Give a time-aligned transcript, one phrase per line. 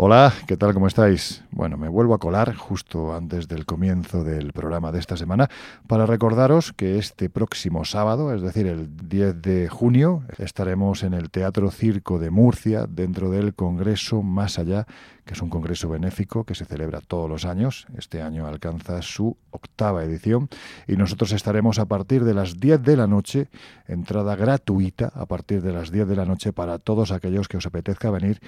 [0.00, 0.74] Hola, ¿qué tal?
[0.74, 1.42] ¿Cómo estáis?
[1.50, 5.50] Bueno, me vuelvo a colar justo antes del comienzo del programa de esta semana
[5.88, 11.30] para recordaros que este próximo sábado, es decir, el 10 de junio, estaremos en el
[11.30, 14.86] Teatro Circo de Murcia dentro del Congreso Más Allá,
[15.28, 17.86] que es un congreso benéfico que se celebra todos los años.
[17.98, 20.48] Este año alcanza su octava edición
[20.86, 23.48] y nosotros estaremos a partir de las 10 de la noche,
[23.86, 27.66] entrada gratuita a partir de las 10 de la noche para todos aquellos que os
[27.66, 28.40] apetezca venir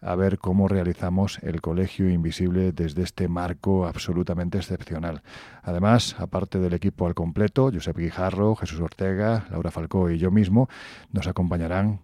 [0.00, 5.22] a ver cómo realizamos el Colegio Invisible desde este marco absolutamente excepcional.
[5.64, 10.68] Además, aparte del equipo al completo, Josep Guijarro, Jesús Ortega, Laura Falcó y yo mismo,
[11.10, 12.02] nos acompañarán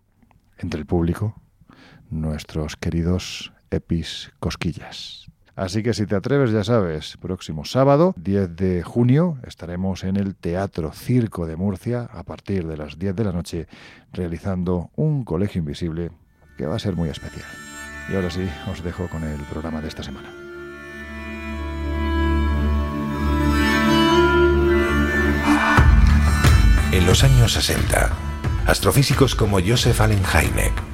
[0.59, 1.37] entre el público
[2.11, 5.27] nuestros queridos Epis Cosquillas.
[5.57, 10.35] Así que si te atreves, ya sabes, próximo sábado, 10 de junio, estaremos en el
[10.35, 13.69] Teatro Circo de Murcia a partir de las 10 de la noche
[14.13, 16.11] realizando un colegio invisible
[16.57, 17.47] que va a ser muy especial.
[18.11, 20.29] Y ahora sí, os dejo con el programa de esta semana.
[26.91, 28.13] En los años 60,
[28.67, 30.94] astrofísicos como Joseph Allen Hynek,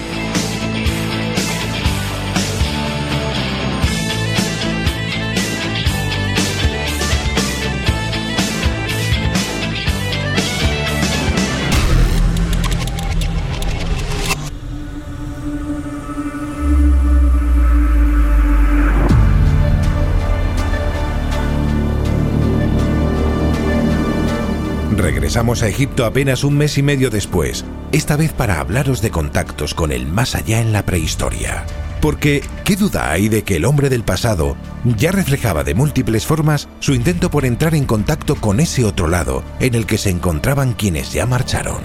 [25.41, 29.91] A Egipto apenas un mes y medio después, esta vez para hablaros de contactos con
[29.91, 31.65] el más allá en la prehistoria.
[31.99, 36.69] Porque, ¿qué duda hay de que el hombre del pasado ya reflejaba de múltiples formas
[36.79, 40.73] su intento por entrar en contacto con ese otro lado en el que se encontraban
[40.73, 41.81] quienes ya marcharon?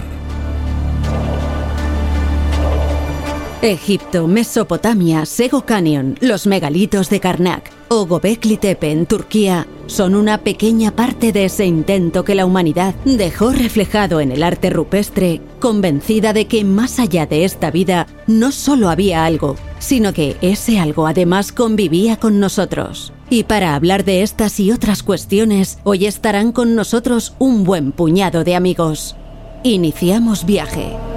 [3.63, 10.39] Egipto, Mesopotamia, Sego Canyon, los megalitos de Karnak o Gobekli Tepe en Turquía son una
[10.39, 16.33] pequeña parte de ese intento que la humanidad dejó reflejado en el arte rupestre, convencida
[16.33, 21.07] de que más allá de esta vida no solo había algo, sino que ese algo
[21.07, 23.13] además convivía con nosotros.
[23.29, 28.43] Y para hablar de estas y otras cuestiones, hoy estarán con nosotros un buen puñado
[28.43, 29.15] de amigos.
[29.63, 31.16] Iniciamos viaje.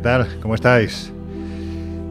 [0.00, 0.38] ¿Qué tal?
[0.40, 1.12] ¿Cómo estáis?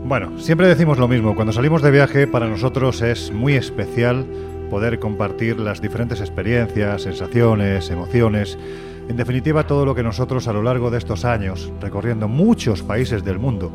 [0.05, 4.27] Bueno, siempre decimos lo mismo, cuando salimos de viaje para nosotros es muy especial
[4.69, 8.59] poder compartir las diferentes experiencias, sensaciones, emociones,
[9.07, 13.23] en definitiva todo lo que nosotros a lo largo de estos años, recorriendo muchos países
[13.23, 13.71] del mundo,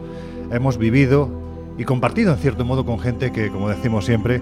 [0.52, 1.28] hemos vivido
[1.76, 4.40] y compartido en cierto modo con gente que, como decimos siempre,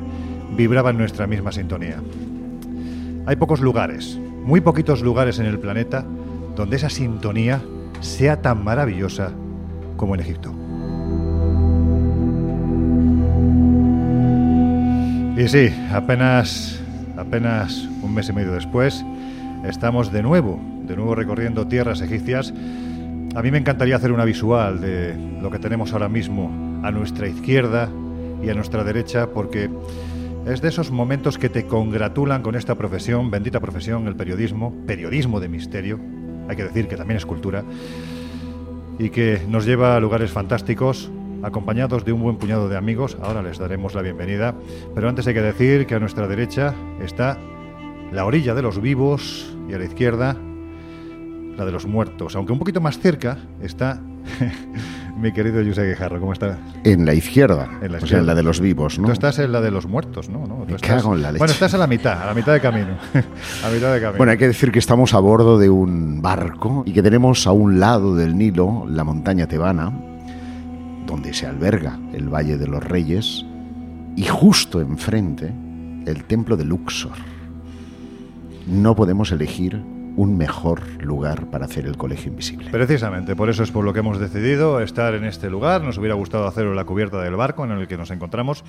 [0.55, 1.97] vibraba en nuestra misma sintonía.
[3.25, 6.05] Hay pocos lugares, muy poquitos lugares en el planeta
[6.57, 7.63] donde esa sintonía
[8.01, 9.33] sea tan maravillosa
[10.03, 10.53] como en Egipto.
[15.41, 16.81] Y sí, apenas,
[17.17, 19.05] apenas un mes y medio después,
[19.65, 22.53] estamos de nuevo, de nuevo recorriendo tierras egipcias.
[23.37, 26.51] A mí me encantaría hacer una visual de lo que tenemos ahora mismo
[26.83, 27.89] a nuestra izquierda
[28.43, 29.71] y a nuestra derecha, porque
[30.49, 35.39] es de esos momentos que te congratulan con esta profesión, bendita profesión, el periodismo, periodismo
[35.39, 36.01] de misterio,
[36.49, 37.63] hay que decir que también es cultura,
[38.99, 41.11] y que nos lleva a lugares fantásticos,
[41.43, 43.17] acompañados de un buen puñado de amigos.
[43.23, 44.55] Ahora les daremos la bienvenida,
[44.95, 47.39] pero antes hay que decir que a nuestra derecha está
[48.13, 50.37] la orilla de los vivos y a la izquierda
[51.57, 54.01] la de los muertos, aunque un poquito más cerca está
[55.17, 56.59] mi querido José Guijarro, ¿cómo estás?
[56.85, 59.07] En la izquierda, en la, o sea, en la de los vivos, ¿no?
[59.07, 60.47] Tú estás en la de los muertos, ¿no?
[60.47, 60.65] ¿no?
[60.67, 61.39] Me cago en la leche.
[61.39, 62.97] Bueno, estás a la mitad, a la mitad de camino.
[63.15, 64.17] a mitad de camino.
[64.17, 67.53] Bueno, hay que decir que estamos a bordo de un barco y que tenemos a
[67.53, 69.93] un lado del Nilo la montaña tebana,
[71.07, 73.45] donde se alberga el Valle de los Reyes,
[74.17, 75.53] y justo enfrente
[76.07, 77.17] el templo de Luxor.
[78.67, 79.83] No podemos elegir
[80.17, 82.71] un mejor lugar para hacer el colegio invisible.
[82.71, 85.83] Precisamente, por eso es por lo que hemos decidido estar en este lugar.
[85.83, 88.65] Nos hubiera gustado hacerlo en la cubierta del barco en el que nos encontramos.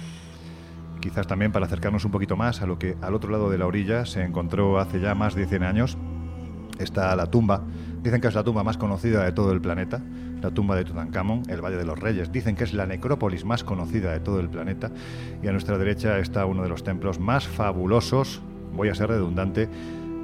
[1.00, 3.66] Quizás también para acercarnos un poquito más a lo que al otro lado de la
[3.66, 5.98] orilla se encontró hace ya más de 100 años.
[6.80, 7.62] Está la tumba.
[8.02, 10.02] Dicen que es la tumba más conocida de todo el planeta,
[10.42, 12.32] la tumba de Tutankamón, el Valle de los Reyes.
[12.32, 14.92] Dicen que es la necrópolis más conocida de todo el planeta.
[15.42, 18.42] Y a nuestra derecha está uno de los templos más fabulosos,
[18.74, 19.70] voy a ser redundante,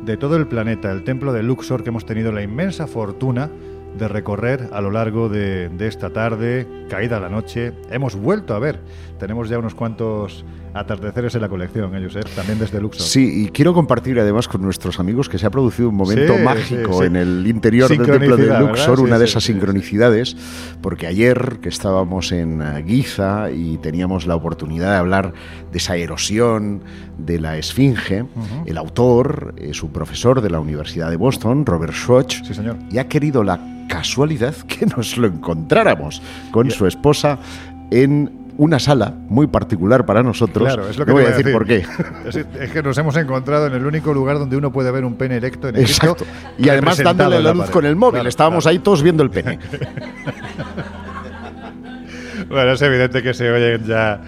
[0.05, 3.49] de todo el planeta, el templo de Luxor que hemos tenido la inmensa fortuna
[3.97, 7.73] de recorrer a lo largo de, esta tarde, caída la noche.
[7.89, 8.79] Hemos vuelto a ver,
[9.17, 12.21] tenemos ya unos cuantos atardeceres en la colección, ellos, ¿eh?
[12.36, 13.06] también desde Luxor.
[13.06, 17.04] Sí, y quiero compartir además con nuestros amigos que se ha producido un momento mágico
[17.04, 20.36] en el interior del templo de Luxor, una de esas sincronicidades,
[20.81, 25.33] porque ayer que estábamos en eh, Giza y teníamos la oportunidad de hablar
[25.71, 26.83] de esa erosión
[27.18, 28.25] de la Esfinge,
[28.66, 32.42] el autor es un profesor de la Universidad de Boston, Robert Schwach,
[32.92, 36.21] y ha querido la casualidad que nos lo encontráramos
[36.51, 37.39] con su esposa
[37.92, 40.67] en una sala muy particular para nosotros.
[40.67, 41.85] Claro, es lo que voy a decir, por qué.
[42.59, 45.38] Es, que nos hemos encontrado en el único lugar donde uno puede ver un pene
[45.38, 46.25] erecto en Exacto.
[46.57, 48.27] Y además dándole la, luz con el móvil.
[48.27, 49.59] Estábamos ahí todos viendo el pene.
[52.50, 54.19] bueno, es evidente que se oyen ya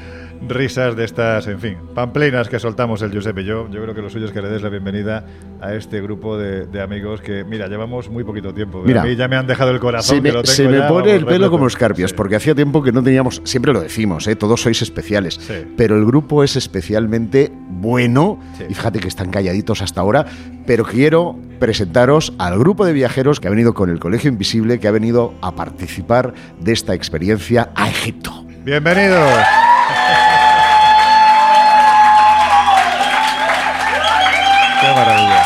[0.48, 3.70] risas de estas, en fin, pamplinas que soltamos el Giuseppe y yo.
[3.70, 5.26] Yo creo que lo suyo es que le des la bienvenida
[5.62, 8.82] a este grupo de, amigos que, mira, llevamos muy poquito tiempo.
[8.84, 10.18] Mira, a mí ya me han dejado el corazón.
[10.18, 13.42] Se me, se me pone el pelo como escarpias, porque hacía tiempo que no teníamos,
[13.44, 14.36] siempre lo decimos, ¿eh?
[14.36, 15.40] todos sois especiales,
[15.78, 18.40] pero el grupo es especialmente bueno,
[18.70, 20.26] y fíjate que están calladitos hasta ahora,
[20.66, 24.88] pero quiero presentaros al grupo de viajeros que ha venido con el Colegio Invisible, que
[24.88, 28.46] ha venido a participar de esta experiencia a Egipto.
[28.64, 29.71] Bienvenidos.
[35.06, 35.44] Maravilla.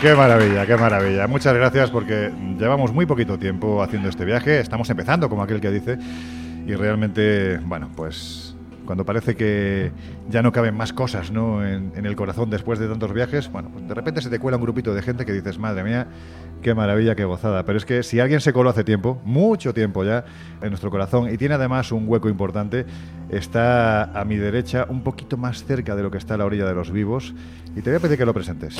[0.00, 1.26] Qué maravilla, qué maravilla.
[1.26, 4.60] Muchas gracias porque llevamos muy poquito tiempo haciendo este viaje.
[4.60, 5.98] Estamos empezando, como aquel que dice.
[6.66, 8.54] Y realmente, bueno, pues
[8.86, 9.92] cuando parece que
[10.30, 11.62] ya no caben más cosas ¿no?
[11.66, 14.56] En, en, el corazón después de tantos viajes, bueno, pues de repente se te cuela
[14.56, 16.06] un grupito de gente que dices, madre mía,
[16.62, 17.64] Qué maravilla, qué gozada.
[17.64, 20.24] Pero es que si alguien se coló hace tiempo, mucho tiempo ya,
[20.60, 22.84] en nuestro corazón, y tiene además un hueco importante,
[23.30, 26.66] está a mi derecha, un poquito más cerca de lo que está a la orilla
[26.66, 27.34] de los vivos,
[27.76, 28.76] y te voy a pedir que lo presentes.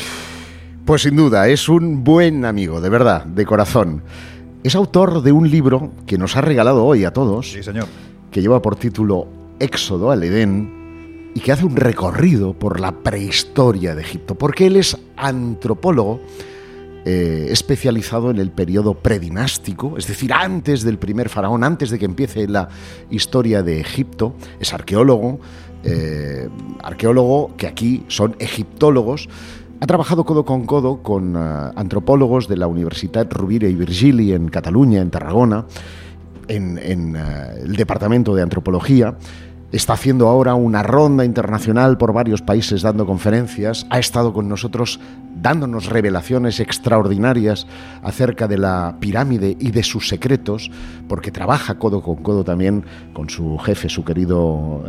[0.85, 4.03] Pues sin duda, es un buen amigo, de verdad, de corazón.
[4.65, 7.53] Es autor de un libro que nos ha regalado hoy a todos.
[7.53, 7.87] Sí, señor.
[8.31, 9.29] Que lleva por título
[9.61, 14.77] Éxodo al Edén y que hace un recorrido por la prehistoria de Egipto, porque él
[14.77, 16.21] es antropólogo
[17.05, 22.05] eh, especializado en el periodo predinástico, es decir, antes del primer faraón, antes de que
[22.05, 22.69] empiece la
[23.11, 24.35] historia de Egipto.
[24.61, 25.39] Es arqueólogo,
[25.85, 26.49] eh,
[26.83, 29.29] arqueólogo que aquí son egiptólogos.
[29.81, 34.49] Ha trabajado codo con codo con eh, antropólogos de la Universidad Rovira y Virgili en
[34.49, 35.67] Cataluña, en Tarragona,
[36.49, 39.17] en el Departamento de Antropología
[39.71, 43.87] Está haciendo ahora una ronda internacional por varios países dando conferencias.
[43.91, 44.99] Ha estado con nosotros
[45.35, 47.67] dándonos revelaciones extraordinarias
[48.03, 50.71] acerca de la pirámide y de sus secretos,
[51.07, 52.83] porque trabaja codo con codo también
[53.13, 54.85] con su jefe, su querido...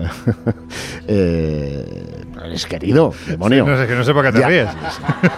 [1.07, 3.65] eh, es querido, demonio.
[3.65, 4.69] no sé, que no sé por qué te ríes.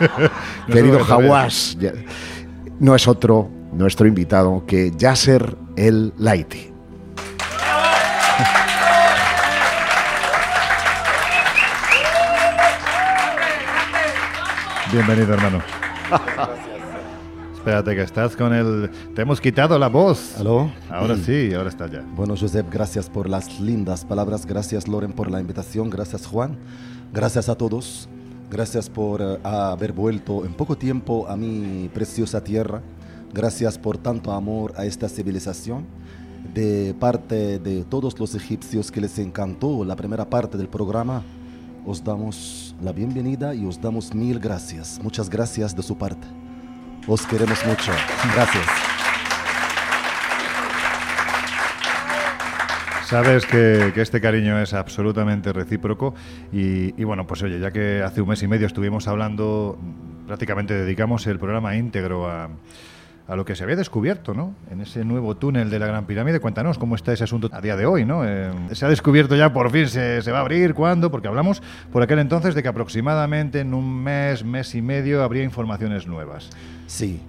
[0.71, 1.77] querido Hawass.
[2.79, 6.70] No es otro nuestro invitado que Yasser El Laiti.
[14.91, 15.61] Bienvenido, hermano.
[17.55, 18.89] Espérate que estás con el...
[19.15, 20.37] Te hemos quitado la voz.
[20.37, 20.69] ¿Aló?
[20.89, 22.03] Ahora sí, ahora está ya.
[22.13, 24.45] Bueno, Josep, gracias por las lindas palabras.
[24.45, 25.89] Gracias, Loren, por la invitación.
[25.89, 26.57] Gracias, Juan.
[27.13, 28.09] Gracias a todos.
[28.49, 32.81] Gracias por eh, haber vuelto en poco tiempo a mi preciosa tierra.
[33.33, 35.85] Gracias por tanto amor a esta civilización.
[36.53, 41.23] De parte de todos los egipcios que les encantó la primera parte del programa,
[41.85, 44.99] os damos la bienvenida y os damos mil gracias.
[45.01, 46.27] Muchas gracias de su parte.
[47.07, 47.91] Os queremos mucho.
[48.35, 48.65] Gracias.
[53.05, 56.13] Sabes que, este cariño es absolutamente recíproco
[56.53, 59.77] y, y, bueno, pues oye, ya que hace un mes y medio estuvimos hablando,
[60.27, 62.49] prácticamente dedicamos el programa íntegro a,
[63.27, 64.55] a lo que se había descubierto, ¿no?
[64.69, 66.39] En ese nuevo túnel de la Gran Pirámide.
[66.39, 68.25] Cuéntanos cómo está ese asunto a día de hoy, ¿no?
[68.25, 71.11] Eh, se ha descubierto ya por fin, se, se, va a abrir, ¿cuándo?
[71.11, 71.61] Porque hablamos
[71.91, 76.49] por aquel entonces de que aproximadamente en un mes, mes y medio habría informaciones nuevas.
[76.87, 77.21] Sí.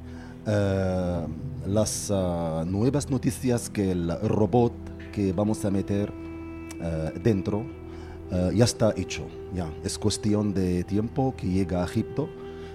[0.47, 1.27] Eh,
[1.67, 4.73] las uh, nuevas noticias que el robot
[5.13, 6.13] que vamos a meter
[7.23, 7.65] dentro
[8.53, 9.29] ya está hecho.
[9.55, 9.69] Ya.
[9.85, 12.29] Es cuestión de tiempo que llega a Egipto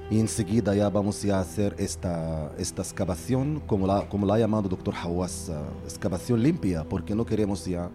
[0.09, 4.63] y enseguida ya vamos a hacer esta, esta excavación, como la, como la ha llamado
[4.63, 5.51] el doctor Hawass,
[5.83, 7.89] excavación limpia, porque no queremos ya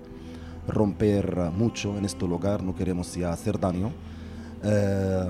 [0.69, 3.91] romper mucho en este lugar, no queremos ya hacer daño.
[4.65, 5.25] Eh,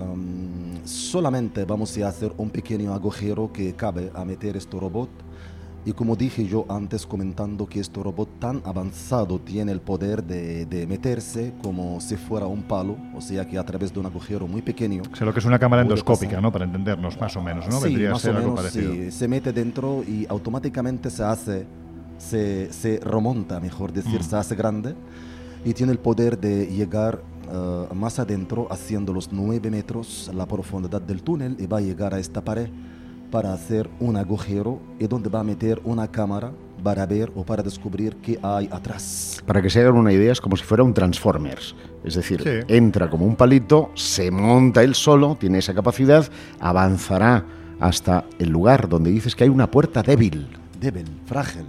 [0.84, 5.08] solamente vamos a hacer un pequeño agujero que cabe a meter este robot.
[5.84, 10.64] Y como dije yo antes comentando que este robot tan avanzado tiene el poder de,
[10.64, 14.46] de, meterse como si fuera un palo, o sea que a través de un agujero
[14.46, 15.02] muy pequeño.
[15.12, 16.52] O sea, lo que es una cámara endoscópica, ¿no?
[16.52, 17.78] Para entendernos más o menos, ¿no?
[17.78, 18.92] Sí, Vendría más a ser o algo menos, parecido.
[18.92, 19.10] sí.
[19.10, 21.66] Se mete dentro y automáticamente se hace,
[22.16, 24.24] se, se remonta, mejor decir, Mm.
[24.24, 24.94] se hace grande
[25.64, 27.22] y tiene el poder de llegar
[27.52, 32.14] uh, más adentro, haciendo los 9 metros la profundidad del túnel y va a llegar
[32.14, 32.68] a esta pared
[33.32, 36.52] para hacer un agujero y donde va a meter una cámara
[36.84, 39.42] para ver o para descubrir qué hay atrás.
[39.46, 41.74] Para que se hagan una idea, es como si fuera un Transformers.
[42.04, 42.74] Es decir, Sí.
[42.74, 46.28] entra como un palito, se monta él solo, tiene esa capacidad,
[46.60, 47.44] avanzará
[47.80, 50.46] hasta el lugar donde dices que hay una puerta débil.
[50.78, 51.64] débil, frágil.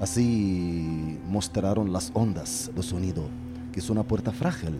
[0.00, 3.24] Así mostraron las ondas de sonido,
[3.72, 4.76] que es una puerta frágil.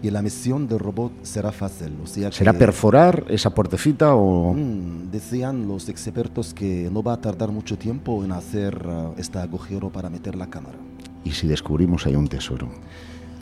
[0.00, 1.92] Y la misión del robot será fácil.
[2.02, 4.54] O sea ¿Será que, perforar esa puertecita o...?
[4.54, 9.38] Mm, decían los expertos que no va a tardar mucho tiempo en hacer uh, este
[9.38, 10.78] agujero para meter la cámara.
[11.24, 12.68] ¿Y si descubrimos ahí un tesoro?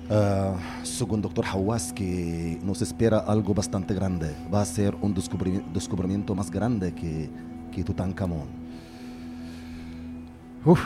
[0.09, 4.35] Uh, según doctor Hawass, que nos espera algo bastante grande.
[4.53, 7.29] Va a ser un descubri- descubrimiento más grande que,
[7.71, 8.49] que Tutankamón.
[10.65, 10.81] Uf,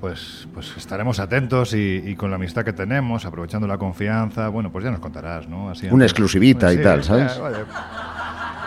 [0.00, 4.70] pues, pues estaremos atentos y, y con la amistad que tenemos, aprovechando la confianza, bueno,
[4.70, 5.70] pues ya nos contarás, ¿no?
[5.70, 7.36] Así Una antes- exclusivita y Sí, tal, ¿sabes?
[7.36, 7.56] eh, vale.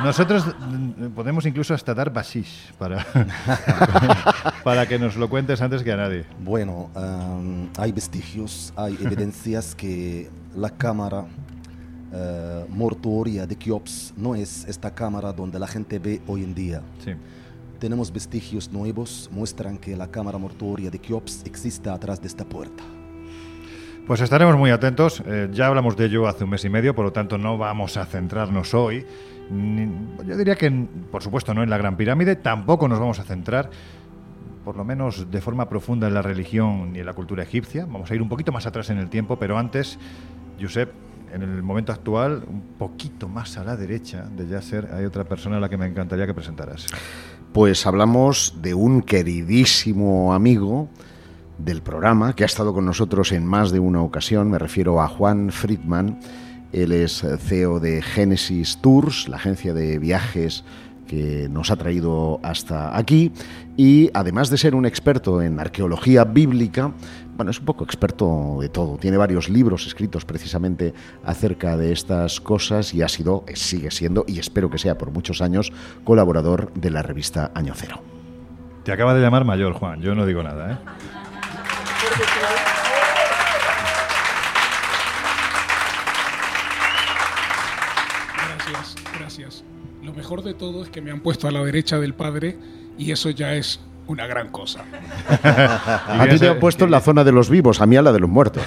[0.03, 3.03] Nosotros mm, podemos incluso hasta dar bashish para,
[4.63, 6.25] para que nos lo cuentes antes que a nadie.
[6.39, 11.25] Bueno, um, hay vestigios, hay evidencias que la cámara
[12.13, 16.81] eh, mortuoria de Keops no es esta cámara donde la gente ve hoy en día.
[17.03, 17.11] Sí.
[17.79, 22.83] Tenemos vestigios nuevos, muestran que la cámara mortuoria de Keops existe atrás de esta puerta.
[24.07, 25.21] Pues estaremos muy atentos.
[25.25, 27.97] eh, ya hablamos de ello hace un mes y medio, por lo tanto no vamos
[27.97, 29.05] a centrarnos hoy.
[29.49, 29.87] ni-
[30.25, 30.69] yo diría que,
[31.11, 33.69] por supuesto, no en la Gran Pirámide, tampoco nos vamos a centrar,
[34.65, 37.85] por lo menos de forma profunda, en la religión ni en la cultura egipcia.
[37.85, 39.99] Vamos a ir un poquito más atrás en el tiempo, pero antes,
[40.59, 40.91] Josep,
[41.33, 45.57] en el momento actual, un poquito más a la derecha de Yasser, hay otra persona
[45.57, 46.87] a la que me encantaría que presentaras.
[47.53, 50.89] Pues hablamos de un queridísimo amigo
[51.57, 54.51] del programa que ha estado con nosotros en más de una ocasión.
[54.51, 56.19] Me refiero a Juan Friedman.
[56.71, 60.63] Él es CEO de Genesis Tours, la agencia de viajes
[61.07, 63.31] que nos ha traído hasta aquí.
[63.75, 66.91] Y además de ser un experto en arqueología bíblica,
[67.35, 68.97] bueno, es un poco experto de todo.
[68.97, 74.39] Tiene varios libros escritos precisamente acerca de estas cosas y ha sido, sigue siendo, y
[74.39, 75.71] espero que sea por muchos años,
[76.03, 78.01] colaborador de la revista Año Cero.
[78.83, 80.77] Te acaba de llamar mayor, Juan, yo no digo nada, ¿eh?
[90.17, 92.57] Mejor de todo es que me han puesto a la derecha del padre
[92.97, 94.83] y eso ya es una gran cosa.
[95.29, 98.11] A ti te han puesto en la zona de los vivos, a mí a la
[98.11, 98.63] de los muertos.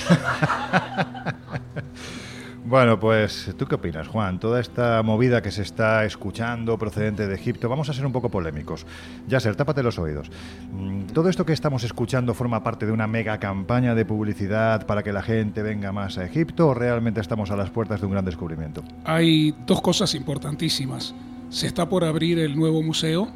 [2.70, 4.38] Bueno, pues, ¿tú qué opinas, Juan?
[4.38, 8.28] Toda esta movida que se está escuchando procedente de Egipto, vamos a ser un poco
[8.28, 8.86] polémicos.
[9.26, 10.30] Yasser, tápate los oídos.
[10.70, 15.02] Mm, ¿Todo esto que estamos escuchando forma parte de una mega campaña de publicidad para
[15.02, 18.12] que la gente venga más a Egipto o realmente estamos a las puertas de un
[18.12, 18.84] gran descubrimiento?
[19.04, 21.12] Hay dos cosas importantísimas.
[21.50, 23.30] Se está por abrir el nuevo museo,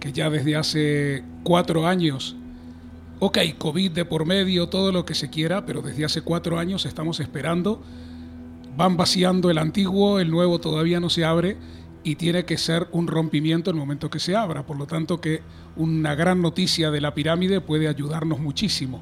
[0.00, 2.36] que ya desde hace cuatro años,
[3.18, 6.86] ok, COVID de por medio, todo lo que se quiera, pero desde hace cuatro años
[6.86, 7.82] estamos esperando.
[8.76, 11.56] Van vaciando el antiguo, el nuevo todavía no se abre
[12.04, 14.64] y tiene que ser un rompimiento el momento que se abra.
[14.64, 15.42] Por lo tanto, que
[15.76, 19.00] una gran noticia de la pirámide puede ayudarnos muchísimo.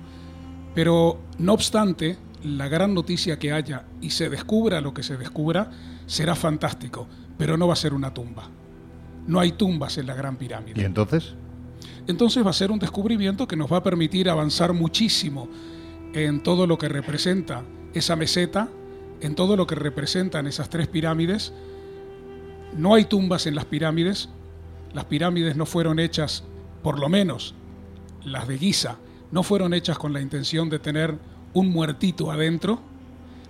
[0.75, 5.71] Pero no obstante, la gran noticia que haya y se descubra lo que se descubra
[6.07, 8.49] será fantástico, pero no va a ser una tumba.
[9.27, 10.81] No hay tumbas en la gran pirámide.
[10.81, 11.35] ¿Y entonces?
[12.07, 15.49] Entonces va a ser un descubrimiento que nos va a permitir avanzar muchísimo
[16.13, 17.65] en todo lo que representa
[17.95, 18.69] esa meseta,
[19.21, 21.53] en todo lo que representan esas tres pirámides.
[22.77, 24.29] No hay tumbas en las pirámides.
[24.93, 26.45] las pirámides no fueron hechas,
[26.83, 27.55] por lo menos
[28.25, 28.97] las de Giza,
[29.31, 31.19] no fueron hechas con la intención de tener
[31.53, 32.81] un muertito adentro,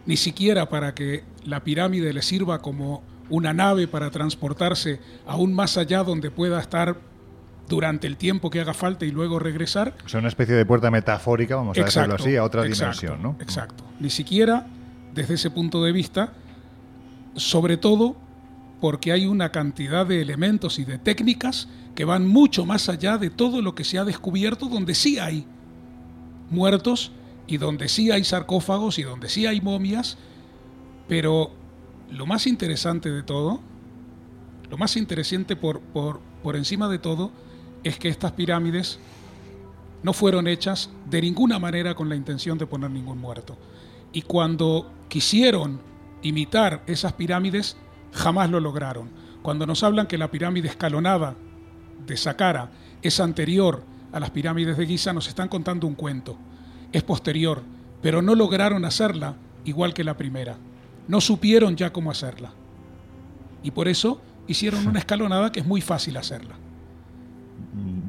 [0.07, 5.77] ni siquiera para que la pirámide le sirva como una nave para transportarse aún más
[5.77, 6.97] allá donde pueda estar
[7.69, 9.95] durante el tiempo que haga falta y luego regresar.
[10.05, 13.37] O sea, una especie de puerta metafórica, vamos a decirlo así, a otra dimensión, ¿no?
[13.41, 13.85] Exacto.
[13.99, 14.67] Ni siquiera
[15.15, 16.33] desde ese punto de vista,
[17.35, 18.17] sobre todo
[18.81, 23.31] porque hay una cantidad de elementos y de técnicas que van mucho más allá de
[23.31, 25.47] todo lo que se ha descubierto, donde sí hay
[26.51, 27.13] muertos
[27.47, 30.19] y donde sí hay sarcófagos y donde sí hay momias,
[31.09, 31.53] pero
[32.11, 33.61] lo más interesante de todo,
[34.71, 37.31] lo más interesante por, por, por encima de todo,
[37.85, 38.99] es que estas pirámides
[40.03, 43.57] no fueron hechas de ninguna manera con la intención de poner ningún muerto.
[44.13, 45.81] Y cuando quisieron
[46.23, 47.77] imitar esas pirámides,
[48.13, 49.11] jamás lo lograron.
[49.43, 51.35] Cuando nos hablan que la pirámide escalonada
[52.07, 52.71] de Saqqara
[53.03, 56.37] es anterior a las pirámides de Giza, nos están contando un cuento.
[56.93, 57.63] Es posterior,
[58.03, 60.57] pero no lograron hacerla igual que la primera.
[61.09, 62.53] No supieron ya cómo hacerla.
[63.63, 66.57] Y por eso hicieron una escalonada que es muy fácil hacerla.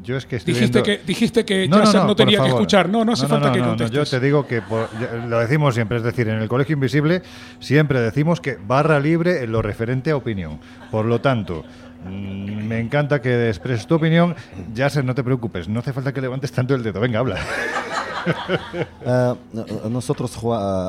[0.03, 1.01] Yo es que estoy dijiste viendo...
[1.01, 2.87] que dijiste que no, no, no, tenía que escuchar.
[2.87, 3.91] No, no hace falta que contestes.
[3.91, 4.87] yo te digo que por,
[5.27, 7.21] lo decimos siempre, es decir, en el Colegio Invisible
[7.59, 10.61] siempre decimos que barra libre en lo referente a opinión.
[10.89, 11.65] Por lo tanto,
[12.05, 14.33] mm, me encanta que expreses tu opinión.
[14.73, 17.01] Ya no te preocupes, no hace falta que levantes tanto el dedo.
[17.01, 17.37] Venga, habla.
[19.05, 20.38] uh, nosotros,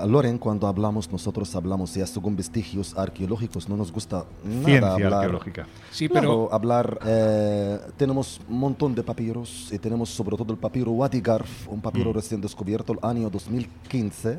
[0.07, 5.13] Loren, cuando hablamos, nosotros hablamos ya según vestigios arqueológicos, no nos gusta nada Ciencia hablar.
[5.15, 5.67] arqueológica.
[5.91, 6.53] Sí, pero...
[6.53, 11.69] hablar, eh, tenemos un montón de papiros y tenemos sobre todo el papiro Wadi Garf,
[11.69, 12.15] un papiro mm.
[12.15, 14.39] recién descubierto el año 2015.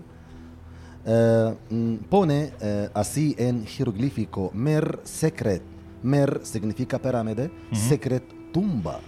[1.06, 5.62] Eh, mm, pone eh, así en jeroglífico Mer Secret.
[6.04, 7.76] Mer significa pirámide, -huh.
[7.76, 9.00] Secret tumba.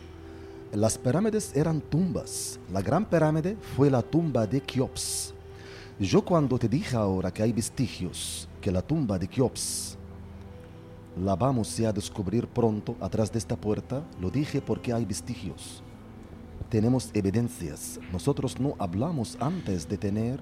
[0.73, 2.57] Las pirámides eran tumbas.
[2.71, 5.33] La gran pirámide fue la tumba de Keops.
[5.99, 9.98] Yo cuando te dije ahora que hay vestigios, que la tumba de Keops
[11.22, 15.83] la vamos a descubrir pronto atrás de esta puerta, lo dije porque hay vestigios.
[16.69, 18.00] Tenemos evidencias.
[18.13, 20.39] Nosotros no hablamos antes de tener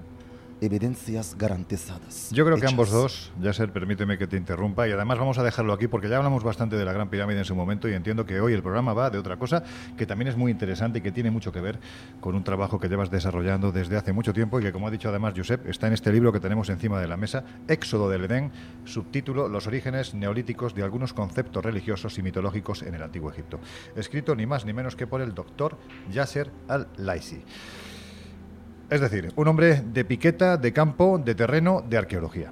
[0.60, 2.30] evidencias garantizadas.
[2.32, 5.72] Yo creo que ambos dos, Yasser, permíteme que te interrumpa, y además vamos a dejarlo
[5.72, 8.40] aquí porque ya hablamos bastante de la Gran Pirámide en su momento y entiendo que
[8.40, 9.62] hoy el programa va de otra cosa
[9.96, 11.78] que también es muy interesante y que tiene mucho que ver
[12.20, 15.08] con un trabajo que llevas desarrollando desde hace mucho tiempo y que, como ha dicho
[15.08, 18.52] además Josep, está en este libro que tenemos encima de la mesa, Éxodo del Edén,
[18.84, 23.60] subtítulo Los orígenes neolíticos de algunos conceptos religiosos y mitológicos en el Antiguo Egipto,
[23.96, 25.78] escrito ni más ni menos que por el doctor
[26.10, 27.42] Yasser al-Laisi.
[28.90, 32.50] Es decir, un hombre de piqueta, de campo, de terreno, de arqueología.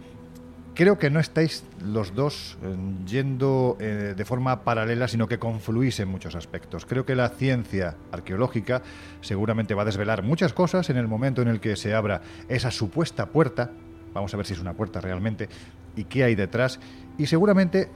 [0.72, 5.98] Creo que no estáis los dos eh, yendo eh, de forma paralela, sino que confluís
[5.98, 6.87] en muchos aspectos.
[6.87, 8.83] Creo que la ciencia arqueológica
[9.20, 12.70] seguramente va a desvelar muchas cosas en el momento en el que se abra esa
[12.70, 13.72] supuesta puerta.
[14.14, 15.48] Vamos a ver si es una puerta realmente
[15.96, 16.79] y qué hay detrás.
[17.18, 17.90] Y seguramente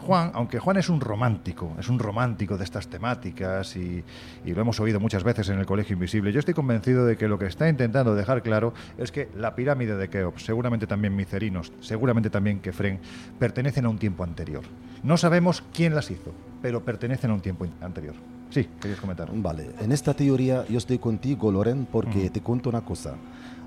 [0.00, 4.02] Juan, aunque Juan es un romántico, es un romántico de estas temáticas y,
[4.44, 7.28] y, lo hemos oído muchas veces en el Colegio Invisible, yo estoy convencido de que
[7.28, 11.72] lo que está intentando dejar claro es que la pirámide de Keops, seguramente también Micerinos,
[11.80, 12.98] seguramente también Kefren,
[13.38, 14.64] pertenecen a un tiempo anterior.
[15.04, 18.14] No sabemos quién las hizo, pero pertenecen a un tiempo anterior.
[18.50, 19.28] Sí, querías comentar.
[19.32, 22.32] Vale, en esta teoría yo estoy contigo, Loren, porque mm.
[22.32, 23.14] te cuento una cosa.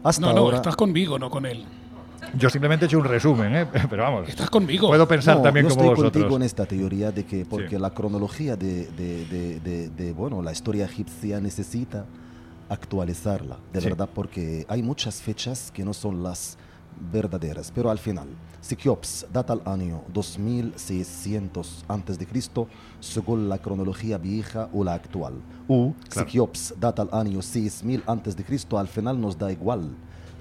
[0.04, 0.58] Hasta no, no, ahora...
[0.58, 1.66] estás conmigo, no con él.
[2.36, 3.68] Yo simplemente he hecho un resumen, ¿eh?
[3.90, 4.30] pero vamos.
[4.30, 4.88] Estás conmigo.
[4.88, 6.24] Puedo pensar no, también yo como estoy vosotros.
[6.24, 7.82] contigo en esta teoría de que, porque sí.
[7.82, 12.06] la cronología de, de, de, de, bueno, la historia egipcia necesita
[12.70, 13.88] actualizarla, de sí.
[13.88, 16.58] verdad, porque hay muchas fechas que no son las
[17.12, 18.28] verdaderas, pero al final,
[18.62, 22.68] Sikiops data al año 2600 antes de Cristo
[23.00, 25.36] según la cronología vieja o la actual.
[25.68, 26.28] O claro.
[26.28, 29.96] Sikiops data al año 6000 antes de Cristo, al final nos da igual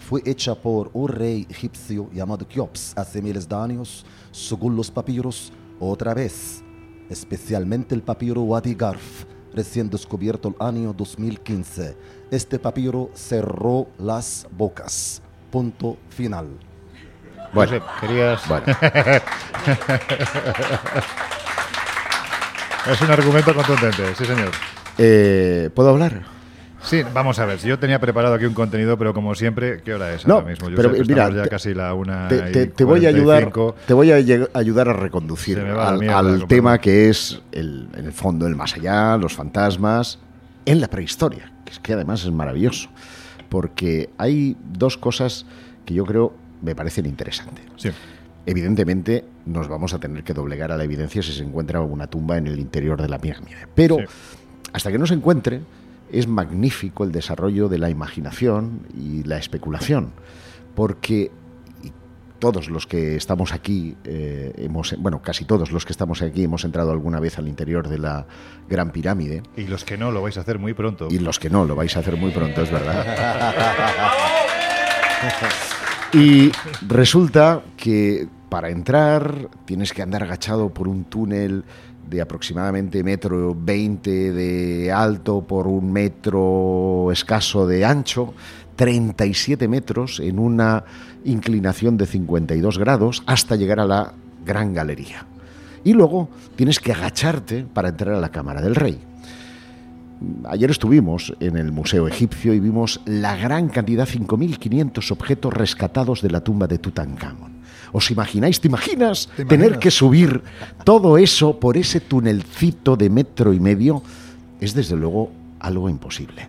[0.07, 5.53] fue hecha por un rey egipcio llamado Keops hace miles de años, según los papiros,
[5.81, 6.63] otra vez,
[7.11, 11.97] especialmente el papiro Wadi Garf, recién descubierto el año 2015.
[12.31, 15.21] Este papiro cerró las bocas.
[15.51, 16.51] Punto final.
[17.53, 18.47] Bueno, querías...
[18.47, 18.65] Bueno.
[22.93, 24.53] es un argumento contundente, sí señor.
[24.99, 26.36] Eh, ¿Puedo hablar?
[26.87, 27.59] Sí, vamos a ver.
[27.59, 30.71] Yo tenía preparado aquí un contenido, pero como siempre, ¿qué hora es no, ahora mismo?
[30.71, 33.53] Yo pero sé, mira, ya te, casi la una te, te, te voy a ayudar,
[33.87, 34.17] te voy a
[34.55, 38.75] ayudar a reconducir al, mierda, al tema que es el, en el fondo el más
[38.75, 40.21] allá, los fantasmas,
[40.65, 42.89] en la prehistoria, que es que además es maravilloso,
[43.49, 45.45] porque hay dos cosas
[45.85, 47.65] que yo creo me parecen interesantes.
[47.77, 47.91] Sí.
[48.47, 52.39] Evidentemente nos vamos a tener que doblegar a la evidencia si se encuentra alguna tumba
[52.39, 53.67] en el interior de la pirámide.
[53.75, 54.05] Pero Sí.
[54.73, 55.61] hasta que no se encuentre,
[56.11, 60.13] es magnífico el desarrollo de la imaginación y la especulación,
[60.75, 61.31] porque
[62.39, 66.65] todos los que estamos aquí, eh, hemos, bueno, casi todos los que estamos aquí hemos
[66.65, 68.27] entrado alguna vez al interior de la
[68.69, 71.09] Gran Pirámide, Y los que no, lo vais a hacer muy pronto.
[71.11, 73.07] y los que no, lo vais a hacer muy pronto, es verdad.
[76.13, 76.53] Y
[76.87, 81.65] resulta que para entrar tienes que andar agachado por un túnel
[82.09, 88.35] de aproximadamente metro 20 de alto por un metro escaso de ancho,
[88.77, 90.85] 37 metros en una
[91.25, 94.13] inclinación de 52 grados hasta llegar a la
[94.45, 95.27] gran galería.
[95.85, 98.99] Y luego tienes que agacharte para entrar a la cámara del rey.
[100.49, 106.31] Ayer estuvimos en el Museo Egipcio y vimos la gran cantidad, 5.500 objetos rescatados de
[106.31, 107.56] la tumba de Tutankamón.
[107.93, 110.43] ¿Os imagináis, te imaginas, ¿Te tener que subir
[110.85, 114.03] todo eso por ese tunelcito de metro y medio?
[114.61, 116.49] Es desde luego algo imposible.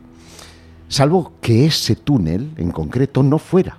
[0.88, 3.78] Salvo que ese túnel en concreto no fuera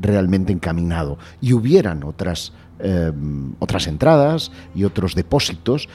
[0.00, 3.12] realmente encaminado y hubieran otras, eh,
[3.58, 5.88] otras entradas y otros depósitos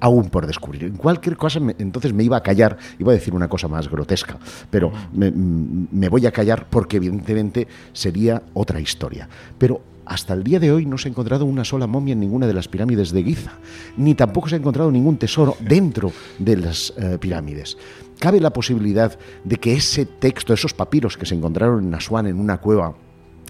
[0.00, 0.84] aún por descubrir.
[0.84, 3.90] En cualquier cosa, me- entonces me iba a callar, iba a decir una cosa más
[3.90, 4.38] grotesca,
[4.70, 9.28] pero me, me voy a callar porque evidentemente sería otra historia.
[9.58, 12.46] Pero hasta el día de hoy no se ha encontrado una sola momia en ninguna
[12.46, 13.52] de las pirámides de Giza,
[13.98, 17.76] ni tampoco se ha encontrado ningún tesoro dentro de las eh, pirámides.
[18.18, 22.40] Cabe la posibilidad de que ese texto, esos papiros que se encontraron en Asuán en
[22.40, 22.94] una cueva,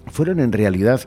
[0.07, 1.01] fueron en realidad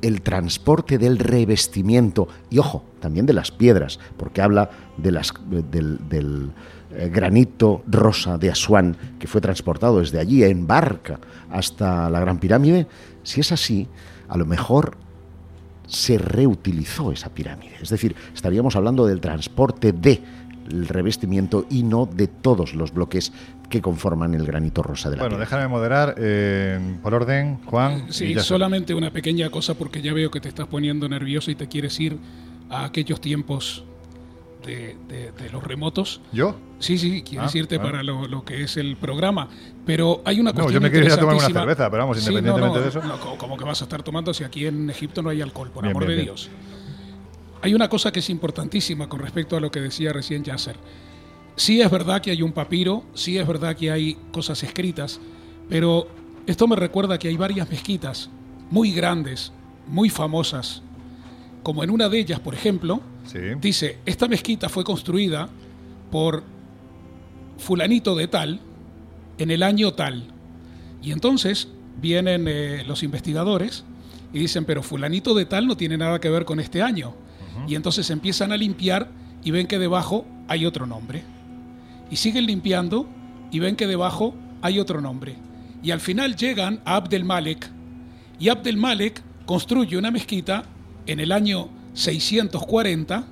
[0.00, 5.98] el transporte del revestimiento y ojo, también de las piedras, porque habla de las, del,
[6.08, 6.52] del,
[6.94, 11.18] eh, granito rosa de Asuán que fue transportado desde allí en barca
[11.50, 12.86] hasta la Gran Pirámide.
[13.24, 13.88] Si es así,
[14.28, 14.96] a lo mejor
[15.86, 17.76] se reutilizó esa pirámide.
[17.80, 20.20] Es decir, estaríamos hablando del transporte de
[20.70, 23.32] el revestimiento y no de todos los bloques
[23.70, 25.46] que conforman el granito rosa de la Bueno, pirámide.
[25.56, 28.04] déjame moderar eh, por orden, Juan.
[28.08, 31.54] y Sí, solamente una pequeña cosa porque ya veo que te estás poniendo nervioso y
[31.54, 32.18] te quieres ir
[32.68, 33.82] a aquellos tiempos
[34.64, 36.20] de, de- de los remotos.
[36.32, 36.56] ¿Yo?
[36.78, 37.90] Sí, sí, quieres Ah, irte bueno.
[37.92, 39.48] para lo, lo que es el programa.
[39.86, 42.78] Pero hay una No, cuestión yo me quería tomar una cerveza, pero vamos, Sí, independientemente
[42.78, 43.02] no, no, de eso.
[43.06, 45.70] no, ¿cómo- ¿Cómo que vas a estar tomando si aquí en Egipto no hay alcohol?
[45.70, 46.26] Por Bien, amor bien, de bien.
[46.34, 46.50] Dios.
[47.62, 50.76] Hay una cosa que es importantísima con respecto a lo que decía recién Yasser.
[51.56, 55.20] Sí es verdad que hay un papiro, sí es verdad que hay cosas escritas,
[55.68, 56.06] pero
[56.46, 58.30] esto me recuerda que hay varias mezquitas
[58.70, 59.52] muy grandes,
[59.88, 60.82] muy famosas,
[61.64, 63.38] como en una de ellas, por ejemplo, Sí.
[63.60, 65.48] dice, esta mezquita fue construida
[66.10, 66.42] por
[67.58, 68.60] fulanito de tal
[69.38, 70.24] en el año tal.
[71.02, 71.68] Y entonces
[72.00, 73.84] vienen eh, los investigadores
[74.32, 77.14] y dicen, pero fulanito de tal no tiene nada que ver con este año.
[77.66, 79.10] Y entonces empiezan a limpiar
[79.42, 81.24] y ven que debajo hay otro nombre.
[82.10, 83.08] Y siguen limpiando
[83.50, 85.36] y ven que debajo hay otro nombre.
[85.82, 87.68] Y al final llegan a Abdel Malek
[88.38, 90.64] y Abdel Malek construye una mezquita
[91.06, 93.26] en el año 640,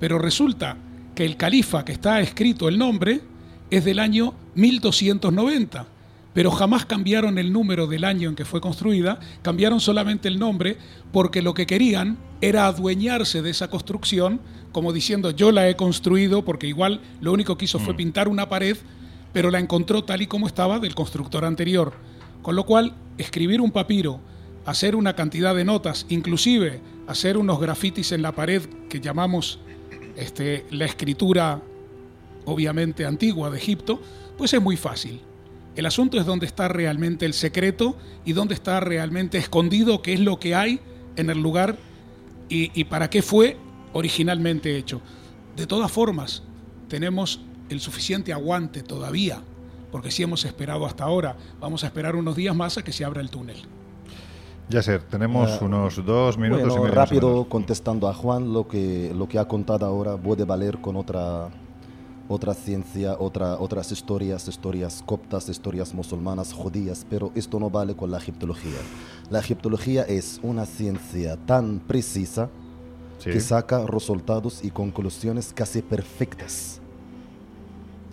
[0.00, 0.76] pero resulta
[1.14, 3.20] que el califa que está escrito el nombre
[3.70, 5.86] es del año 1290,
[6.34, 10.78] pero jamás cambiaron el número del año en que fue construida, cambiaron solamente el nombre
[11.12, 14.40] porque lo que querían era adueñarse de esa construcción,
[14.72, 18.48] como diciendo yo la he construido porque igual lo único que hizo fue pintar una
[18.48, 18.76] pared,
[19.32, 21.92] pero la encontró tal y como estaba del constructor anterior.
[22.42, 24.20] Con lo cual, escribir un papiro,
[24.66, 29.58] hacer una cantidad de notas, inclusive hacer unos grafitis en la pared que llamamos
[30.14, 31.62] este, la escritura
[32.44, 34.00] obviamente antigua de Egipto,
[34.36, 35.20] pues es muy fácil.
[35.74, 40.20] El asunto es dónde está realmente el secreto y dónde está realmente escondido qué es
[40.20, 40.80] lo que hay
[41.16, 41.78] en el lugar
[42.48, 43.56] y, y para qué fue
[43.94, 45.00] originalmente hecho.
[45.56, 46.42] De todas formas,
[46.88, 47.40] tenemos
[47.70, 49.42] el suficiente aguante todavía,
[49.90, 53.04] porque si hemos esperado hasta ahora, vamos a esperar unos días más a que se
[53.04, 53.77] abra el túnel.
[54.70, 56.94] Ya sé, tenemos Ah, unos dos minutos Bueno, y medio.
[56.94, 61.48] rápido contestando a Juan, lo que, lo que ha contado ahora puede valer con otra,
[62.28, 68.10] otra ciencia, otra, otras historias, historias coptas, historias musulmanas, judías, pero esto no vale con
[68.10, 68.76] la egiptología.
[69.30, 72.50] La egiptología es una ciencia tan precisa
[73.18, 73.30] Sí.
[73.30, 76.80] que saca resultados y conclusiones casi perfectas.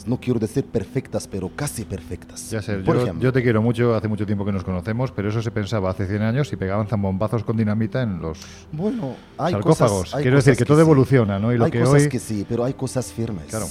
[0.06, 2.52] No quiero decir perfectas, pero casi perfectas.
[2.52, 5.12] Ya sé, Por yo, ejemplo, yo te quiero mucho, hace mucho tiempo que nos conocemos,
[5.12, 8.40] pero eso se pensaba hace 100 años y pegaban zambombazos con dinamita en los
[8.72, 10.00] bueno, hay sarcófagos.
[10.00, 10.82] cosas- hay Quiero decir que todo sí.
[10.82, 11.52] evoluciona, ¿no?
[11.54, 12.10] Y lo hay que cosas hoy...
[12.10, 13.46] que sí, pero hay cosas firmes.
[13.46, 13.66] Claro.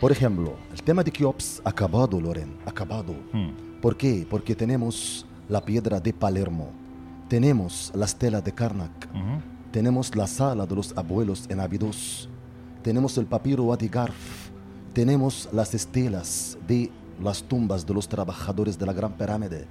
[0.00, 3.14] Por ejemplo, el tema de Keops, acabado, Loren, acabado.
[3.32, 3.50] Hmm.
[3.80, 4.26] ¿Por qué?
[4.28, 6.70] Porque tenemos la piedra de Palermo,
[7.28, 9.08] tenemos la estela de Karnak,
[9.70, 12.28] tenemos la sala de los abuelos en Abidos,
[12.82, 14.14] tenemos el papiro Wadigarf,
[14.98, 16.90] tenemos las estelas de
[17.22, 19.64] las tumbas de los trabajadores de la Gran Pirámide.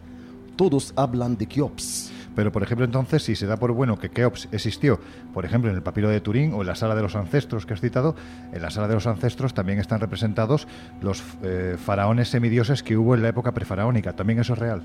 [0.55, 2.09] Todos hablan de Keops.
[2.33, 5.01] Pero, por ejemplo, entonces, si se da por bueno que Keops existió,
[5.33, 7.73] por ejemplo, en el papiro de Turín o en la sala de los ancestros que
[7.73, 8.15] has citado,
[8.53, 10.65] en la sala de los ancestros también están representados
[11.01, 14.13] los eh, faraones semidioses que hubo en la época prefaraónica.
[14.13, 14.83] ¿También eso es real?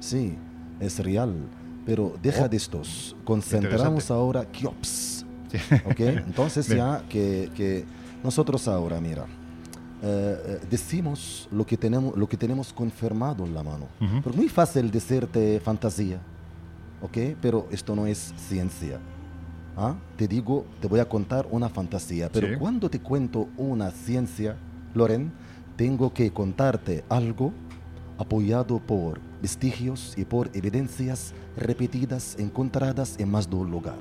[0.00, 0.36] Sí,
[0.80, 1.36] es real.
[1.86, 3.14] Pero deja Oh, de estos.
[3.22, 5.24] Concentramos ahora Keops.
[5.52, 5.58] Sí.
[5.84, 6.00] ¿Ok?
[6.00, 7.84] Entonces ya que, que
[8.24, 9.24] nosotros ahora, mira,
[10.02, 13.86] eh, eh, decimos lo que, tenemos, lo que tenemos confirmado en la mano.
[14.00, 14.22] Ujú.
[14.22, 16.20] Porque muy fácil decirte fantasía,
[17.00, 17.36] ¿ok?
[17.40, 18.98] Pero esto no es ciencia.
[19.76, 19.94] ¿Ah?
[20.16, 22.56] Te digo, te voy a contar una fantasía, pero Sí.
[22.58, 24.56] cuando te cuento una ciencia,
[24.92, 25.32] Loren,
[25.76, 27.52] tengo que contarte algo
[28.18, 33.98] apoyado por vestigios y por evidencias repetidas, encontradas en más de un lugar.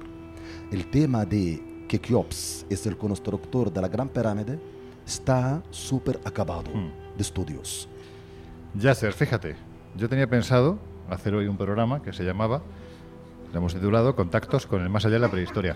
[0.72, 4.60] El tema de que Keops es el constructor de la Gran Pirámide
[5.12, 6.90] está súper acabado Hmm.
[7.18, 7.88] de estudios.
[8.76, 9.56] Yasser, fíjate,
[9.98, 12.62] yo tenía pensado hacer hoy un programa que se llamaba,
[13.52, 15.76] lo hemos titulado Contactos con el más allá de la prehistoria.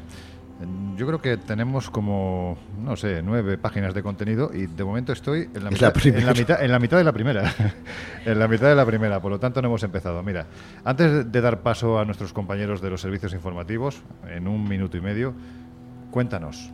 [0.96, 5.50] Yo creo que tenemos como, no sé, nueve páginas de contenido y de momento estoy
[5.54, 7.54] en la, mitad, la en la mitad, en la mitad de la primera.
[8.26, 10.24] en la mitad de la primera, por lo tanto no hemos empezado.
[10.24, 10.48] Mira,
[10.86, 15.02] antes de dar paso a nuestros compañeros de los servicios informativos, en un minuto y
[15.02, 15.34] medio,
[16.12, 16.72] cuéntanos.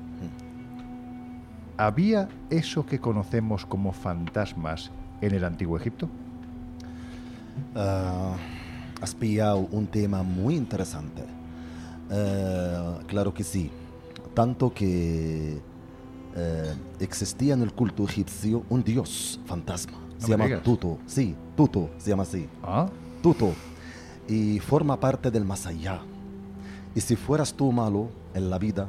[1.82, 6.08] ¿Había eso que conocemos como fantasmas en el antiguo Egipto?
[7.74, 8.36] Ah,
[9.02, 11.24] has pillado un tema muy interesante.
[12.12, 13.72] Eh, claro que sí.
[14.36, 15.60] Tanto que
[16.36, 19.98] eh, existía en el culto egipcio un dios fantasma.
[19.98, 20.62] No Se llama digas.
[20.62, 21.00] Tuto.
[21.08, 22.48] Sí, Tuto se llama así.
[22.62, 22.88] Ah,
[23.24, 23.54] Tuto.
[24.28, 26.00] Y forma parte del más allá.
[26.94, 28.88] Y si fueras tú malo en la vida,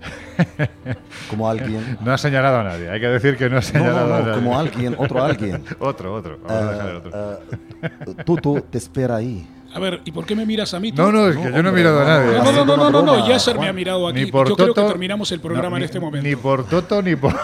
[1.30, 2.90] como alguien, no ha señalado a nadie.
[2.90, 4.34] Hay que decir que no ha no, señalado no, a nadie.
[4.34, 6.38] como alguien, otro alguien, otro, otro.
[6.46, 7.40] Vamos a dejar el otro.
[8.24, 9.46] Tuto te espera ahí.
[9.72, 10.90] A ver, ¿y por qué me miras a mí?
[10.90, 11.00] tú?
[11.00, 12.38] no, no, es que no, yo no he mirado a nadie.
[12.38, 14.24] No, no, no, no, no, no, Yasser me ha mirado aquí.
[14.24, 16.28] Ni por Yo creo que Toto- terminamos el programa no, en ni- este momento.
[16.28, 17.32] Ni por Toto ni por.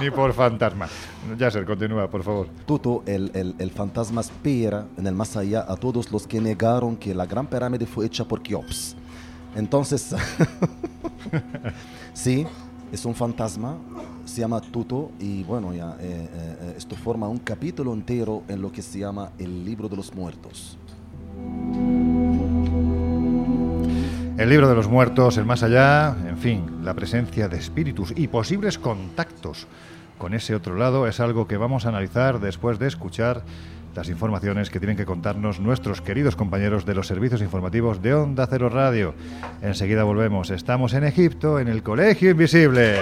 [0.00, 0.88] ni por fantasma.
[1.36, 2.48] Yasser, continúa, por favor.
[2.66, 6.96] Tuto, el, el, el fantasma espera en el más allá a todos los que negaron
[6.96, 8.96] que la gran pirámide fue hecha por Keops.
[9.56, 10.14] Entonces,
[12.12, 12.46] sí,
[12.92, 13.78] es un fantasma,
[14.26, 18.70] se llama Tuto y bueno, ya, eh, eh, esto forma un capítulo entero en lo
[18.70, 20.76] que se llama el libro de los muertos.
[24.36, 28.28] El libro de los muertos, el más allá, en fin, la presencia de espíritus y
[28.28, 29.66] posibles contactos
[30.18, 33.42] con ese otro lado es algo que vamos a analizar después de escuchar
[33.96, 38.46] las informaciones que tienen que contarnos nuestros queridos compañeros de los servicios informativos de Onda
[38.48, 39.14] Cero Radio.
[39.62, 40.50] Enseguida volvemos.
[40.50, 43.00] Estamos en Egipto, en el Colegio Invisible.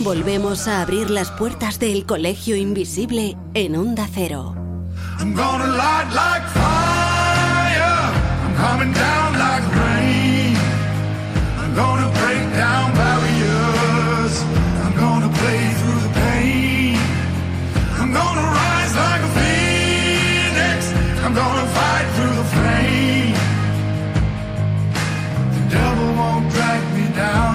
[0.00, 4.54] Volvemos a abrir las puertas del Colegio Invisible en Onda Cero.
[5.18, 8.12] I'm gonna light like fire.
[8.42, 10.56] I'm coming down like rain.
[11.58, 14.34] I'm gonna break down barriers.
[14.82, 16.96] I'm gonna play through the pain.
[17.98, 20.78] I'm gonna rise like a phoenix.
[21.22, 23.34] I'm gonna fight through the flame.
[25.54, 27.49] The devil won't drag me down.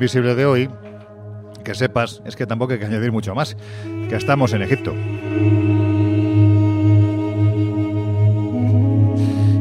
[0.00, 0.70] Invisible de hoy,
[1.62, 3.54] que sepas, es que tampoco hay que añadir mucho más,
[4.08, 4.94] que estamos en Egipto.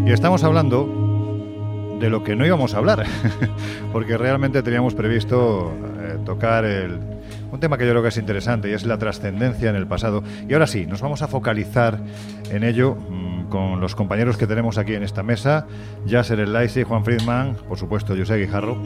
[0.08, 3.06] Y estamos hablando de lo que no íbamos a hablar,
[3.92, 6.98] porque realmente teníamos previsto eh, tocar el,
[7.52, 10.24] un tema que yo creo que es interesante y es la trascendencia en el pasado.
[10.48, 12.00] Y ahora sí, nos vamos a focalizar
[12.50, 15.68] en ello mm, con los compañeros que tenemos aquí en esta mesa,
[16.06, 18.78] Yasser El Laisi, Juan Friedman, por supuesto José Guijarro.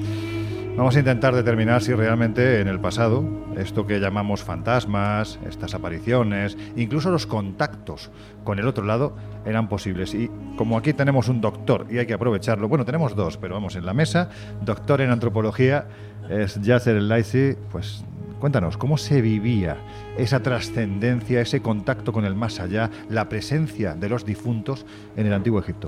[0.75, 3.23] Vamos a intentar determinar si realmente en el pasado
[3.55, 8.09] esto que llamamos fantasmas, estas apariciones, incluso los contactos
[8.43, 10.15] con el otro lado eran posibles.
[10.15, 13.75] Y como aquí tenemos un doctor y hay que aprovecharlo, bueno, tenemos dos, pero vamos
[13.75, 14.29] en la mesa,
[14.65, 15.85] doctor en antropología,
[16.27, 18.03] es Yasser El Laisi, pues
[18.43, 19.77] Cuéntanos, ¿cómo se vivía
[20.17, 25.31] esa trascendencia, ese contacto con el más allá, la presencia de los difuntos en el
[25.31, 25.87] antiguo Egipto?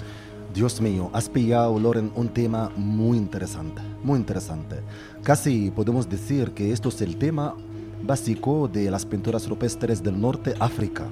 [0.56, 4.78] Dios mío, has pillado, Loren, un tema muy interesante, muy interesante.
[5.22, 7.54] Casi podemos decir que esto es el tema
[8.04, 11.04] básico de las pinturas rupestres del norte África.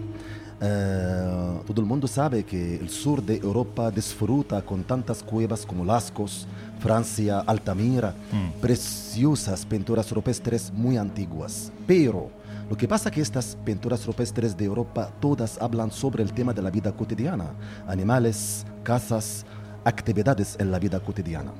[0.61, 5.83] Eh, todo el mundo sabe que el sur de Europa disfruta con tantas cuevas como
[5.83, 6.47] Lascaux,
[6.79, 8.61] Francia, Altamira, Mm.
[8.61, 11.69] preciosas pinturas rupestres muy antiguas.
[11.85, 12.29] Pero
[12.69, 16.53] lo que pasa es que estas pinturas rupestres de Europa todas hablan sobre el tema
[16.53, 17.51] de la vida cotidiana,
[17.87, 19.45] animales, casas,
[19.83, 21.51] actividades en la vida cotidiana.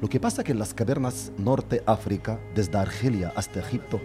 [0.00, 4.00] Lo que pasa es que las cavernas norte África, desde Argelia hasta Egipto,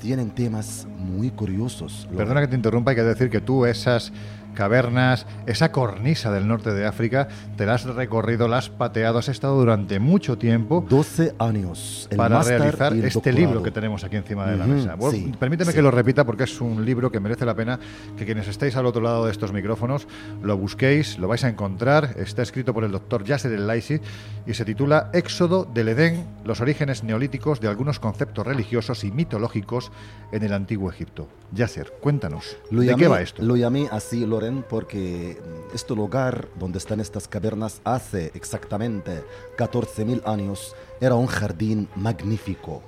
[0.00, 2.06] tienen temas muy curiosos.
[2.16, 4.12] Perdona que te interrumpa, hay que decir que tú esas
[4.56, 9.28] cavernas, esa cornisa del norte de África, te la has recorrido, la has pateado, has
[9.28, 12.08] estado durante mucho tiempo 12 años.
[12.10, 13.38] el para realizar este doctorado.
[13.38, 14.96] libro que tenemos aquí encima de la mesa.
[14.96, 15.76] Bueno, sí, permíteme sí.
[15.76, 17.78] que lo repita porque es un libro que merece la pena
[18.16, 20.08] que quienes estéis al otro lado de estos micrófonos
[20.42, 22.14] lo busquéis, lo vais a encontrar.
[22.16, 24.00] Está escrito por el doctor Yasser El Laisi
[24.46, 29.92] y se titula Éxodo del Edén, los orígenes neolíticos de algunos conceptos religiosos y mitológicos
[30.32, 31.28] en el antiguo Egipto.
[31.52, 33.42] Yasser, cuéntanos, Lo ¿de llamé, qué va esto?
[33.42, 34.24] Lo llamé así,
[34.68, 39.24] Porque mm, este lugar donde están estas cavernas hace exactamente
[39.56, 42.82] 14.000 años era un jardín magnífico.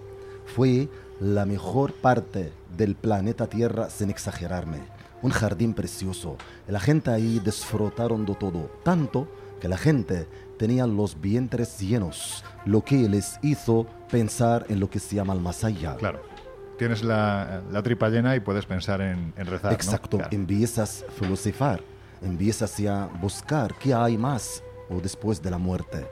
[0.47, 0.89] Fue
[1.21, 4.79] la mejor parte del planeta Tierra sin exagerarme.
[5.21, 6.37] Un jardín precioso.
[6.69, 9.27] La gente ahí disfrutaron de todo, tanto
[9.61, 15.01] que la gente tenía los vientres llenos, lo que les hizo pensar en lo que
[15.01, 15.65] se llama el más.
[15.99, 16.23] Claro,
[16.79, 19.71] tienes la, la tripa llena y puedes pensar en, en rezar.
[19.73, 19.77] ¿no?
[19.77, 20.31] Exacto, Claro.
[20.35, 21.83] empiezas a filosofar,
[22.23, 26.07] empiezas a buscar qué hay más o después de la muerte.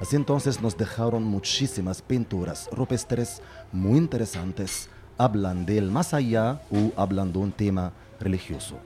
[0.00, 3.40] Así entonces nos dejaron muchísimas pinturas rupestres
[3.72, 8.76] muy interesantes, hablan del más allá o hablan de un tema religioso.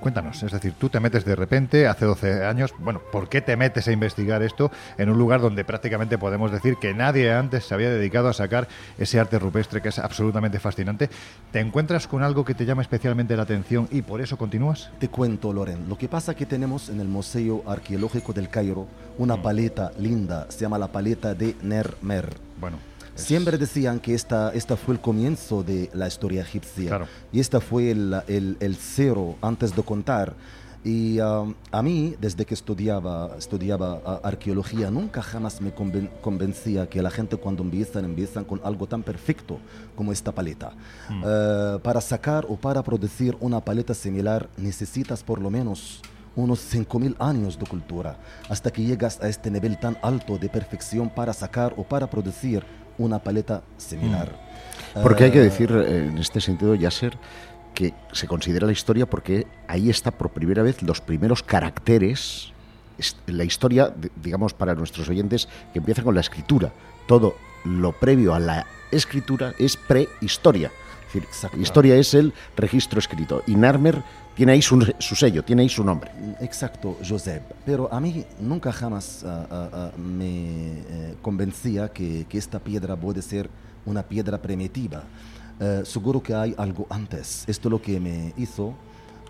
[0.00, 3.54] Cuéntanos, es decir, tú te metes de repente, hace 12 años, bueno, ¿por qué te
[3.56, 7.74] metes a investigar esto en un lugar donde prácticamente podemos decir que nadie antes se
[7.74, 11.10] había dedicado a sacar ese arte rupestre que es absolutamente fascinante?
[11.52, 14.90] ¿Te encuentras con algo que te llama especialmente la atención y por eso continúas?
[14.98, 18.86] Te cuento, Loren, lo que pasa que tenemos en el Museo Arqueológico del Cairo
[19.18, 22.34] una paleta linda, se llama la paleta de Nermer.
[22.58, 22.89] Bueno, es-
[23.20, 26.88] Siempre decían que esta, esta fue el comienzo de la historia egipcia.
[26.88, 27.06] Claro.
[27.32, 30.34] Y esta fue el, el- el cero antes de contar.
[30.82, 36.88] Y um, a mí, desde que estudiaba, estudiaba ah, arqueología, nunca jamás me conven- convencía
[36.88, 39.58] que la gente cuando empiezan, empiezan con algo tan perfecto
[39.94, 40.72] como esta paleta.
[41.22, 46.00] Eh, para sacar o para producir una paleta similar necesitas por lo menos
[46.36, 48.16] unos 5.000 años de cultura,
[48.48, 52.64] hasta que llegas a este nivel tan alto de perfección para sacar o para producir
[53.04, 54.28] una paleta similar.
[55.02, 57.16] Porque hay que decir, eh, en este sentido, Yasser,
[57.74, 62.52] que se considera la historia porque ahí está por primera vez los primeros caracteres,
[62.98, 63.92] es- la historia,
[64.22, 66.72] digamos, para nuestros oyentes, que empieza con la escritura.
[67.06, 70.70] Todo lo previo a la escritura es prehistoria.
[71.06, 71.28] Es decir,
[71.60, 73.42] historia es el registro escrito.
[73.46, 74.02] Y Narmer
[74.40, 76.10] tiene ahí su, su sello, tiene su nombre.
[76.40, 77.42] Exacto, Josep.
[77.66, 82.96] Pero a mí nunca jamás ah, ah, ah, me eh, convencía que, que esta piedra
[82.96, 83.50] puede ser
[83.84, 85.02] una piedra primitiva.
[85.60, 87.44] Eh, seguro que hay algo antes.
[87.46, 88.72] Esto es lo que me hizo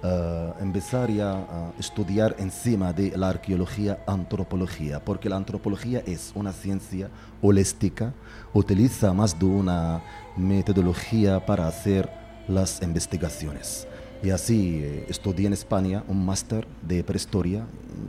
[0.01, 7.11] eh, empezar a estudiar encima de la arqueología, antropología, porque la antropología es una ciencia
[7.43, 8.15] holística,
[8.55, 10.05] utiliza más de una
[10.37, 12.09] metodología para hacer
[12.47, 13.89] las investigaciones.
[14.23, 17.65] Y así eh, estudié en España un máster de prehistoria.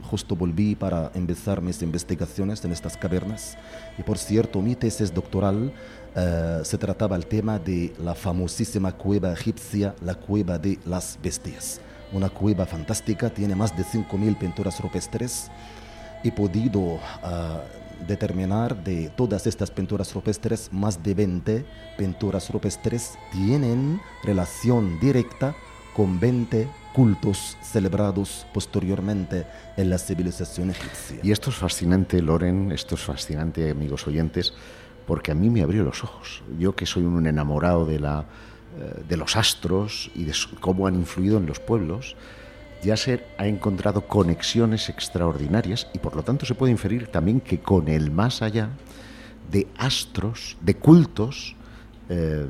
[0.10, 3.58] Justo volví para empezar mis investigaciones en estas cavernas.
[3.98, 5.72] Y por cierto, mi tesis doctoral
[6.16, 11.80] eh, se trataba el tema de la famosísima cueva egipcia, la cueva de las bestias.
[12.12, 15.50] Una cueva fantástica, tiene más de 5.000 pinturas rupestres.
[16.26, 17.62] He podido ah,
[18.06, 21.66] determinar de todas estas pinturas rupestres, más de 20
[21.98, 25.56] pinturas rupestres tienen relación directa
[25.96, 29.46] con 20 cultos celebrados posteriormente
[29.78, 31.20] en la civilización egipcia.
[31.24, 34.54] Y esto es fascinante, Loren, esto es fascinante, amigos oyentes,
[35.08, 36.44] porque a mí me abrió los ojos.
[36.60, 38.26] Yo que soy un enamorado de, la,
[38.80, 42.16] eh, de los astros y de cómo han influido en los pueblos,
[42.84, 47.88] Yasser ha encontrado conexiones extraordinarias y por lo tanto se puede inferir también que con
[47.88, 48.70] el más allá
[49.52, 51.56] de astros, de cultos,
[52.10, 52.48] eh,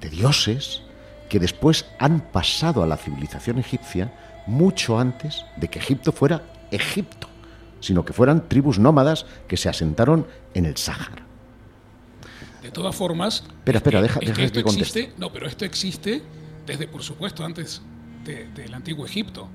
[0.00, 0.82] de dioses,
[1.28, 4.12] que después han pasado a la civilización egipcia
[4.46, 7.28] mucho antes de que Egipto fuera Egipto,
[7.80, 11.24] sino que fueran tribus nómadas que se asentaron en el Sáhara.
[12.62, 13.44] De todas formas.
[13.48, 15.12] Espera, espera, es deja- es deja que que esto existe.
[15.18, 16.22] No, pero esto existe
[16.66, 17.82] desde, por supuesto, antes
[18.24, 19.48] de- del antiguo Egipto.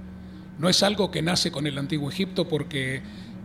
[0.60, 3.02] No es algo que nace con el antiguo Egipto porque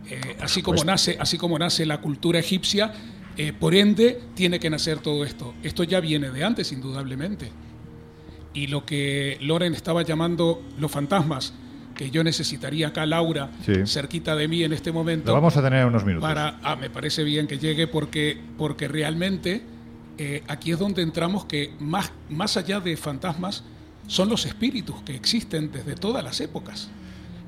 [0.09, 2.93] eh, así, como nace, así como nace la cultura egipcia,
[3.35, 5.53] eh, por ende tiene que nacer todo esto.
[5.63, 7.51] Esto ya viene de antes, indudablemente.
[8.57, 11.53] Y lo que Loren estaba llamando los fantasmas,
[11.95, 13.73] que yo necesitaría acá, Laura, Sí.
[13.85, 15.27] cerquita de mí en este momento.
[15.27, 16.27] Lo vamos a tener en unos minutos.
[16.27, 19.61] Para, ah, me parece bien que llegue porque, porque realmente
[20.17, 23.63] eh, aquí es donde entramos que más, más allá de fantasmas
[24.07, 26.89] son los espíritus que existen desde todas las épocas.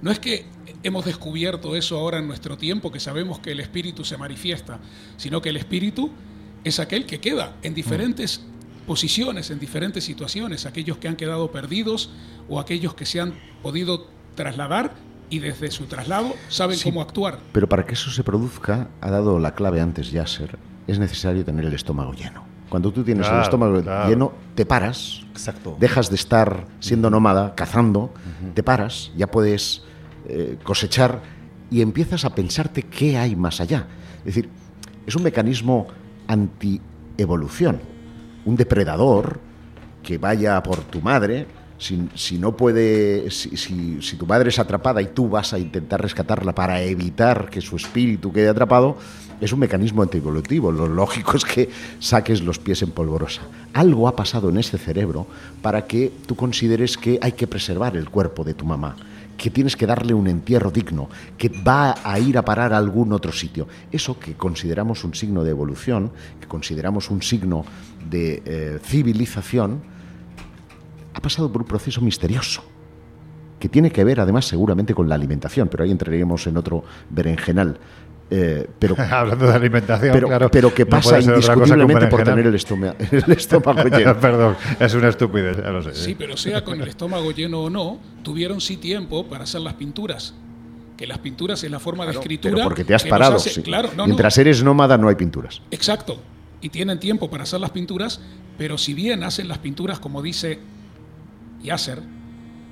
[0.04, 0.46] No es que
[0.84, 4.80] hemos descubierto eso ahora en nuestro tiempo, que sabemos que el espíritu se manifiesta,
[5.18, 6.12] sino que el espíritu
[6.64, 8.46] es aquel que queda en diferentes
[8.90, 12.10] posiciones, en diferentes situaciones, aquellos que han quedado perdidos
[12.50, 14.94] o aquellos que se han podido trasladar
[15.30, 16.86] y desde su traslado saben Sí.
[16.90, 17.38] cómo actuar.
[17.52, 21.66] Pero para que eso se produzca, ha dado la clave antes Yasser, es necesario tener
[21.66, 22.44] el estómago lleno.
[22.68, 24.10] Cuando tú tienes el estómago claro.
[24.10, 25.78] lleno, te paras, Exacto.
[25.80, 28.12] dejas de estar siendo nómada, cazando,
[28.56, 29.84] te paras, ya puedes
[30.28, 31.22] eh, cosechar
[31.70, 33.86] y empiezas a pensarte qué hay más allá.
[34.20, 34.50] Es decir,
[35.06, 35.86] es un mecanismo
[36.28, 37.82] anti-evolución.
[38.46, 39.40] Un depredador
[40.04, 41.46] que vaya por tu madre,
[41.80, 46.82] si, no puede, si, tu madre es atrapada y tú vas a intentar rescatarla para
[46.82, 48.98] evitar que su espíritu quede atrapado,
[49.40, 50.72] es un mecanismo antievolutivo.
[50.72, 51.70] Lo lógico es que
[52.00, 53.42] saques los pies en polvorosa.
[53.74, 55.28] Algo ha pasado en ese cerebro
[55.62, 58.96] para que tú consideres que hay que preservar el cuerpo de tu mamá
[59.40, 63.14] que tienes que darle un entierro digno, que va a ir a parar a algún
[63.14, 63.70] otro sitio.
[63.90, 66.12] Eso que consideramos un signo de evolución,
[66.42, 67.64] que consideramos un signo
[68.10, 69.82] de eh, civilización,
[71.14, 72.64] ha pasado por un proceso misterioso,
[73.60, 77.78] que tiene que ver además seguramente con la alimentación, pero ahí entraremos en otro berenjenal.
[78.32, 80.52] Eh, pero, Hablando de alimentación, pero, claro.
[80.52, 84.20] pero que pasa indiscutiblemente por tener el, estoma- el estómago lleno.
[84.20, 85.96] Perdón, es una estupidez, ya lo sé.
[85.96, 89.74] Sí, pero sea con el estómago lleno o no, tuvieron sí tiempo para hacer las
[89.74, 90.36] pinturas.
[90.96, 92.54] Que las pinturas es la forma de escritura.
[92.56, 93.38] Pero porque te has parado.
[93.38, 93.62] hace- sí.
[93.64, 95.62] Claro, no, no, Mientras eres nómada no hay pinturas.
[95.72, 96.22] Exacto.
[96.62, 98.20] Y tienen tiempo para hacer las pinturas,
[98.58, 100.60] pero si bien hacen las pinturas, como dice
[101.64, 102.02] Yasser,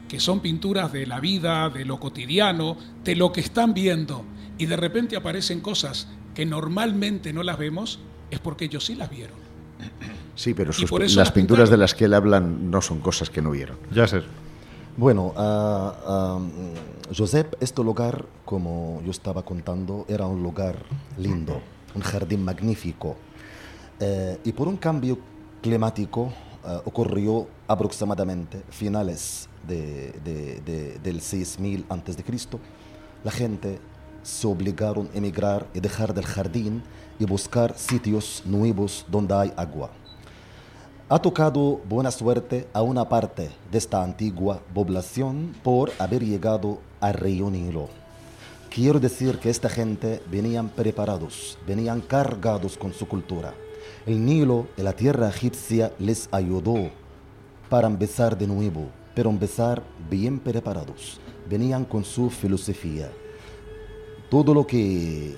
[0.07, 4.23] que son pinturas de la vida, de lo cotidiano, de lo que están viendo,
[4.57, 7.99] y de repente aparecen cosas que normalmente no las vemos,
[8.31, 9.35] es porque ellos sí las vieron.
[10.37, 11.69] Sí, pero sus- las las pinturas pintaron.
[11.71, 13.75] de las que él habla no son cosas que no vieron.
[13.91, 14.23] Yasser.
[14.95, 20.75] Bueno, mm, Josep, este lugar, como yo estaba contando, era un lugar
[21.17, 21.59] lindo,
[21.95, 23.17] un jardín magnífico.
[23.99, 25.17] Eh, y por un cambio
[25.61, 26.31] climático
[26.63, 32.59] ah, ocurrió aproximadamente finales de, de- de- del 6000 antes de Cristo.
[33.23, 33.79] La gente
[34.23, 36.83] se obligaron a emigrar y dejar del jardín
[37.19, 39.89] y buscar sitios nuevos donde hay agua.
[41.09, 47.13] Ha tocado buena suerte a una parte de esta antigua población por haber llegado al
[47.13, 47.87] río Nilo.
[48.69, 53.53] Quiero decir que esta gente venían preparados, venían cargados con su cultura.
[54.07, 56.89] El Nilo y la tierra egipcia les ayudó
[57.69, 61.19] para empezar de nuevo, pero empezar bien preparados.
[61.49, 63.11] Venían con su filosofía.
[64.29, 65.35] Todo lo que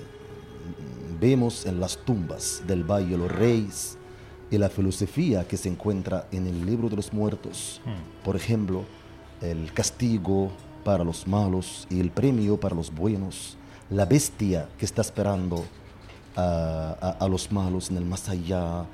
[1.20, 3.98] vemos en las tumbas del Valle de los Reyes
[4.52, 7.80] y la filosofía que se encuentra en el libro de los muertos.
[8.24, 8.84] Por ejemplo,
[9.40, 10.52] el castigo
[10.84, 13.56] para los malos y el premio para los buenos.
[13.90, 15.64] La bestia que está esperando
[16.40, 18.84] a, los malos en el más allá.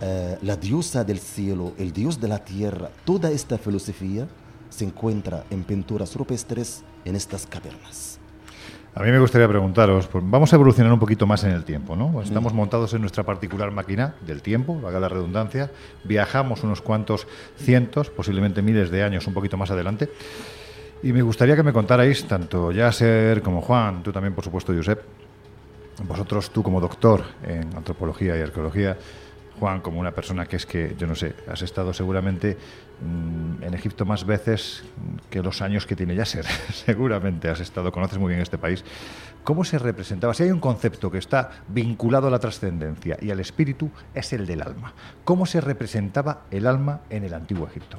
[0.00, 2.90] eh, la diosa del cielo, el dios de la tierra.
[3.04, 4.26] Toda esta filosofía
[4.68, 8.18] se encuentra en pinturas rupestres en estas cavernas.
[8.94, 11.94] A mí me gustaría preguntaros, pues vamos a evolucionar un poquito más en el tiempo,
[11.94, 12.22] ¿no?
[12.22, 15.70] Estamos montados en nuestra particular máquina del tiempo, valga la redundancia,
[16.04, 17.26] viajamos unos cuantos
[17.58, 20.08] cientos, posiblemente miles de años un poquito más adelante,
[21.02, 25.02] y me gustaría que me contarais, tanto Yasser como Juan, tú también, por supuesto, Josep,
[26.04, 28.96] vosotros, tú como doctor en antropología y arqueología,
[29.58, 32.58] Juan, como una persona que es que, yo no sé, has estado seguramente
[33.00, 34.84] mm, en Egipto más veces
[35.30, 36.44] que los años que tiene Yasser.
[36.72, 38.84] seguramente has estado, conoces muy bien este país.
[39.44, 40.34] ¿Cómo se representaba?
[40.34, 44.44] Si hay un concepto que está vinculado a la trascendencia y al espíritu, es el
[44.46, 44.92] del alma.
[45.24, 47.98] ¿Cómo se representaba el alma en el antiguo Egipto?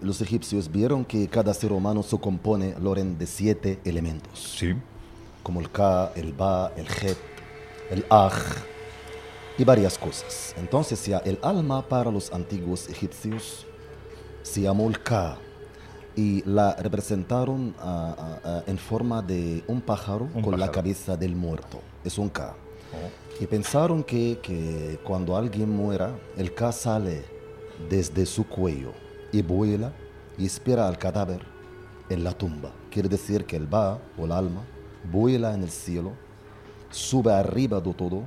[0.00, 4.54] Los egipcios vieron que cada ser humano se compone, Loren, de siete elementos.
[4.56, 4.74] Sí.
[5.44, 7.18] Como el Ka, el Ba, el Het,
[7.90, 8.34] el Aj
[9.56, 10.54] y varias cosas.
[10.58, 13.64] Entonces ya el alma para los antiguos egipcios
[14.42, 15.38] se llamó el Ka
[16.16, 17.74] y la representaron
[18.66, 21.80] en forma de un pájaro Un con la cabeza del muerto.
[22.02, 22.56] Es un Ka.
[23.40, 27.24] Y pensaron que, que cuando alguien muera, el Ka sale
[27.88, 28.92] desde su cuello
[29.32, 29.92] y vuela
[30.38, 31.40] y espera al cadáver
[32.08, 32.72] en la tumba.
[32.90, 34.64] Quiere decir que el Ba o el alma
[35.10, 36.12] vuela en el cielo,
[36.90, 38.22] sube arriba de todo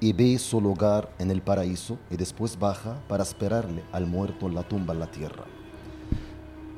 [0.00, 4.54] y ve su lugar en el paraíso y después baja para esperarle al muerto en
[4.54, 5.44] la tumba en la tierra.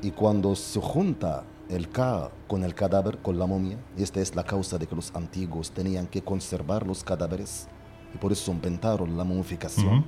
[0.01, 4.35] Y cuando se junta el Ka con el cadáver, con la momia, y esta es
[4.35, 7.67] la causa de que los antiguos tenían que conservar los cadáveres,
[8.13, 10.05] y por eso inventaron la momificación.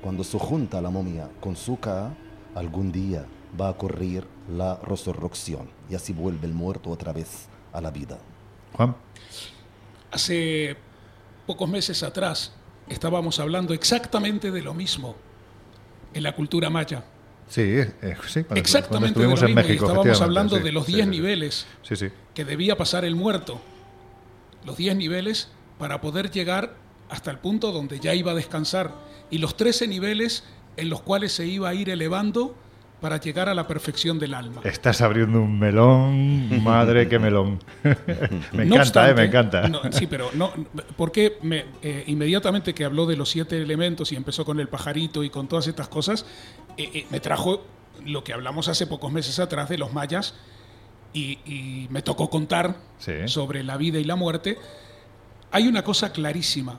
[0.00, 2.14] Cuando se junta la momia con su Ka,
[2.54, 3.26] algún día
[3.60, 8.18] va a ocurrir la resurrección, y así vuelve el muerto otra vez a la vida.
[8.72, 8.96] Juan.
[10.10, 10.76] Hace
[11.46, 12.52] pocos meses atrás
[12.88, 15.16] estábamos hablando exactamente de lo mismo
[16.14, 17.04] en la cultura maya.
[17.48, 17.92] Sí, eh,
[18.26, 18.42] sí.
[18.44, 19.54] cuando- Exactamente de lo en mismo.
[19.54, 19.86] México.
[19.86, 21.10] estábamos hablando sí, de los sí, 10 sí.
[21.10, 22.08] niveles Sí, sí.
[22.34, 23.60] que debía pasar el muerto.
[24.64, 25.48] Los 10 niveles
[25.78, 26.74] para poder llegar
[27.08, 28.92] hasta el punto donde ya iba a descansar.
[29.30, 30.42] Y los 13 niveles
[30.76, 32.56] en los cuales se iba a ir elevando
[33.00, 34.60] para llegar a la perfección del alma.
[34.64, 37.58] Estás abriendo un melón, madre que melón.
[38.52, 39.68] me No encanta, obstante- eh, me encanta.
[39.68, 40.52] no, sí, pero no,
[40.96, 45.22] porque me, eh, inmediatamente que habló de los siete elementos y empezó con el pajarito
[45.24, 46.24] y con todas estas cosas,
[46.78, 47.64] eh, eh, me trajo
[48.04, 50.34] lo que hablamos hace pocos meses atrás de los mayas
[51.12, 53.12] y, y me tocó contar Sí.
[53.26, 54.58] sobre la vida y la muerte.
[55.50, 56.78] Hay una cosa clarísima.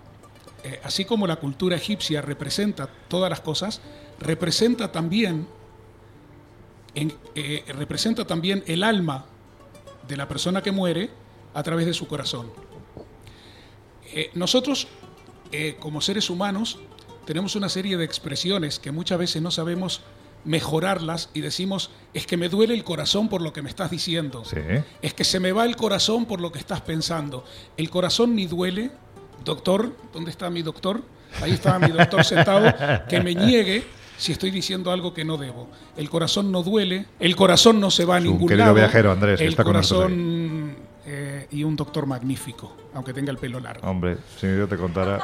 [0.63, 3.81] Eh, así como la cultura egipcia representa todas las cosas,
[4.19, 5.47] representa también,
[6.99, 9.25] en- eh, representa también el alma
[10.07, 11.09] de la persona que muere
[11.53, 12.51] a través de su corazón.
[14.13, 14.87] Eh, nosotros,
[15.51, 16.79] eh, como seres humanos,
[17.25, 20.01] tenemos una serie de expresiones que muchas veces no sabemos
[20.45, 24.43] mejorarlas y decimos, es que me duele el corazón por lo que me estás diciendo.
[24.45, 24.57] Sí.
[25.01, 27.43] Es que se me va el corazón por lo que estás pensando.
[27.75, 28.91] El corazón ni duele.
[29.43, 31.03] Doctor, ¿dónde está mi doctor?
[31.41, 32.73] Ahí está mi doctor sentado,
[33.09, 33.83] que me niegue
[34.17, 35.69] si estoy diciendo algo que no debo.
[35.95, 38.75] El corazón no duele, el corazón no se va a Es un ningún querido lado.
[38.75, 43.37] viajero, Andrés, el está con nosotros corazón eh, y un doctor magnífico, aunque tenga el
[43.37, 43.87] pelo largo.
[43.87, 45.21] Hombre, si yo te contara.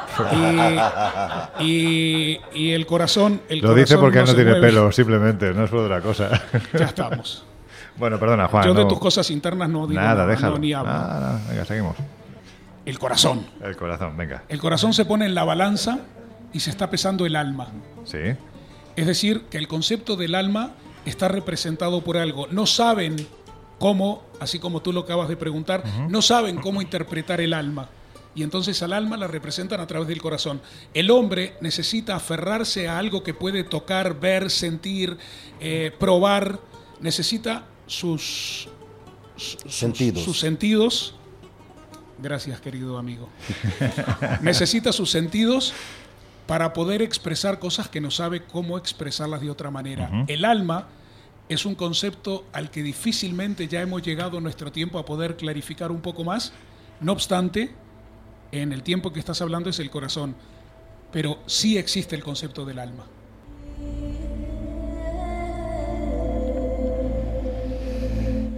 [1.60, 4.66] Y, y- y el corazón, el Lo dice corazón porque no se tiene mueve.
[4.68, 6.30] pelo, simplemente, no es por otra cosa.
[6.72, 7.44] Ya estamos.
[7.96, 8.64] bueno, perdona, Juan.
[8.64, 10.52] Yo de no- tus cosas internas no digo Nada, nada, déjalo.
[10.54, 10.92] no, ni hablo.
[10.92, 11.96] Nada, venga, seguimos.
[12.86, 13.46] El corazón.
[13.62, 14.42] El corazón, venga.
[14.48, 15.98] El corazón se pone en la balanza
[16.52, 17.68] y se está pesando el alma.
[18.04, 18.18] Sí.
[18.96, 20.72] Es decir, que el concepto del alma
[21.04, 22.46] está representado por algo.
[22.48, 23.16] No saben
[23.78, 27.88] cómo, así como tú lo acabas de preguntar, no saben cómo interpretar el alma.
[28.36, 30.60] Y entonces al alma la representan a través del corazón.
[30.92, 35.16] El hombre necesita aferrarse a algo que puede tocar, ver, sentir,
[35.60, 36.58] eh, probar.
[37.00, 38.68] Necesita sus,
[39.36, 40.24] sus- Sentidos.
[40.24, 41.14] sus sentidos.
[42.18, 43.28] Gracias, querido amigo.
[44.40, 45.72] necesita sus sentidos
[46.46, 50.24] para poder expresar cosas que no sabe cómo expresarlas de otra manera.
[50.26, 50.88] El alma
[51.48, 55.90] es un concepto al que difícilmente ya hemos llegado en nuestro tiempo a poder clarificar
[55.90, 56.52] un poco más.
[57.00, 57.74] No obstante,
[58.52, 60.34] en el tiempo que estás hablando es el corazón,
[61.12, 63.04] pero sí existe el concepto del alma.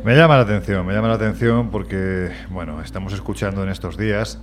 [0.04, 4.38] Me llama la atención, me llama la atención porque, bueno, estamos escuchando en estos días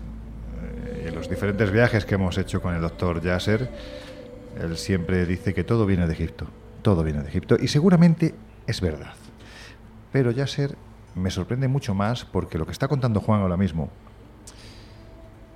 [1.23, 3.69] los diferentes viajes que hemos hecho con el doctor Yasser,
[4.59, 6.47] él siempre dice que todo viene de Egipto,
[6.81, 8.35] todo viene de Egipto, y seguramente
[8.67, 9.13] es verdad.
[10.11, 10.75] Pero Yasser
[11.15, 13.89] me sorprende mucho más porque lo que está contando Juan ahora mismo,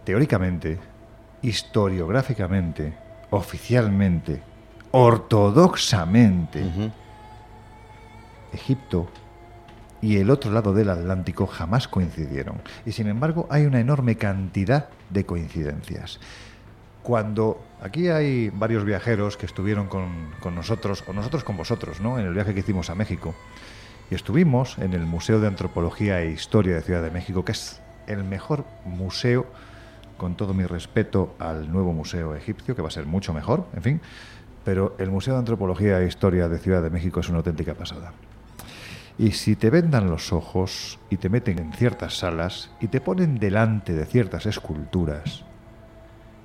[0.05, 0.79] teóricamente,
[1.41, 2.93] historiográficamente,
[3.29, 4.41] oficialmente,
[4.91, 6.63] ortodoxamente,
[8.53, 9.09] Egipto
[10.01, 12.61] y el otro lado del Atlántico jamás coincidieron.
[12.85, 16.19] Y sin embargo hay una enorme cantidad de coincidencias.
[17.03, 22.19] Cuando aquí hay varios viajeros que estuvieron con, con nosotros, o nosotros con vosotros, ¿no?
[22.19, 23.33] en el viaje que hicimos a México,
[24.09, 27.81] y estuvimos en el Museo de Antropología e Historia de Ciudad de México, que es
[28.07, 29.45] el mejor museo,
[30.17, 33.83] con todo mi respeto al nuevo museo egipcio, que va a ser mucho mejor, en
[33.83, 34.01] fin,
[34.63, 38.13] pero el Museo de Antropología e Historia de Ciudad de México es una auténtica pasada.
[39.19, 43.39] Y si te vendan los ojos y te meten en ciertas salas y te ponen
[43.39, 45.43] delante de ciertas esculturas,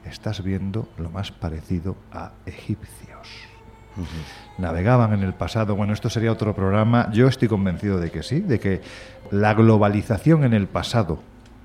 [0.05, 3.29] estás viendo lo más parecido a egipcios.
[4.57, 8.41] Navegaban en el pasado, bueno, esto sería otro programa, yo estoy convencido de que sí,
[8.41, 8.81] de que
[9.31, 11.23] la globalización en el pasado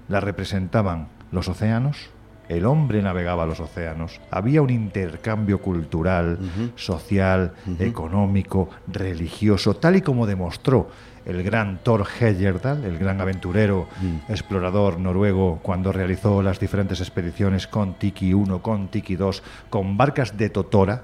[0.09, 2.09] la representaban los océanos,
[2.49, 6.39] el hombre navegaba los océanos, había un intercambio cultural,
[6.75, 10.89] social, económico, religioso, tal y como demostró
[11.25, 13.87] el gran Thor Heyerdahl, el gran aventurero,
[14.29, 20.37] explorador noruego, cuando realizó las diferentes expediciones con Tiki 1, con Tiki 2, con barcas
[20.37, 21.03] de Totora,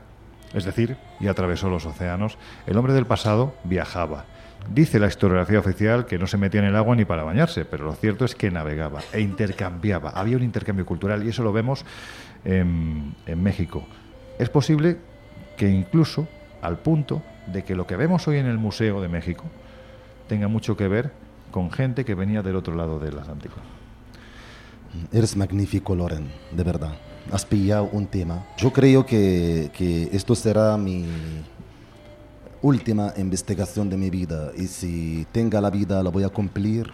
[0.53, 2.37] es decir, y atravesó los océanos,
[2.67, 4.25] el hombre del pasado viajaba.
[4.71, 7.85] Dice la historiografía oficial que no se metía en el agua ni para bañarse, pero
[7.85, 10.11] lo cierto es que navegaba e intercambiaba.
[10.11, 11.85] Había un intercambio cultural y eso lo vemos
[12.45, 13.85] en, México.
[14.39, 14.97] Es posible
[15.57, 16.27] que incluso
[16.61, 19.43] al punto de que lo que vemos hoy en el Museo de México
[20.27, 21.11] tenga mucho que ver
[21.51, 23.55] con gente que venía del otro lado del Atlántico.
[25.11, 26.93] Eres magnífico, Loren, de verdad.
[27.31, 28.45] Has pillado un tema.
[28.57, 31.05] Yo creo que, que esto será mi
[32.63, 36.91] última investigación de mi vida y si tenga la vida la voy a cumplir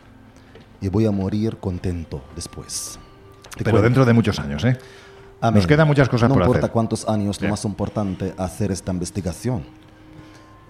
[0.82, 3.00] y voy a morir contento después.
[3.56, 3.82] Te Pero cuento.
[3.84, 4.78] dentro de muchos años, ¿eh?
[5.42, 5.60] Amén.
[5.60, 6.72] Nos quedan muchas cosas no por importa hacer.
[6.72, 9.64] cuántos años, lo más importante hacer esta investigación.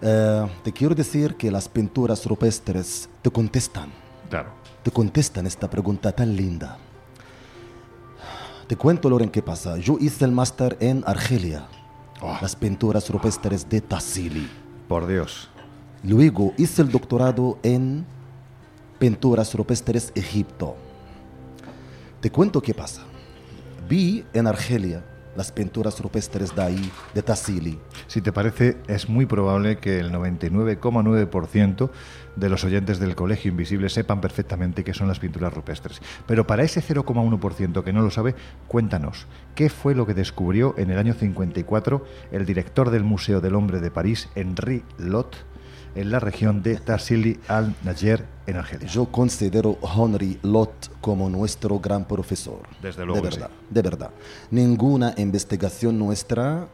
[0.02, 3.90] Eh, te quiero decir que las pinturas rupestres te contestan,
[4.30, 4.50] Claro.
[4.84, 6.78] te contestan esta pregunta tan linda.
[8.68, 9.78] Te cuento, Loren, qué pasa.
[9.78, 11.66] Yo hice el máster en Argelia,
[12.22, 12.38] Oh.
[12.42, 14.48] las pinturas rupestres de Tassili.
[14.90, 15.48] Por Dios.
[16.04, 18.08] Luego hice el doctorado en
[18.98, 20.76] pinturas rupestres Egipto.
[22.20, 23.04] Te cuento qué pasa.
[23.88, 27.80] Vi en Argelia las pinturas rupestres de ahí, de Tassili.
[28.08, 31.90] Si te parece, es muy probable que el 99,9%
[32.36, 36.02] de los oyentes del Colegio Invisible sepan perfectamente qué son las pinturas rupestres.
[36.26, 38.36] Pero para ese 0,1% que no lo sabe,
[38.68, 43.56] cuéntanos, ¿qué fue lo que descubrió en el año 54 el director del Museo del
[43.56, 45.36] Hombre de París, Henri Lot,
[45.96, 48.88] en la región de Tassili al-Najer, en Argelia?
[48.88, 52.62] Yo considero a Henry Lot como nuestro gran profesor.
[52.82, 54.12] Desde luego De verdad, de verdad.
[54.52, 56.68] Ninguna investigación nuestra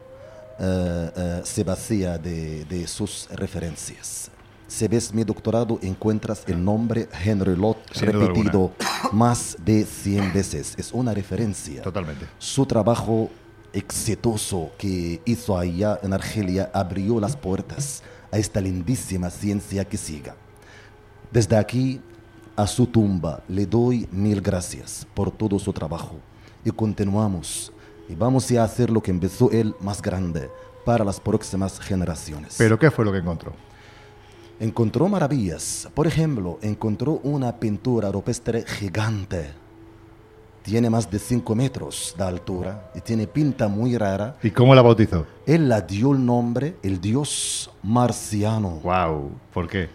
[0.58, 4.30] eh, eh, se vacía de, de sus referencias.
[4.68, 8.72] Si ves mi doctorado, encuentras el nombre Henry Lot Sin duda repetido
[9.12, 10.74] más de 100 veces.
[10.76, 11.82] Es una referencia.
[11.82, 12.26] Totalmente.
[12.38, 13.30] Su trabajo
[13.72, 18.02] exitoso que hizo allá en Argelia abrió las puertas
[18.36, 20.36] a esta lindísima ciencia que siga.
[21.32, 22.00] Desde aquí
[22.54, 26.16] a su tumba le doy mil gracias por todo su trabajo
[26.64, 27.72] y continuamos
[28.08, 30.50] y vamos a hacer lo que empezó él más grande
[30.84, 32.54] para las próximas generaciones.
[32.58, 33.52] ¿Pero qué fue lo que encontró?
[34.60, 35.88] Encontró maravillas.
[35.94, 39.50] Por ejemplo, encontró una pintura rupestre gigante.
[40.66, 44.36] Tiene más de 5 metros de altura y tiene pinta muy rara.
[44.42, 45.24] ¿Y cómo la bautizó?
[45.46, 48.80] Él la dio el nombre el dios marciano.
[48.82, 49.30] ¡Wow!
[49.54, 49.88] ¿Por qué?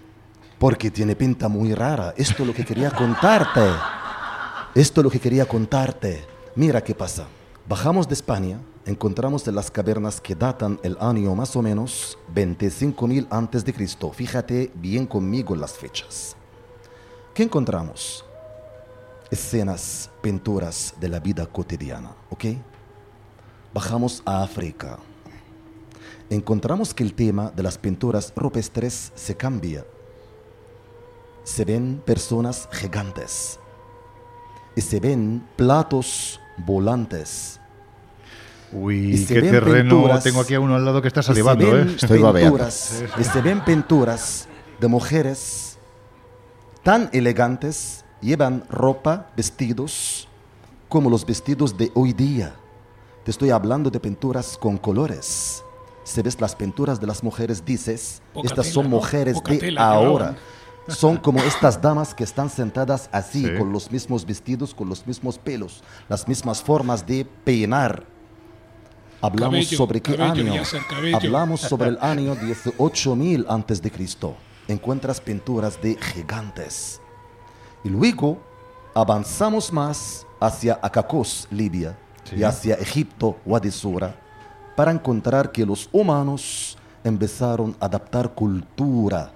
[0.57, 2.13] Porque tiene pinta muy rara.
[2.15, 3.59] Esto es lo que quería contarte.
[4.73, 6.23] Esto es lo que quería contarte.
[6.55, 7.27] Mira qué pasa.
[7.67, 13.27] Bajamos de España, encontramos en las cavernas que datan el año más o menos 25.000
[13.29, 14.09] antes de Cristo.
[14.13, 16.37] Fíjate bien conmigo las fechas.
[17.33, 18.23] ¿Qué encontramos?
[19.31, 22.45] Escenas, pinturas de la vida cotidiana, ¿ok?
[23.73, 24.99] Bajamos a África.
[26.29, 29.85] Encontramos que el tema de las pinturas rupestres se cambia
[31.43, 33.59] se ven personas gigantes
[34.75, 37.59] y se ven platos volantes.
[38.71, 40.19] Uy, Y qué terreno.
[40.19, 41.95] Tengo aquí a uno al lado que está se salivando, ven ¿eh?
[42.01, 42.57] Estoy babeando.
[42.57, 44.47] pinturas, y se ven pinturas
[44.79, 45.77] de mujeres
[46.83, 50.27] tan elegantes, llevan ropa, vestidos,
[50.89, 52.55] como los vestidos de hoy día.
[53.23, 55.63] Te estoy hablando de pinturas con colores.
[56.03, 59.91] Si ves las pinturas de las mujeres, dices, Poca estas tela, son mujeres de tela
[59.91, 60.35] ahora.
[60.87, 63.51] Son como estas damas que están sentadas así, Sí.
[63.57, 68.03] con los mismos vestidos, con los mismos pelos, las mismas formas de peinar.
[69.21, 70.63] Hablamos Cabello, sobre qué cabello, año.
[71.15, 72.35] Hablamos sobre el año
[72.79, 74.35] 18000 antes de Cristo.
[74.67, 76.99] Encuentras pinturas de gigantes.
[77.83, 78.37] Y luego
[78.93, 82.35] avanzamos más hacia Acacos, Libia, Sí.
[82.37, 84.15] y hacia Egipto, Wadi Sura,
[84.75, 89.31] para encontrar que los humanos empezaron a adaptar cultura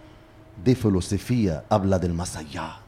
[0.64, 2.80] de filosofía, habla del más allá.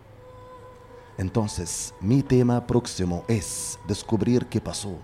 [1.18, 4.98] Entonces, mi tema próximo es descubrir qué pasó,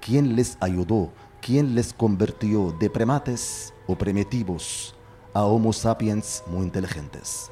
[0.00, 1.10] quién les ayudó,
[1.42, 4.94] quién les convirtió de primates o primitivos
[5.34, 7.50] a Homo sapiens muy inteligentes.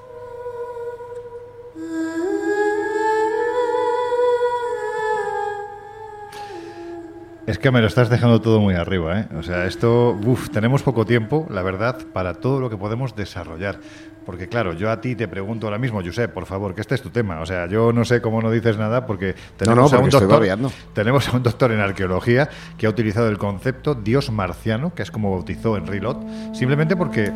[7.49, 9.29] Es que me lo estás dejando todo muy arriba, ¿eh?
[9.39, 13.81] O sea, esto, uff, tenemos poco tiempo, la verdad, para todo lo que podemos desarrollar.
[14.27, 17.01] Porque claro, yo a ti te pregunto ahora mismo, Josep, por favor, que este es
[17.01, 17.41] tu tema.
[17.41, 20.09] O sea, yo no sé cómo no dices nada porque tenemos, no, a, un porque
[20.09, 20.71] estoy doctor, babeando.
[20.93, 25.11] tenemos a un doctor en arqueología que ha utilizado el concepto Dios marciano, que es
[25.11, 26.19] como bautizó Henry Lot,
[26.55, 27.33] simplemente porque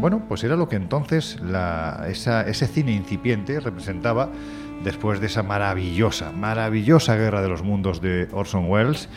[0.00, 4.28] bueno, pues era lo que entonces la- esa- ese cine incipiente representaba
[4.86, 9.08] después de esa maravillosa, maravillosa guerra de los mundos de Orson Welles.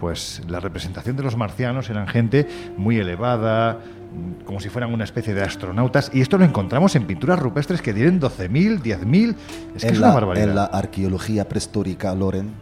[0.00, 2.48] Pues la representación de los marcianos eran gente
[2.78, 6.10] muy elevada, mm, como si fueran una especie de astronautas.
[6.14, 9.36] Y esto lo encontramos en pinturas rupestres que tienen 12.000, 10.000.
[9.76, 10.48] Es que en, es la, una barbaridad.
[10.48, 12.54] en la arqueología prehistórica, Loren,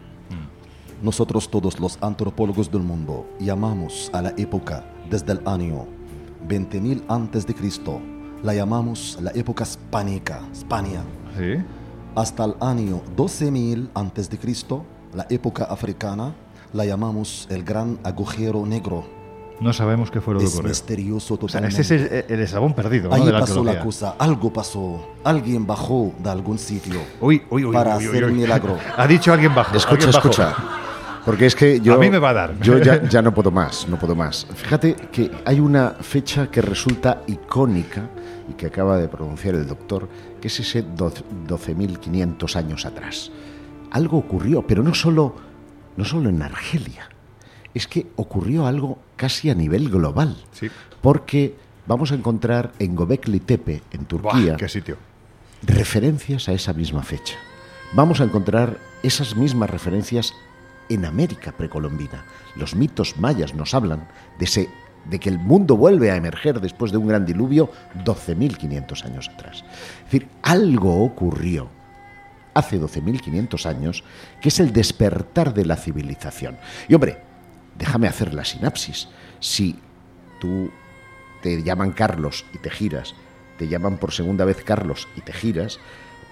[1.01, 5.87] nosotros todos los antropólogos del mundo llamamos a la época desde el año
[6.45, 8.01] 20.000 antes de Cristo,
[8.43, 11.03] la llamamos la época hispánica, España,
[11.37, 11.63] Sí.
[12.19, 16.33] Hasta el año 12.000 antes de Cristo, la época africana,
[16.73, 19.05] la llamamos el gran agujero negro.
[19.61, 20.69] No sabemos qué fue lo que Es ocurrió.
[20.69, 21.81] misterioso O sea, totalmente.
[21.81, 23.15] ese es el, el eslabón perdido ¿no?
[23.15, 23.83] Ahí de la pasó la arqueología.
[23.83, 27.01] cosa, algo pasó, alguien bajó de algún sitio.
[27.19, 28.77] Uy, uy, uy, para uy, uy, hacer un milagro.
[28.97, 29.75] Ha dicho alguien bajo.
[29.75, 30.55] Escucha, alguien escucha.
[31.25, 31.95] Porque es que yo.
[31.95, 32.59] A mí me va a dar.
[32.61, 34.47] Yo ya, ya no puedo más, no puedo más.
[34.55, 38.09] Fíjate que hay una fecha que resulta icónica
[38.49, 40.09] y que acaba de pronunciar el doctor,
[40.41, 41.13] que es ese do-
[41.47, 43.31] 12.500 años atrás.
[43.91, 45.35] Algo ocurrió, pero no solo,
[45.97, 47.09] no solo en Argelia.
[47.73, 50.35] Es que ocurrió algo casi a nivel global.
[50.51, 50.69] Sí.
[51.01, 51.55] Porque
[51.87, 54.97] vamos a encontrar en Göbekli Tepe, en Buah, Turquía, qué sitio.
[55.63, 57.35] referencias a esa misma fecha.
[57.93, 60.33] Vamos a encontrar esas mismas referencias
[60.89, 62.23] en América precolombina.
[62.55, 64.07] Los mitos mayas nos hablan
[64.39, 64.69] de, ese,
[65.05, 67.71] de que el mundo vuelve a emerger después de un gran diluvio
[68.03, 69.63] 12.500 años atrás.
[69.99, 71.69] Es decir, algo ocurrió
[72.53, 74.03] hace 12.500 años
[74.41, 76.57] que es el despertar de la civilización.
[76.87, 77.17] Y hombre,
[77.77, 79.07] déjame hacer la sinapsis.
[79.39, 79.79] Si
[80.39, 80.71] tú
[81.41, 83.15] te llaman Carlos y te giras,
[83.57, 85.79] te llaman por segunda vez Carlos y te giras,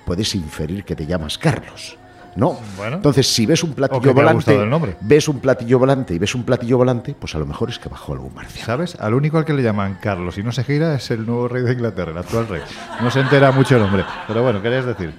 [0.05, 1.97] puedes inferir que te llamas Carlos.
[2.37, 2.55] ¿No?
[2.77, 2.97] Bueno.
[2.97, 4.95] Entonces, si ves un platillo volante, gustado el nombre.
[5.01, 7.89] ves un platillo volante y ves un platillo volante, pues a lo mejor es que
[7.89, 8.65] bajó algún marciano.
[8.65, 8.95] ¿Sabes?
[8.99, 11.63] Al único al que le llaman Carlos y no se gira es el nuevo rey
[11.63, 12.61] de Inglaterra, el actual rey.
[13.01, 14.05] No se entera mucho el hombre.
[14.27, 15.15] Pero bueno, ¿querías decir?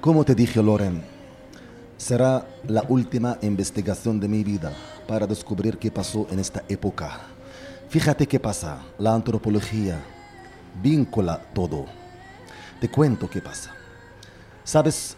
[0.00, 1.00] Como te dije, Loren,
[1.96, 4.72] será la última investigación de mi vida
[5.06, 7.20] para descubrir qué pasó en esta época.
[7.88, 8.78] Fíjate qué pasa.
[8.98, 10.00] La antropología
[10.82, 11.86] vincula todo.
[12.80, 13.72] Te cuento qué pasa.
[14.64, 15.16] ¿Sabes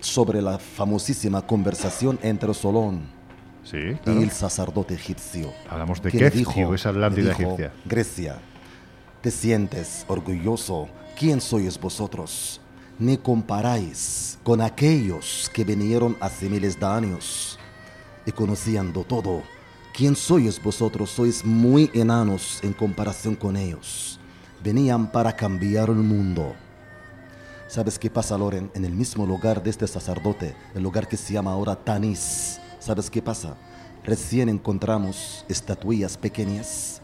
[0.00, 3.02] sobre la famosísima conversación entre Solón
[3.62, 3.76] Sí,
[4.06, 5.52] y el sacerdote egipcio?
[5.68, 7.72] Hablamos de dijo- esa Atlántida egipcia.
[7.84, 8.38] Grecia,
[9.20, 10.88] ¿te sientes orgulloso?
[11.18, 12.60] ¿Quién sois vosotros?
[12.98, 17.58] Ni comparáis con aquellos que vinieron hace miles de años
[18.26, 19.42] y conociendo todo.
[19.94, 21.10] ¿Quién sois vosotros?
[21.10, 24.18] Sois muy enanos en comparación con ellos.
[24.64, 26.54] Venían para cambiar el mundo.
[27.70, 28.68] ¿Sabes qué pasa, Loren?
[28.74, 32.58] En el mismo lugar de este sacerdote, el lugar que se llama ahora Tanis.
[32.80, 33.54] ¿Sabes qué pasa?
[34.02, 37.00] Recién encontramos estatuillas pequeñas.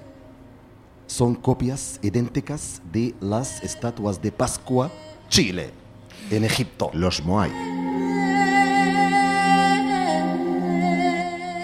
[1.07, 4.91] Son copias idénticas de las estatuas de Pascua,
[5.29, 5.71] Chile,
[6.33, 6.91] en Egipto.
[6.95, 7.53] Los Moai.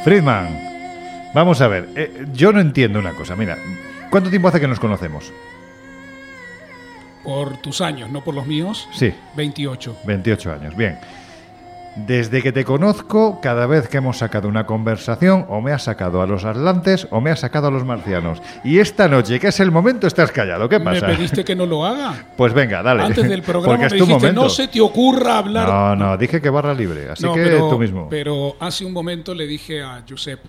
[0.04, 1.88] Friedman, vamos a ver.
[1.96, 3.34] eh, yo no entiendo una cosa.
[3.34, 3.58] Mira,
[4.10, 5.32] ¿cuánto tiempo hace que nos conocemos?
[7.24, 8.88] Por tus años, no por los míos.
[8.92, 9.96] Sí, 28.
[10.04, 10.76] 28 años.
[10.76, 10.98] Bien.
[11.94, 16.22] Desde que te conozco, cada vez que hemos sacado una conversación, o me has sacado
[16.22, 18.40] a los atlantes o me has sacado a los marcianos.
[18.64, 20.70] Y esta noche, que es el momento, estás callado.
[20.70, 21.06] ¿Qué Me pasa?
[21.08, 22.28] pediste que no lo haga.
[22.38, 23.02] Pues venga, dale.
[23.02, 24.42] Antes del programa Porque me es tu dijiste, momento.
[24.42, 25.68] no se te ocurra hablar.
[25.68, 28.08] No, no, dije que barra libre, así No, que pero, tú mismo.
[28.08, 30.40] pero hace un momento le dije a Josep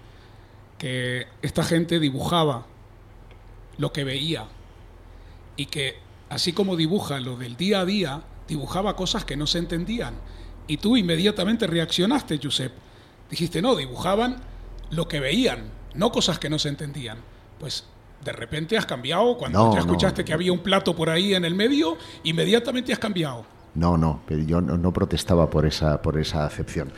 [0.78, 2.65] que esta gente dibujaba
[3.78, 4.45] lo que veía
[5.57, 5.97] y que
[6.34, 10.15] así como dibuja lo del día a día, dibujaba cosas que no se entendían.
[10.67, 12.71] Y tú inmediatamente reaccionaste, Josep.
[13.29, 14.38] Dijiste, no, dibujaban
[14.91, 15.59] lo que veían,
[15.95, 17.17] no cosas que no se entendían.
[17.59, 17.86] Pues
[18.23, 20.25] de repente has cambiado, cuando No, ya escuchaste no.
[20.25, 23.45] que había un plato por ahí en el medio, inmediatamente has cambiado.
[23.75, 26.91] No, no, pero yo no, no protestaba por esa, por esa acepción.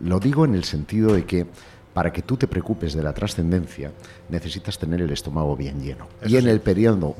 [0.00, 1.46] Lo digo en el sentido de que
[1.94, 3.92] para que tú te preocupes de la trascendencia
[4.28, 6.06] necesitas tener el estómago bien lleno.
[6.26, 7.16] y en el periodo,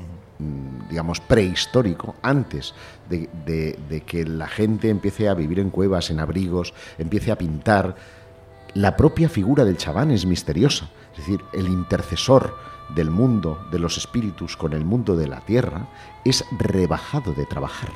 [0.88, 2.74] digamos, prehistórico, antes
[3.08, 7.96] de, que la gente empiece a vivir en cuevas, en abrigos, empiece a pintar,
[8.74, 10.88] la propia figura del chamán es misteriosa.
[11.12, 12.56] Es decir, el intercesor
[12.94, 15.88] del mundo de los espíritus con el mundo de la tierra
[16.24, 17.90] es rebajado de trabajar.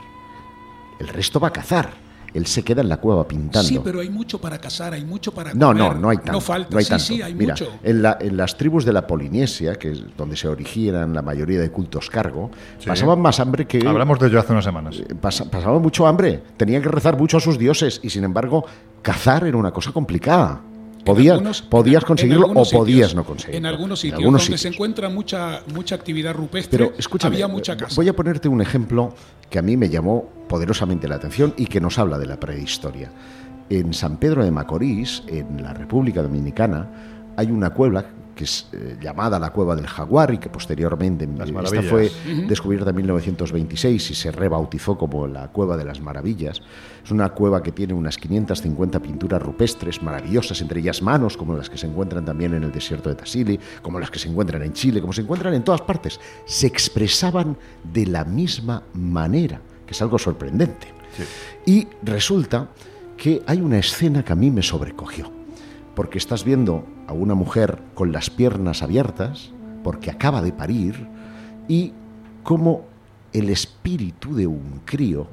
[0.99, 2.05] El resto va a cazar.
[2.37, 3.66] Él se queda en la cueva pintando.
[3.66, 5.82] Sí, pero hay mucho para cazar, hay mucho para No, comer.
[5.82, 6.32] no, no hay tanto.
[6.32, 7.05] No falta, no hay sí, tanto.
[7.05, 7.68] sí, hay Mira, mucho.
[7.82, 11.59] En, la- en las tribus de la Polinesia, que es donde se originan la mayoría
[11.61, 12.89] de cultos cargo, Sí.
[12.89, 13.87] pasaban más hambre que...
[13.89, 14.97] Hablamos de ello hace unas semanas.
[14.99, 18.64] eh, pasa- pasaban mucho hambre, tenían que rezar mucho a sus dioses y sin embargo
[19.01, 20.61] cazar era una cosa complicada.
[21.07, 22.76] Podías, algunos- podías conseguirlo o podías
[23.11, 23.59] sitios- no conseguirlo.
[23.59, 27.76] En algunos sitios algunos donde se encuentra mucha, mucha actividad rupestre, Pero escúchame, había mucha
[27.76, 27.94] casa.
[27.96, 29.14] voy a ponerte un ejemplo
[29.48, 33.11] que a mí me llamó poderosamente la atención y que nos habla de la prehistoria.
[33.70, 36.88] En San Pedro de Macorís, en la República Dominicana,
[37.37, 38.05] hay una cueva
[38.37, 42.12] que es eh, llamada la Cueva del Jaguar y que posteriormente Las esta fue
[42.47, 46.61] descubierta en 1926 y se rebautizó como la Cueva de las Maravillas.
[47.03, 51.70] Es una cueva que tiene unas 550 pinturas rupestres maravillosas, entre ellas manos, como las
[51.70, 54.74] que se encuentran también en el desierto de Tassili, como las que se encuentran en
[54.74, 56.20] Chile, como se encuentran en todas partes.
[56.45, 60.89] Se expresaban de la misma manera, que es algo sorprendente.
[61.64, 62.68] Y resulta
[63.16, 65.30] que hay una escena que a mí me sobrecogió,
[65.97, 69.51] porque estás viendo a una mujer con las piernas abiertas,
[69.82, 71.09] porque acaba de parir,
[71.68, 71.94] y
[72.42, 72.84] como
[73.32, 75.26] el espíritu de un crío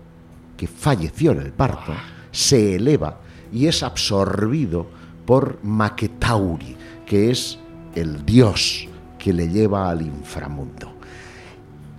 [0.55, 1.91] que falleció en el parto
[2.31, 3.19] se eleva
[3.51, 4.87] y es absorbido
[5.25, 7.59] por Maquetauri, que es
[7.93, 8.87] el dios
[9.19, 10.93] que le lleva al inframundo.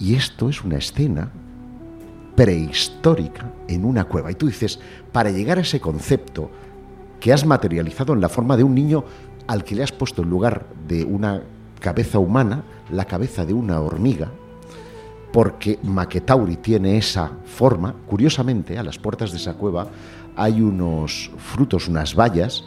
[0.00, 1.30] Y esto es una escena
[2.34, 4.30] prehistórica en una cueva.
[4.30, 4.80] Y tú dices,
[5.12, 6.50] para llegar a ese concepto
[7.24, 9.02] que has materializado en la forma de un niño
[9.46, 11.40] al que le has puesto en lugar de una
[11.80, 14.30] cabeza humana, la cabeza de una hormiga,
[15.32, 19.88] porque Maquetauri tiene esa forma, curiosamente, a las puertas de esa cueva
[20.36, 22.64] hay unos frutos, unas bayas,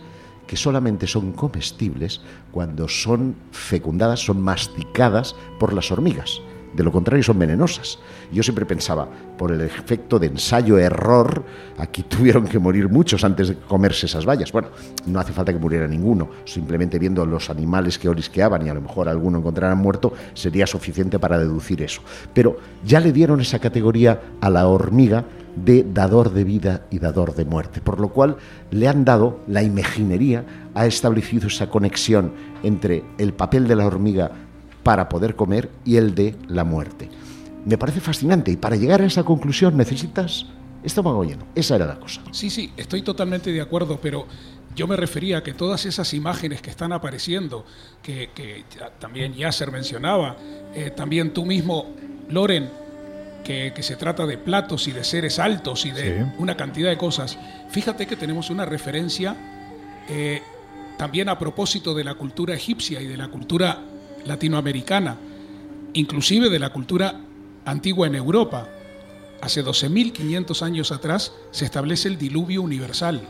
[0.47, 6.41] que solamente son comestibles cuando son fecundadas, son masticadas por las hormigas.
[6.73, 7.99] De lo contrario, son venenosas.
[8.31, 9.07] Yo siempre pensaba,
[9.37, 11.43] por el efecto de ensayo-error,
[11.77, 14.51] aquí tuvieron que morir muchos antes de comerse esas bayas.
[14.51, 14.69] Bueno,
[15.05, 16.29] no hace falta que muriera ninguno.
[16.45, 21.19] Simplemente viendo los animales que orisqueaban y a lo mejor alguno encontraran muerto, sería suficiente
[21.19, 22.01] para deducir eso.
[22.33, 25.25] Pero ya le dieron esa categoría a la hormiga
[25.65, 28.37] de dador de vida y dador de muerte, por lo cual
[28.69, 30.45] le han dado, la imaginería
[30.75, 34.31] ha establecido esa conexión entre el papel de la hormiga
[34.87, 37.09] para poder comer y el de la muerte.
[37.65, 40.45] Me parece fascinante y para llegar a esa conclusión necesitas
[40.81, 41.45] estómago lleno.
[41.55, 42.21] Esa era la cosa.
[42.31, 44.25] Sí, sí, estoy totalmente de acuerdo, pero
[44.77, 47.65] yo me refería a que todas esas imágenes que están apareciendo,
[48.01, 50.37] que, que ya- también Yasser mencionaba,
[50.73, 51.87] eh, también tú mismo,
[52.29, 52.69] Loren,
[53.43, 56.31] que, que se trata de platos y de seres altos y de Sí.
[56.37, 57.37] una cantidad de cosas,
[57.71, 59.35] fíjate que tenemos una referencia
[60.07, 60.41] eh,
[60.97, 63.81] también a propósito de la cultura egipcia y de la cultura
[64.27, 65.17] latinoamericana,
[65.93, 67.15] inclusive de la cultura
[67.65, 68.67] antigua en Europa.
[69.41, 73.21] Hace 12.500 años atrás se establece el diluvio universal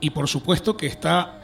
[0.00, 1.40] y por supuesto que está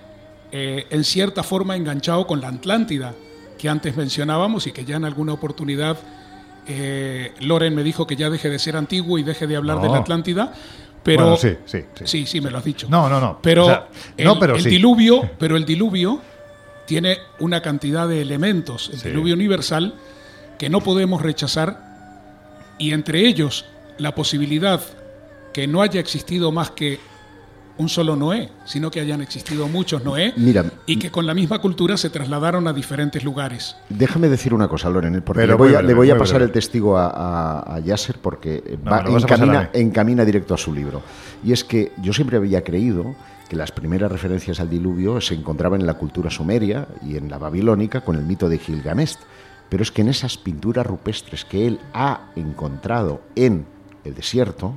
[0.51, 3.15] eh, en cierta forma enganchado con la Atlántida
[3.59, 5.99] que antes mencionábamos y que ya en alguna oportunidad
[6.67, 9.89] eh, Loren me dijo que ya deje de ser antiguo y deje de hablar de
[9.89, 9.95] No.
[9.95, 10.53] la Atlántida,
[11.03, 12.05] pero Bueno, sí, sí, sí.
[12.07, 12.87] sí, sí, me lo has dicho.
[12.91, 13.39] No, no, no.
[13.43, 16.21] Pero, O sea, el, no, pero el diluvio, pero el diluvio
[16.87, 19.09] tiene una cantidad de elementos, el Sí.
[19.09, 19.95] diluvio universal,
[20.59, 23.67] que no podemos rechazar, y entre ellos
[23.99, 24.81] la posibilidad
[25.53, 26.99] que no haya existido más que
[27.79, 31.59] un solo Noé, sino que hayan existido muchos Noé Mira, y que con la misma
[31.59, 33.77] cultura se trasladaron a diferentes lugares.
[33.91, 36.21] Déjame decir una cosa, Loren, porque Pero le voy, a, breve, le voy a muy
[36.21, 36.47] pasar breve.
[36.47, 41.03] el testigo a, a- a Yasser porque eh, No, va- encamina directo a su libro.
[41.45, 43.15] Y es que yo siempre había creído
[43.49, 47.39] que las primeras referencias al diluvio se encontraban en la cultura sumeria y en la
[47.39, 49.17] babilónica con el mito de Gilgamesh.
[49.69, 53.67] Pero es que en esas pinturas rupestres que él ha encontrado en
[54.05, 54.75] el desierto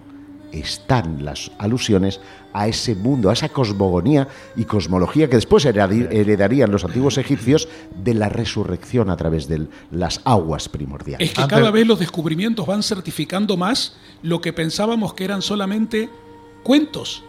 [0.52, 2.20] están las alusiones
[2.54, 8.16] a ese mundo, a esa cosmogonía y cosmología que después heredarían los antiguos egipcios de
[8.16, 11.30] la resurrección a través de las aguas primordiales.
[11.30, 16.10] Es que cada vez los descubrimientos van certificando más lo que pensábamos que eran solamente
[16.64, 17.24] cuentos.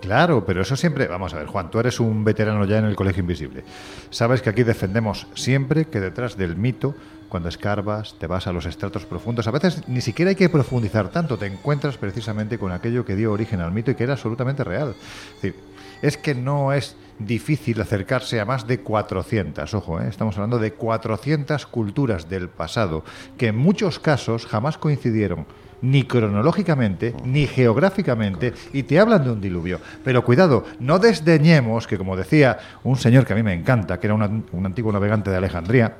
[0.00, 1.06] Claro, pero eso siempre.
[1.06, 3.64] Vamos a ver, Juan, tú eres un veterano ya en el Colegio Invisible.
[4.10, 6.94] Sabes que aquí defendemos siempre que detrás del mito,
[7.28, 9.46] cuando escarbas, te vas a los estratos profundos.
[9.46, 13.32] A veces ni siquiera hay que profundizar tanto, te encuentras precisamente con aquello que dio
[13.32, 14.94] origen al mito y que era absolutamente real.
[15.42, 15.54] Es
[16.02, 20.08] es que no es difícil acercarse a más de 400, ojo, ¿eh?
[20.08, 23.04] estamos hablando de 400 culturas del pasado,
[23.36, 25.46] que en muchos casos jamás coincidieron
[25.82, 29.80] ni cronológicamente, ni geográficamente, y te hablan de un diluvio.
[30.04, 34.06] Pero cuidado, no desdeñemos que, como decía un señor que a mí me encanta, que
[34.06, 35.96] era un, antiguo navegante de Alejandría,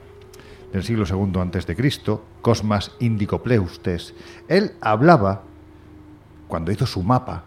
[0.72, 4.14] del siglo II antes de Cristo, Cosmas Indicopleustes,
[4.48, 5.42] él hablaba,
[6.46, 7.44] cuando hizo su mapa,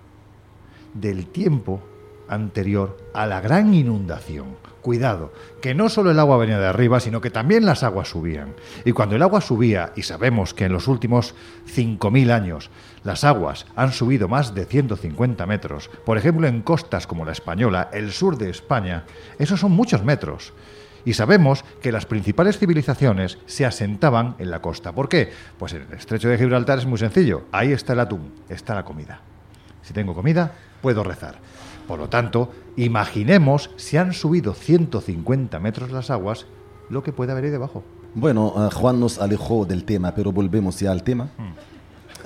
[0.93, 1.81] del tiempo
[2.27, 4.62] anterior a la gran inundación.
[4.83, 5.31] Cuidado,
[5.61, 8.53] que no solo el agua venía de arriba, sino que también las aguas subían.
[8.83, 11.35] Y cuando el agua subía, y sabemos que en los últimos
[11.73, 12.69] 5.000 años
[13.05, 17.89] las aguas han subido más de 150 metros, por ejemplo en costas como la española,
[17.93, 19.05] el sur de España,
[19.39, 20.51] esos son muchos metros.
[21.05, 24.91] Y sabemos que las principales civilizaciones se asentaban en la costa.
[24.91, 25.31] ¿Por qué?
[25.57, 27.43] Pues en el estrecho de Gibraltar es muy sencillo.
[27.53, 29.21] Ahí está el atún, está la comida.
[29.81, 31.35] Si tengo comida, puedo rezar.
[31.87, 36.45] Por lo tanto, imaginemos si han subido 150 metros las aguas,
[36.89, 37.83] lo que puede haber ahí debajo.
[38.15, 41.29] Bueno, eh, Juan nos alejó del tema, pero volvemos ya al tema.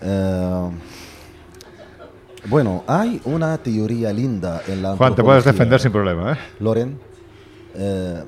[0.02, 0.70] Eh,
[2.50, 6.38] bueno, hay una teoría linda en la Juan, te puedes defender sin problema, ¿eh?
[6.60, 7.00] Loren,
[7.76, 8.24] eh,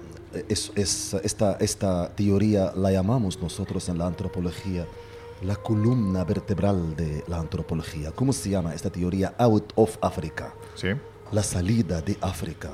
[0.48, 4.86] es, es- esta, esta teoría la llamamos nosotros en la antropología
[5.42, 8.12] la columna vertebral de la antropología.
[8.12, 9.34] ¿Cómo se llama esta teoría?
[9.38, 10.90] Out of Africa Sí.
[11.32, 12.72] La salida de África.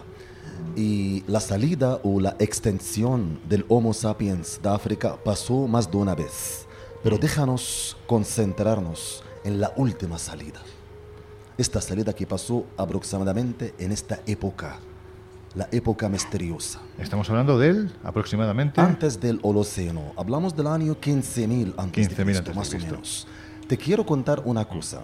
[0.75, 6.15] Y la salida o la extensión del Homo sapiens de África pasó más de una
[6.15, 6.65] vez.
[7.03, 10.59] Pero déjanos concentrarnos en la última salida.
[11.57, 14.79] Esta salida que pasó aproximadamente en esta época,
[15.53, 16.81] la época misteriosa.
[16.97, 18.81] Estamos hablando de él aproximadamente.
[18.81, 22.77] Antes del Holoceno, hablamos del año 15.000 antes de 15.000 Cristo, antes de más o
[22.77, 23.27] menos.
[23.67, 25.01] Te quiero contar una cosa.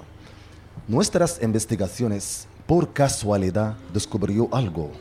[0.87, 4.91] Nuestras investigaciones, por casualidad, descubrió algo.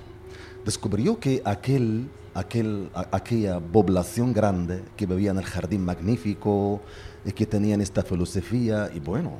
[0.65, 6.81] Descubrió que aquel, aquel, aquella población grande que vivía en el jardín magnífico
[7.25, 9.35] y que tenían esta filosofía, y bueno,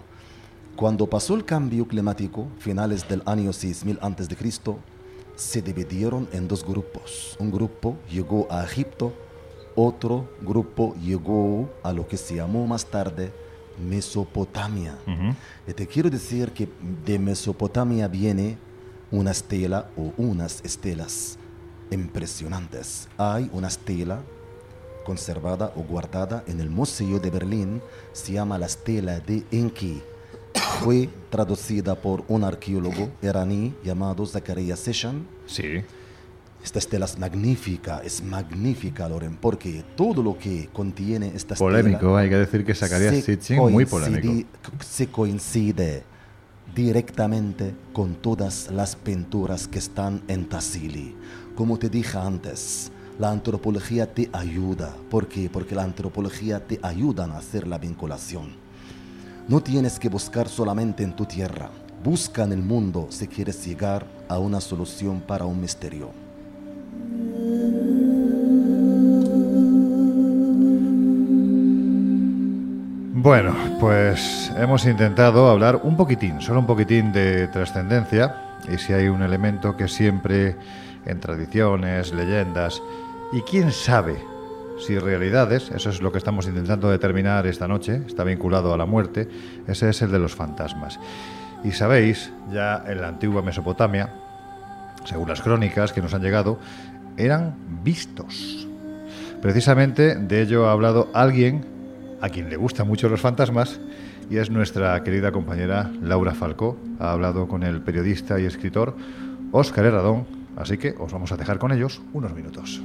[0.77, 4.79] cuando pasó el cambio climático, finales del año 6000 antes de Cristo,
[5.35, 7.37] se dividieron en dos grupos.
[7.41, 9.13] Un grupo llegó a Egipto,
[9.75, 13.33] otro grupo llegó a lo que se llamó más tarde
[13.81, 14.97] Mesopotamia.
[15.67, 16.69] Y te quiero decir que
[17.05, 18.59] de Mesopotamia viene
[19.11, 21.39] una estela o unas estelas
[21.91, 23.09] impresionantes.
[23.19, 24.21] Hay una estela
[25.05, 30.03] conservada o guardada en el Museo de Berlín, se llama la estela de Enki.
[30.81, 35.27] Fue traducida por un arqueólogo iraní llamado Zakaria Seshan.
[35.47, 35.83] Sí.
[36.63, 42.17] Esta estela es magnífica, es magnífica, Loren, porque todo lo que contiene esta estela Polémico,
[42.17, 44.47] hay que decir que sacaría Sitchin muy polémico.
[44.85, 46.05] Se coincide
[46.75, 51.17] directamente con todas las pinturas que están en Tassili.
[51.57, 54.95] Como te dije antes, la antropología te ayuda.
[55.11, 55.49] ¿Por qué?
[55.51, 58.51] Porque la antropología te ayuda a hacer la vinculación.
[59.49, 61.71] No tienes que buscar solamente en tu tierra.
[62.05, 66.30] Busca en el mundo si quieres llegar a una solución para un misterio.
[73.23, 78.35] Bueno, pues hemos intentado hablar un poquitín, solo un poquitín de trascendencia,
[78.67, 80.57] y si hay un elemento que siempre
[81.05, 82.83] en tradiciones, leyendas,
[83.33, 84.17] y quién sabe
[84.79, 88.87] si realidades, eso es lo que estamos intentando determinar esta noche, está vinculado a la
[88.87, 89.29] muerte,
[89.67, 90.99] ese es el de los fantasmas.
[91.63, 94.09] Y sabéis, ya en la antigua Mesopotamia,
[95.05, 96.59] según las crónicas que nos han llegado,
[97.25, 98.67] eran vistos.
[99.43, 101.65] Precisamente de ello ha hablado alguien
[102.21, 103.81] a quien le gustan mucho los fantasmas
[104.29, 106.77] y es nuestra querida compañera Laura Falcó.
[106.99, 108.95] Ha hablado con el periodista y escritor
[109.53, 112.81] Óscar Herradón, así que os vamos a dejar con ellos unos minutos.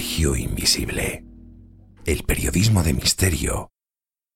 [0.00, 1.26] Colegio Invisible.
[2.06, 3.70] El periodismo de misterio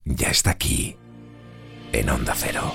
[0.05, 0.95] ya está aquí,
[1.91, 2.75] en Onda Cero.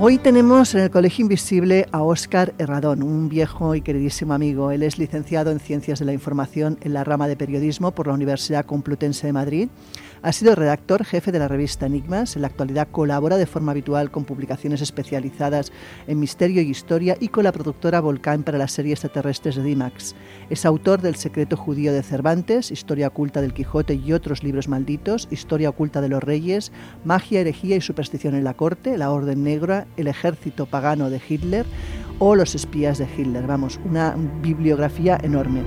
[0.00, 4.72] Hoy tenemos en el Colegio Invisible a Óscar Herradón, un viejo y queridísimo amigo.
[4.72, 8.14] Él es licenciado en Ciencias de la Información en la rama de Periodismo por la
[8.14, 9.68] Universidad Complutense de Madrid.
[10.26, 12.34] Ha sido redactor jefe de la revista Enigmas.
[12.34, 15.70] En la actualidad colabora de forma habitual con publicaciones especializadas
[16.08, 20.16] en misterio y historia y con la productora Volcán para las series extraterrestres de Dimax.
[20.50, 25.28] Es autor del Secreto Judío de Cervantes, Historia Oculta del Quijote y otros libros malditos,
[25.30, 26.72] Historia Oculta de los Reyes,
[27.04, 31.66] Magia, Herejía y Superstición en la Corte, La Orden Negra, El Ejército Pagano de Hitler
[32.18, 33.46] o Los Espías de Hitler.
[33.46, 35.62] Vamos, una bibliografía enorme.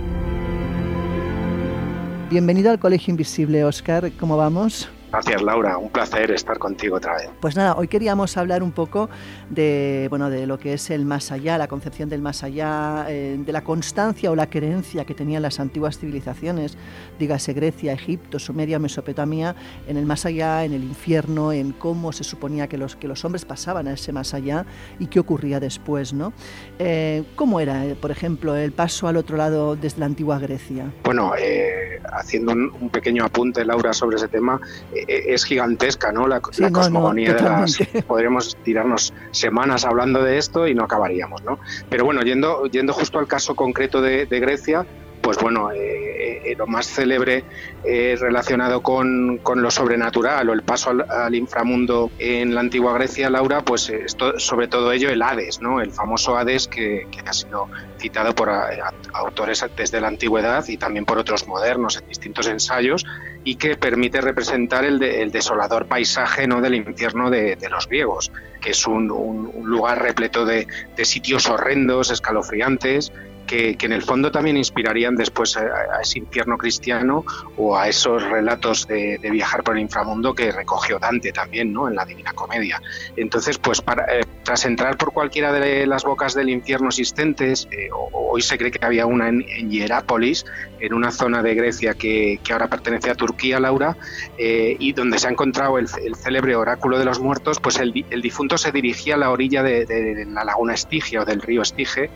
[2.30, 4.12] Bienvenido al Colegio Invisible, Oscar.
[4.20, 4.88] ¿Cómo vamos?
[5.12, 5.78] Gracias, Laura.
[5.78, 7.30] Un placer estar contigo otra vez.
[7.40, 9.10] Pues nada, hoy queríamos hablar un poco
[9.50, 13.38] de, bueno, de lo que es el más allá, la concepción del más allá, eh,
[13.40, 16.78] de la constancia o la creencia que tenían las antiguas civilizaciones,
[17.18, 19.56] dígase Grecia, Egipto, Sumeria, Mesopotamia,
[19.88, 23.26] en el más allá, en el infierno, en cómo se suponía que los, que los
[23.26, 24.66] hombres pasaban a ese más allá
[25.00, 26.34] y qué ocurría después, ¿no?
[26.78, 30.92] Eh, ¿Cómo era, eh, por ejemplo, el paso al otro lado desde la antigua Grecia?
[31.04, 34.62] Bueno, eh, haciendo un, un pequeño apunte, Laura, sobre ese tema,
[35.08, 36.28] es gigantesca, ¿no?
[36.28, 37.78] La, Sí, la no, no, cosmogonía de las...
[38.08, 41.60] Podríamos tirarnos semanas hablando de esto y no acabaríamos, ¿no?
[41.90, 44.86] Pero bueno, yendo, yendo justo al caso concreto de, de Grecia,
[45.22, 47.44] pues bueno, eh, eh, lo más célebre
[47.84, 53.30] eh, relacionado con, con lo sobrenatural o el paso al, inframundo en la antigua Grecia,
[53.30, 54.06] Laura, pues eh,
[54.38, 55.82] sobre todo ello el Hades, ¿no?
[55.82, 57.68] El famoso Hades que, ha sido
[58.00, 58.50] citado por
[59.14, 63.06] autores desde la antigüedad y también por otros modernos en distintos ensayos
[63.44, 66.62] y que permite representar el, de- el desolador paisaje ¿no?
[66.62, 69.08] del infierno de, los griegos, que es un,
[69.64, 70.68] lugar repleto de
[71.04, 73.12] sitios horrendos, escalofriantes,
[73.50, 77.26] que, en el fondo también inspirarían después a, ese infierno cristiano
[77.58, 81.88] o a esos relatos de, viajar por el inframundo que recogió Dante también ¿no?
[81.88, 82.82] en la Divina Comedia.
[83.16, 83.82] Entonces, pues
[84.12, 88.72] eh, tras entrar por cualquiera de las bocas del infierno existentes, eh, hoy se cree
[88.72, 90.46] que había una en, en Hierápolis,
[90.80, 93.98] en una zona de Grecia que, ahora pertenece a Turquía, Laura,
[94.38, 98.58] eh, y donde se ha encontrado el, célebre oráculo de los muertos, pues el difunto
[98.58, 102.10] se dirigía a la orilla de, de la laguna Estigia o del río Estige,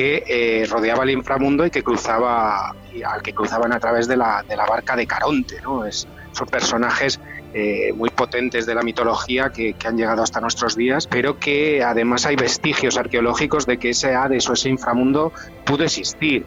[0.00, 4.42] que eh, rodeaba el inframundo y que cruzaba al que cruzaban a través de la,
[4.48, 5.82] de la barca de Caronte, ¿no?
[5.92, 7.20] Son personajes
[7.52, 12.24] eh, muy potentes de la mitología que, han llegado hasta nuestros días, pero que además
[12.24, 15.34] hay vestigios arqueológicos de que ese Hades o ese inframundo
[15.66, 16.46] pudo existir.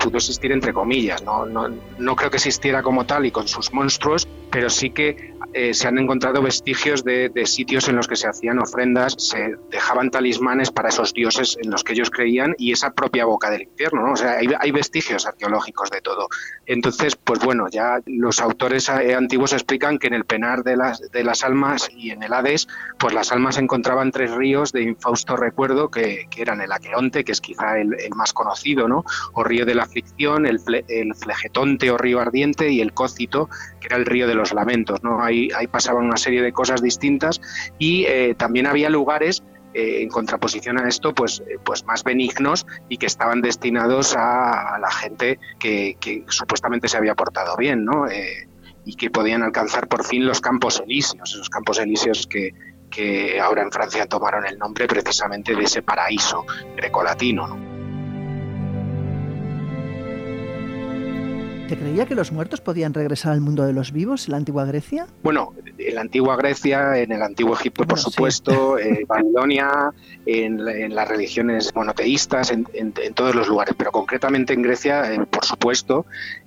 [0.00, 1.68] Pudo existir entre comillas, no, no,
[1.98, 5.88] no creo que existiera como tal y con sus monstruos, pero sí que eh, se
[5.88, 10.70] han encontrado vestigios de, de sitios en los que se hacían ofrendas, se dejaban talismanes
[10.70, 14.12] para esos dioses en los que ellos creían y esa propia boca del infierno, ¿no?
[14.12, 16.28] O sea, hay, hay vestigios arqueológicos de todo.
[16.66, 21.00] Entonces, pues bueno, ya los autores eh, antiguos explican que en el penar de las,
[21.10, 22.68] de las almas y en el Hades,
[22.98, 27.32] pues las almas encontraban tres ríos de infausto recuerdo que, que eran el Aqueronte, que
[27.32, 29.04] es quizá el, más conocido, ¿no?
[29.32, 33.48] O río de la aflicción, el, el Flegetonte o río ardiente y el Cócito,
[33.80, 35.20] que era el río de los lamentos, ¿no?
[35.54, 37.40] Ahí, pasaban una serie de cosas distintas
[37.78, 39.42] y eh, también había lugares
[39.74, 44.78] eh, en contraposición a esto, pues, eh, pues más benignos y que estaban destinados a,
[44.80, 48.06] la gente que, supuestamente se había portado bien, ¿no?
[48.84, 52.52] Y que podían alcanzar por fin los campos elíseos, esos campos elíseos que,
[52.90, 56.46] que ahora en Francia tomaron el nombre precisamente de ese paraíso
[56.76, 57.75] grecolatino, ¿no?
[61.68, 64.64] ¿Te creía que los muertos podían regresar al mundo de los vivos en la antigua
[64.66, 65.08] Grecia?
[65.24, 68.04] Bueno, en la antigua Grecia, en el antiguo Egipto, por sí.
[68.04, 69.90] supuesto, eh, Babilonia,
[70.26, 74.62] en, la- en las religiones monoteístas, en, en- en todos los lugares, pero concretamente en
[74.62, 76.06] Grecia, eh, por supuesto,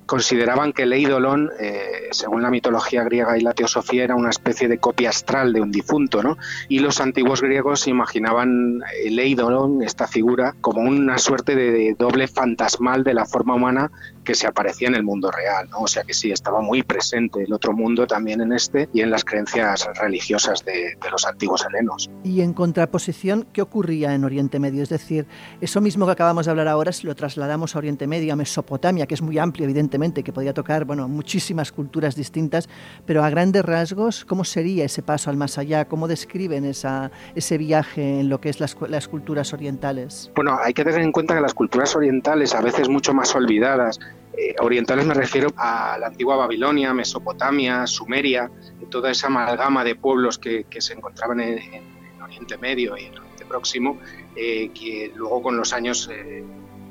[0.09, 4.67] consideraban que el eidolon, eh, según la mitología griega y la teosofía, era una especie
[4.67, 6.35] de copia astral de un difunto, ¿no?
[6.67, 13.03] Y los antiguos griegos imaginaban el eidolon, esta figura, como una suerte de doble fantasmal
[13.03, 13.91] de la forma humana
[14.23, 15.81] que se aparecía en el mundo real, ¿no?
[15.81, 19.11] O sea que sí, estaba muy presente el otro mundo también en este y en
[19.11, 22.09] las creencias religiosas de, de los antiguos helenos.
[22.23, 24.81] Y en contraposición, ¿qué ocurría en Oriente Medio?
[24.81, 25.27] Es decir,
[25.61, 29.05] eso mismo que acabamos de hablar ahora, si lo trasladamos a Oriente Medio, a Mesopotamia,
[29.05, 32.69] que es muy amplio, evidentemente, que podía tocar bueno, muchísimas culturas distintas,
[33.05, 35.85] pero a grandes rasgos, ¿cómo sería ese paso al más allá?
[35.85, 40.31] ¿Cómo describen esa, ese viaje en lo que es las, las culturas orientales?
[40.35, 43.99] Bueno, hay que tener en cuenta que las culturas orientales, a veces mucho más olvidadas,
[44.37, 48.49] eh, orientales me refiero a la antigua Babilonia, Mesopotamia, Sumeria,
[48.89, 53.17] toda esa amalgama de pueblos que, que se encontraban en, en, Oriente Medio y en
[53.17, 53.97] Oriente Próximo,
[54.35, 56.43] eh, que luego con los años eh,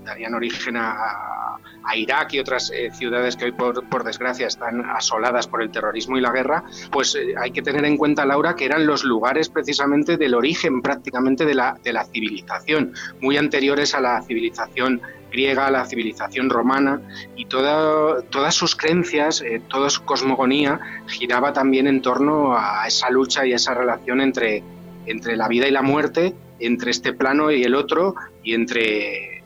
[0.09, 5.47] darían origen a, a, Irak y otras eh, ciudades que hoy por, desgracia están asoladas
[5.47, 8.64] por el terrorismo y la guerra, pues eh, hay que tener en cuenta, Laura, que
[8.64, 14.01] eran los lugares precisamente del origen prácticamente de la, de la civilización, muy anteriores a
[14.01, 17.02] la civilización griega, la civilización romana
[17.36, 23.10] y toda, todas sus creencias, eh, toda su cosmogonía giraba también en torno a esa
[23.10, 24.62] lucha y esa relación entre,
[25.05, 29.38] entre la vida y la muerte, entre este plano y el otro y entre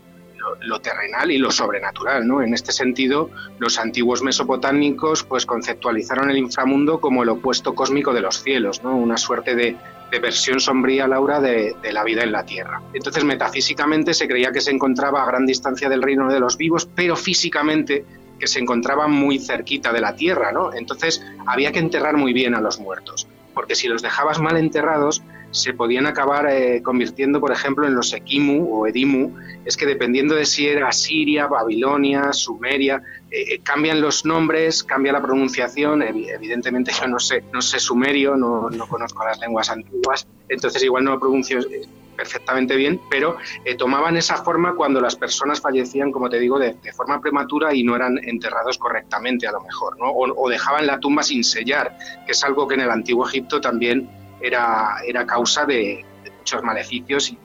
[0.61, 2.27] lo, terrenal y lo sobrenatural.
[2.27, 2.43] ¿no?
[2.43, 8.21] En este sentido, los antiguos mesopotámicos pues, conceptualizaron el inframundo como el opuesto cósmico de
[8.21, 8.97] los cielos, ¿no?
[8.97, 9.77] una suerte de,
[10.11, 12.83] de versión sombría, Laura, de, de, la vida en la Tierra.
[12.93, 16.87] Entonces, metafísicamente se creía que se encontraba a gran distancia del reino de los vivos,
[16.95, 18.05] pero físicamente
[18.39, 20.75] que se encontraba muy cerquita de la Tierra, ¿no?
[20.75, 25.23] Entonces, había que enterrar muy bien a los muertos, porque si los dejabas mal enterrados,
[25.53, 30.35] se podían acabar eh, convirtiendo, por ejemplo, en los Ekimu o Edimu, es que dependiendo
[30.35, 37.07] de si era Siria, Babilonia, Sumeria, eh, cambian los nombres, cambia la pronunciación, evidentemente yo
[37.07, 41.21] no sé, no sé sumerio, no, no conozco las lenguas antiguas, entonces igual no lo
[41.21, 46.39] pronuncio eh, perfectamente bien, pero eh, tomaban esa forma cuando las personas fallecían, como te
[46.39, 50.11] digo, de, de, forma prematura y no eran enterrados correctamente a lo mejor, ¿no?
[50.11, 51.97] o, o dejaban la tumba sin sellar,
[52.27, 56.05] que es algo que en el antiguo Egipto también era, era causa de,
[56.39, 57.39] muchos maleficios y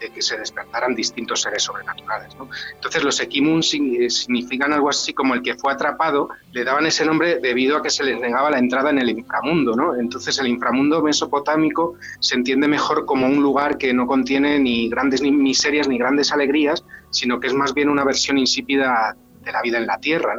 [0.00, 2.36] de que se despertaran distintos seres sobrenaturales.
[2.74, 7.40] Entonces los Ekimun significan algo así como el que fue atrapado, le daban ese nombre
[7.40, 9.74] debido a que se les negaba la entrada en el inframundo.
[9.98, 15.22] Entonces el inframundo mesopotámico se entiende mejor como un lugar que no contiene ni grandes
[15.22, 19.78] miserias ni grandes alegrías, sino que es más bien una versión insípida de la vida
[19.78, 20.34] en la tierra.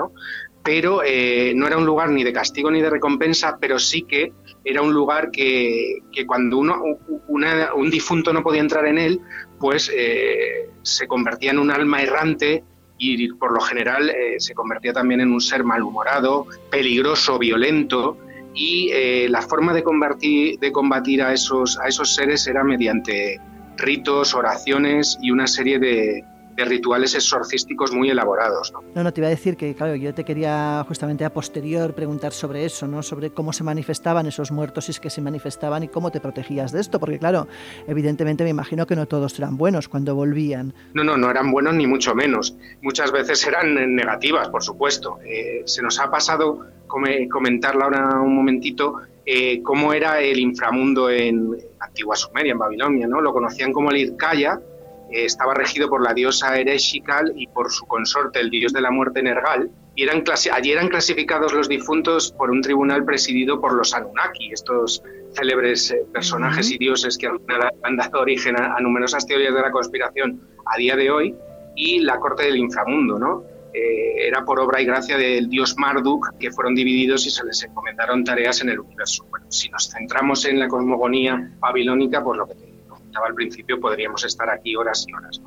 [0.63, 4.33] Pero eh, no era un lugar ni de castigo ni de recompensa, pero sí que
[4.65, 6.81] era un lugar que, que cuando uno,
[7.27, 9.21] un difunto no podía entrar en él,
[9.59, 12.63] pues eh, se convertía en un alma errante
[12.97, 18.17] y por lo general eh, se convertía también en un ser malhumorado, peligroso, violento.
[18.53, 23.39] Y eh, la forma de combatir, de combatir a, esos, a esos seres era mediante
[23.77, 26.23] ritos, oraciones y una serie de,
[26.55, 28.71] de rituales exorcísticos muy elaborados.
[28.71, 28.81] ¿no?
[28.93, 29.03] ¿no?
[29.03, 32.65] no, te iba a decir que, claro, yo te quería justamente a posterior preguntar sobre
[32.65, 33.03] eso, ¿no?
[33.03, 36.71] Sobre cómo se manifestaban esos muertos, si es que se manifestaban y cómo te protegías
[36.71, 37.47] de esto, porque claro,
[37.87, 40.73] evidentemente me imagino que no todos eran buenos cuando volvían.
[40.93, 42.55] No, no, no eran buenos ni mucho menos.
[42.81, 45.19] Muchas veces eran negativas, por supuesto.
[45.25, 51.57] Eh, se nos ha pasado comentarla ahora un momentito eh, cómo era el inframundo en
[51.79, 53.21] antigua Sumeria, en Babilonia, ¿no?
[53.21, 54.65] Lo conocían como el Irkaya, eh,
[55.11, 59.21] estaba regido por la diosa Ereshkigal y por su consorte, el dios de la muerte
[59.21, 59.69] Nergal.
[59.95, 65.01] Y eran allí eran clasificados los difuntos por un tribunal presidido por los Anunnaki, estos
[65.33, 69.71] célebres eh, personajes y dioses que han dado origen a, a, numerosas teorías de la
[69.71, 71.35] conspiración a día de hoy,
[71.75, 73.43] y la corte del inframundo, ¿no?
[73.73, 77.61] Eh, era por obra y gracia del dios Marduk que fueron divididos y se les
[77.63, 79.25] encomendaron tareas en el universo.
[79.29, 82.74] Bueno, si nos centramos en la cosmogonía babilónica, pues lo que te
[83.23, 85.41] al principio, podríamos estar aquí horas y horas.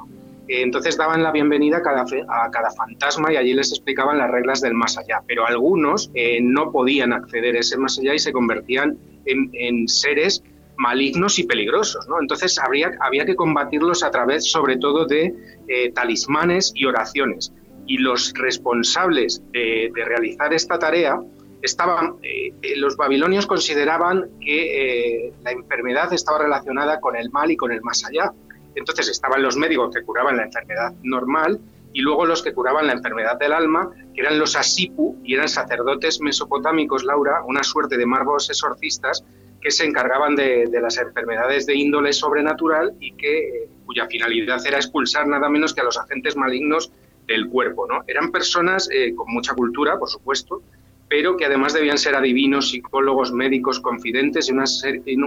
[0.49, 4.74] Eh, entonces daban la bienvenida a cada, fantasma y allí les explicaban las reglas del
[4.74, 8.99] más allá, pero algunos eh, no podían acceder a ese más allá y se convertían
[9.27, 10.43] en, seres
[10.78, 12.09] malignos y peligrosos.
[12.09, 12.20] ¿no?
[12.20, 15.35] Entonces había que combatirlos a través sobre todo de
[15.69, 17.53] eh, talismanes y oraciones.
[17.86, 21.19] Y los responsables de realizar esta tarea
[21.62, 27.56] estaban, eh, los babilonios consideraban que eh, la enfermedad estaba relacionada con el mal y
[27.56, 28.32] con el más allá.
[28.74, 31.60] Entonces estaban los médicos que curaban la enfermedad normal
[31.93, 35.48] y luego los que curaban la enfermedad del alma, que eran los asipu y eran
[35.48, 39.24] sacerdotes mesopotámicos, Laura, una suerte de magos exorcistas
[39.60, 44.76] que se encargaban de, las enfermedades de índole sobrenatural y que, eh, cuya finalidad era
[44.76, 46.93] expulsar nada menos que a los agentes malignos
[47.26, 47.86] del cuerpo.
[47.89, 48.05] ¿no?
[48.06, 50.62] Eran personas con mucha cultura, por supuesto,
[51.09, 54.64] pero que además debían ser adivinos, psicólogos, médicos, confidentes y una,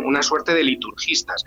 [0.06, 1.44] una suerte de liturgistas.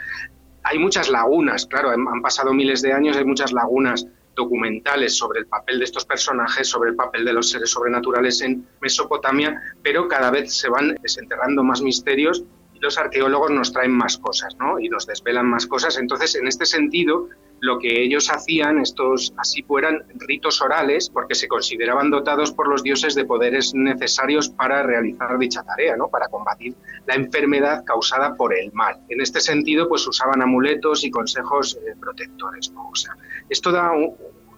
[0.65, 5.40] Hay muchas lagunas, claro, han han pasado miles de años, hay muchas lagunas documentales sobre
[5.40, 10.09] el papel de estos personajes, sobre el papel de los seres sobrenaturales en Mesopotamia, pero
[10.09, 12.44] cada vez se van desenterrando más misterios
[12.80, 14.78] los arqueólogos nos traen más cosas, ¿no?
[14.78, 15.96] Y nos desvelan más cosas.
[15.98, 17.28] Entonces, en este sentido,
[17.60, 22.82] lo que ellos hacían, estos así fueran ritos orales, porque se consideraban dotados por los
[22.82, 26.09] dioses de poderes necesarios para realizar dicha tarea, ¿no?
[26.09, 26.74] Para combatir
[27.06, 28.96] la enfermedad causada por el mal.
[29.09, 32.70] En este sentido, pues usaban amuletos y consejos eh, protectores.
[32.76, 33.16] O sea,
[33.48, 34.14] esto da un-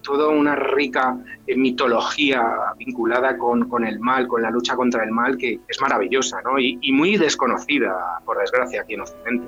[0.06, 2.40] toda una rica eh, mitología
[2.78, 6.58] vinculada con, con el mal, con la lucha contra el mal, que es maravillosa, ¿no?
[6.58, 9.46] Y, y muy desconocida, por desgracia, aquí en Occidente.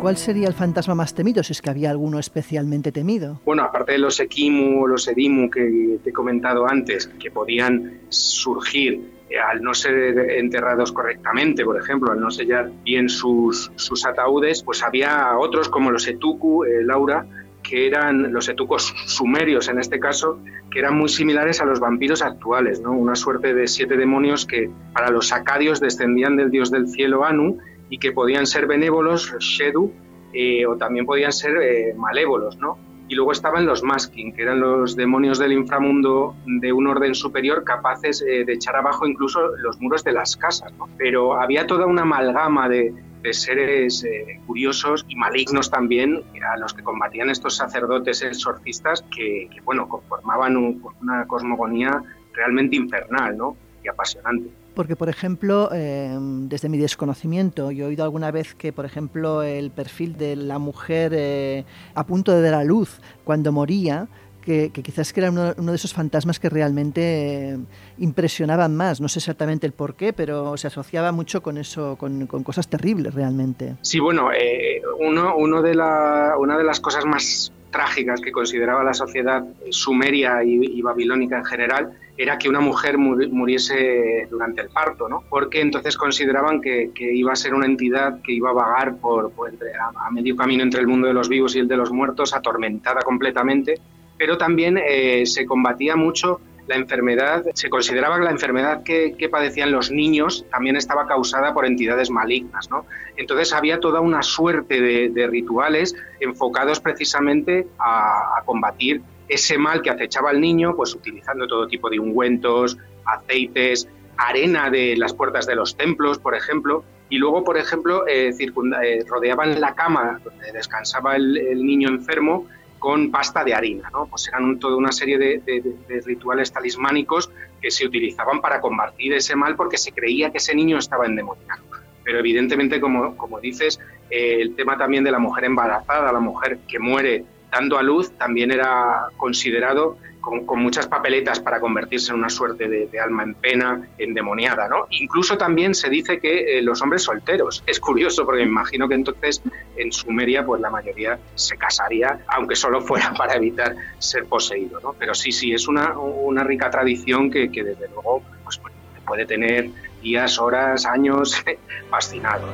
[0.00, 3.40] ¿Cuál sería el fantasma más temido, si es que había alguno especialmente temido?
[3.46, 8.00] Bueno, aparte de los Ekimu o los Edimu que te he comentado antes, que podían
[8.10, 14.62] surgir al no ser enterrados correctamente, por ejemplo, al no sellar bien sus, sus ataúdes,
[14.62, 17.26] pues había otros como los Etuku, eh, Laura,
[17.62, 20.38] que eran los etucos sumerios en este caso,
[20.70, 22.92] que eran muy similares a los vampiros actuales, ¿no?
[22.92, 27.58] Una suerte de siete demonios que para los acadios descendían del dios del cielo Anu
[27.88, 29.92] y que podían ser benévolos, Shedu,
[30.32, 32.78] eh, o también podían ser eh, malévolos, ¿no?
[33.08, 37.62] Y luego estaban los Maskin, que eran los demonios del inframundo de un orden superior
[37.62, 40.72] capaces eh, de echar abajo incluso los muros de las casas.
[40.96, 46.72] Pero había toda una amalgama de, de seres eh, curiosos y malignos también a los
[46.72, 52.02] que combatían estos sacerdotes exorcistas que, que, bueno, conformaban un- una cosmogonía
[52.32, 53.56] realmente infernal, ¿no?
[53.84, 54.48] Y apasionante.
[54.74, 59.42] Porque, por ejemplo, eh, desde mi desconocimiento, yo he oído alguna vez que, por ejemplo,
[59.42, 61.64] el perfil de la mujer eh,
[61.94, 64.08] a punto de dar a luz cuando moría,
[64.44, 67.58] que, quizás que era uno, de esos fantasmas que realmente eh,
[67.98, 69.00] impresionaban más.
[69.00, 72.68] No sé exactamente el por qué, pero se asociaba mucho con eso, con, con cosas
[72.68, 73.76] terribles realmente.
[73.80, 78.84] Sí, bueno, eh, uno, uno de la, una de las cosas más trágicas que consideraba
[78.84, 84.68] la sociedad sumeria y, babilónica en general era que una mujer muri- muriese durante el
[84.68, 85.24] parto, ¿no?
[85.28, 89.74] Porque entonces consideraban que, iba a ser una entidad que iba a vagar por, entre-
[89.74, 92.32] a, a medio camino entre el mundo de los vivos y el de los muertos,
[92.32, 93.74] atormentada completamente,
[94.16, 99.72] pero también eh, se combatía mucho la enfermedad, se consideraba que la enfermedad que, padecían
[99.72, 102.86] los niños también estaba causada por entidades malignas, ¿no?
[103.16, 110.30] Entonces había toda una suerte de, rituales enfocados precisamente a, combatir ese mal que acechaba
[110.30, 115.76] al niño, pues utilizando todo tipo de ungüentos, aceites, arena de las puertas de los
[115.76, 121.64] templos, por ejemplo, y luego, por ejemplo, eh, eh, rodeaban la cama donde descansaba el
[121.64, 122.46] niño enfermo
[122.84, 124.04] con pasta de harina, ¿no?
[124.04, 127.30] Pues eran toda una serie de rituales talismánicos
[127.62, 131.62] que se utilizaban para combatir ese mal porque se creía que ese niño estaba endemoniado.
[132.04, 133.80] Pero evidentemente, como, como dices,
[134.10, 138.10] eh, el tema también de la mujer embarazada, la mujer que muere dando a luz,
[138.18, 143.34] también era considerado con, con muchas papeletas para convertirse en una suerte de, alma en
[143.34, 144.86] pena, endemoniada, ¿no?
[144.90, 147.62] Incluso también se dice que eh, los hombres solteros.
[147.66, 149.42] Es curioso porque me imagino que entonces
[149.76, 154.94] en Sumeria pues la mayoría se casaría, aunque solo fuera para evitar ser poseído, ¿no?
[154.98, 158.60] Pero sí, sí, es una, una rica tradición que, que desde luego pues,
[159.06, 159.68] puede tener
[160.02, 161.42] días, horas, años
[161.90, 162.46] fascinado.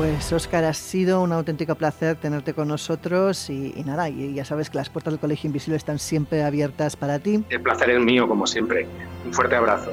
[0.00, 4.46] Pues Óscar, ha sido un auténtico placer tenerte con nosotros y, y nada, y ya
[4.46, 7.44] sabes que las puertas del Colegio Invisible están siempre abiertas para ti.
[7.50, 8.86] El placer es mío, como siempre.
[9.26, 9.92] Un fuerte abrazo.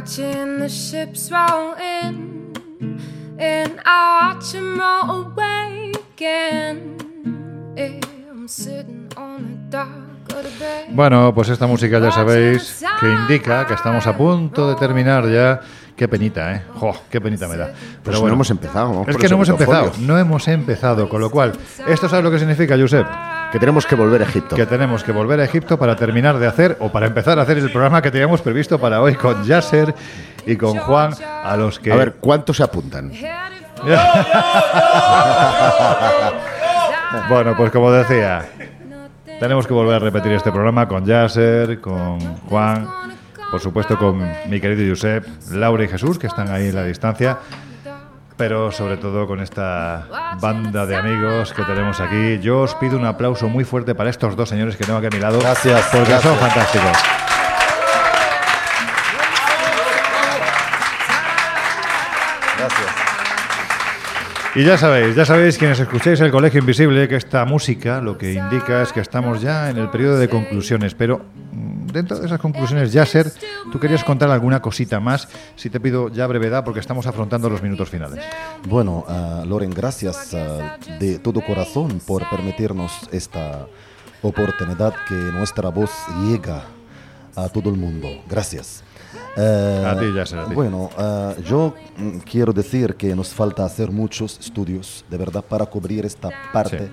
[0.00, 2.56] Watching the ships roll in
[3.38, 6.96] and I watch 'em roll away again.
[7.76, 9.88] I'm sitting on the dock
[10.34, 10.86] of the bay.
[10.90, 15.60] Bueno, pues esta música ya sabéis que indica que estamos a punto de terminar ya.
[15.94, 16.62] Qué penita, ¿eh?
[16.76, 17.66] Jo, qué penita me da.
[17.66, 18.34] Pero Pues no bueno.
[18.36, 18.88] hemos empezado.
[18.88, 21.52] vamos Es que no hemos empezado, no hemos empezado, con lo cual,
[21.86, 23.06] ¿esto sabes lo que significa, Josep?
[23.52, 24.54] Que tenemos que volver a Egipto.
[24.56, 27.58] Que tenemos que volver a Egipto para terminar de hacer o para empezar a hacer
[27.58, 29.94] el programa que teníamos previsto para hoy con Yasser
[30.46, 31.12] y con Juan,
[31.44, 31.92] a los que...
[31.92, 33.12] A ver, ¿cuántos se apuntan?
[37.28, 38.44] Bueno, pues como decía,
[39.40, 42.88] tenemos que volver a repetir este programa con Yasser, con Juan,
[43.50, 47.38] por supuesto con mi querido Josep, Laura y Jesús, que están ahí en la distancia,
[48.40, 50.06] pero sobre todo con esta
[50.40, 52.38] banda de amigos que tenemos aquí.
[52.40, 55.10] Yo os pido un aplauso muy fuerte para estos dos señores que tengo aquí a
[55.10, 56.38] mi lado, Gracias, porque son gracias.
[56.38, 56.98] fantásticos.
[62.56, 62.94] Gracias.
[64.54, 68.32] Y ya sabéis, ya sabéis quienes escucháis el Colegio Invisible que esta música lo que
[68.32, 71.26] indica es que estamos ya en el periodo de conclusiones, pero
[71.92, 73.32] dentro de esas conclusiones, Yasser,
[73.70, 77.62] tú querías contar alguna cosita más, si te pido ya brevedad porque estamos afrontando los
[77.62, 78.24] minutos finales.
[78.66, 83.66] Bueno, ah, Loren, gracias ah, de todo corazón por permitirnos esta
[84.22, 85.90] oportunidad que nuestra voz
[86.22, 86.64] llega
[87.36, 88.08] a todo el mundo.
[88.28, 88.84] Gracias.
[89.36, 90.54] Eh, A ti, Yasser, a ti.
[90.54, 95.66] Bueno, ah, yo mm, quiero decir que nos falta hacer muchos estudios, de verdad, para
[95.66, 96.90] cubrir esta parte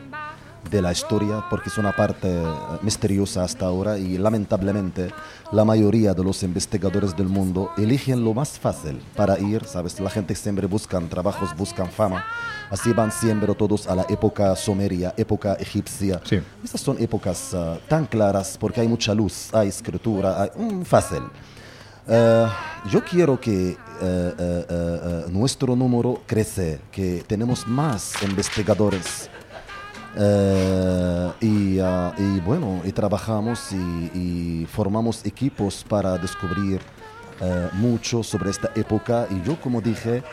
[0.69, 2.45] de la historia, porque es una parte eh,
[2.81, 5.11] misteriosa hasta ahora y lamentablemente
[5.51, 9.99] la mayoría de los investigadores del mundo eligen lo más fácil para ir, ¿sabes?
[9.99, 12.25] La gente siempre buscan trabajos, buscan fama,
[12.69, 16.21] así van siempre todos a la época sumeria, época egipcia.
[16.23, 16.41] Sí.
[16.63, 20.49] Estas son épocas ah, tan claras porque hay mucha luz, hay escritura, hay,
[20.83, 21.23] fácil.
[22.07, 22.47] Eh,
[22.89, 29.29] yo quiero que eh, eh, eh, eh, nuestro número crece, que tenemos más investigadores.
[30.19, 36.81] Eh, y, ah, y bueno, y trabajamos y, y formamos equipos para descubrir
[37.39, 39.27] eh, mucho sobre esta época.
[39.29, 40.23] Y yo, como dije,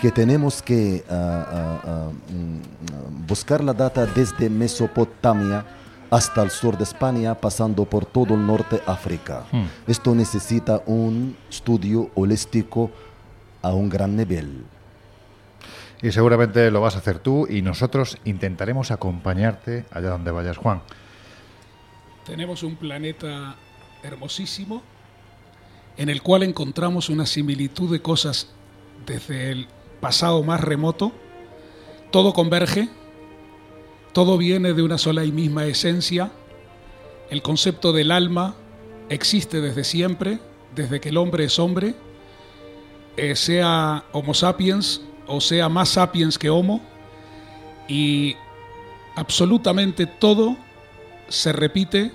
[0.00, 5.64] que tenemos que ah, ah, mm, buscar la data desde Mesopotamia
[6.10, 9.44] hasta el sur de España, pasando por todo el norte de África.
[9.86, 12.90] Esto necesita un estudio holístico
[13.60, 14.64] a un gran nivel.
[16.00, 20.82] Y seguramente lo vas a hacer tú y nosotros intentaremos acompañarte allá donde vayas, Juan.
[22.24, 23.56] Tenemos un planeta
[24.02, 24.82] hermosísimo
[25.96, 28.48] en el cual encontramos una similitud de cosas
[29.06, 29.66] desde el
[30.00, 31.12] pasado más remoto.
[32.12, 32.88] Todo converge,
[34.12, 36.30] todo viene de una sola y misma esencia.
[37.28, 38.54] El concepto del alma
[39.08, 40.38] existe desde siempre,
[40.76, 41.96] desde que el hombre es hombre,
[43.16, 46.80] eh, sea Homo sapiens o sea más sapiens que Homo,
[47.86, 48.36] y
[49.16, 50.56] absolutamente todo
[51.28, 52.12] se repite,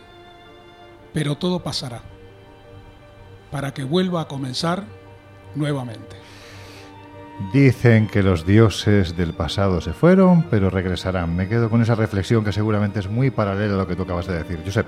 [1.14, 2.02] pero todo pasará,
[3.52, 4.84] para que vuelva a comenzar
[5.56, 6.18] nuevamente.
[7.52, 11.36] Dicen que los dioses del pasado se fueron, pero regresarán.
[11.36, 14.28] Me quedo con esa reflexión que seguramente es muy paralela a lo que tú acabas
[14.28, 14.62] de decir.
[14.64, 14.86] Josep.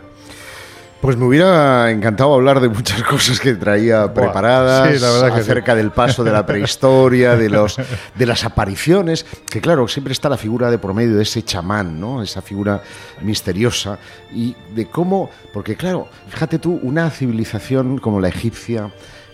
[1.06, 5.44] Pues me hubiera encantado hablar de muchas cosas que traía preparadas sí, la verdad que
[5.44, 5.52] sí.
[5.52, 7.78] acerca del paso de la prehistoria, de los
[8.16, 12.00] de las apariciones, que claro, siempre está la figura de por medio de ese chamán,
[12.00, 12.24] ¿no?
[12.24, 12.82] Esa figura
[13.22, 14.00] misteriosa
[14.34, 18.92] y de cómo, porque claro, fíjate tú, una civilización como la egipcia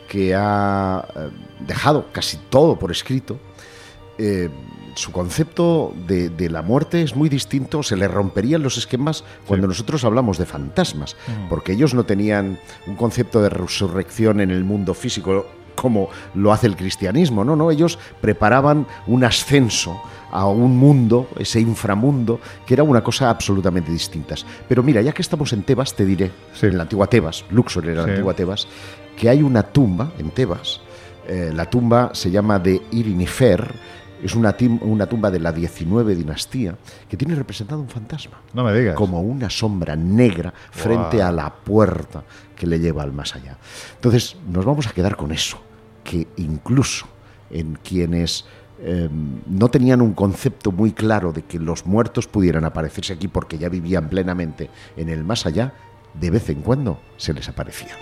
[0.10, 1.30] que ha eh,
[1.66, 3.40] dejado casi todo por escrito,
[4.18, 4.50] eh,
[4.96, 9.68] su concepto de, de la muerte es muy distinto, se le romperían los esquemas cuando
[9.68, 11.16] nosotros hablamos de fantasmas,
[11.50, 15.46] porque ellos no tenían un concepto de resurrección en el mundo físico
[15.76, 20.00] como lo hace el cristianismo, no, no, ellos preparaban un ascenso
[20.30, 24.36] a un mundo, ese inframundo, que era una cosa absolutamente distinta.
[24.70, 26.68] Pero mira, ya que estamos en Tebas, te diré, Sí.
[26.68, 28.08] en la antigua Tebas, Luxor era Sí.
[28.08, 28.68] la antigua Tebas,
[29.18, 30.82] que hay una tumba en Tebas,
[31.28, 33.74] eh, la tumba se llama de Irinifer,
[34.24, 36.76] es una, una tumba de la 19 dinastía
[37.10, 38.96] que tiene representado un fantasma, No me digas.
[38.96, 42.24] como una sombra negra frente a la puerta
[42.56, 43.58] que le lleva al más allá.
[43.96, 45.60] Entonces, nos vamos a quedar con eso,
[46.04, 47.06] que incluso
[47.50, 48.46] en quienes
[48.80, 49.10] eh,
[49.48, 53.70] no tenían un concepto muy claro de que los muertos pudieran aparecerse aquí porque ya
[53.70, 55.74] vivían plenamente en el más allá,
[56.14, 57.96] de vez en cuando se les aparecía.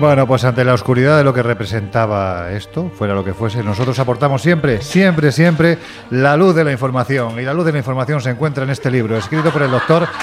[0.00, 3.98] Bueno, pues ante la oscuridad de lo que representaba esto, fuera lo que fuese, nosotros
[3.98, 5.76] aportamos siempre, siempre, siempre
[6.08, 7.38] la luz de la información.
[7.38, 10.08] Y la luz de la información se encuentra en este libro, escrito por el doctor.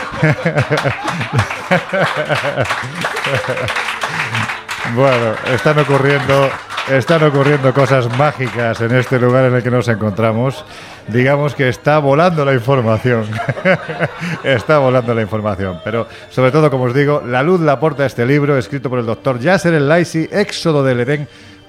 [4.96, 6.50] Bueno, están ocurriendo,
[6.92, 10.64] están ocurriendo cosas mágicas en este lugar en el que nos encontramos.
[11.08, 13.26] Digamos que está volando la información.
[14.44, 15.82] está volando la información.
[15.84, 19.06] Pero sobre todo, como os digo, la luz la aporta este libro escrito por el
[19.06, 21.28] doctor Yasser El Laisi, Éxodo del Edén.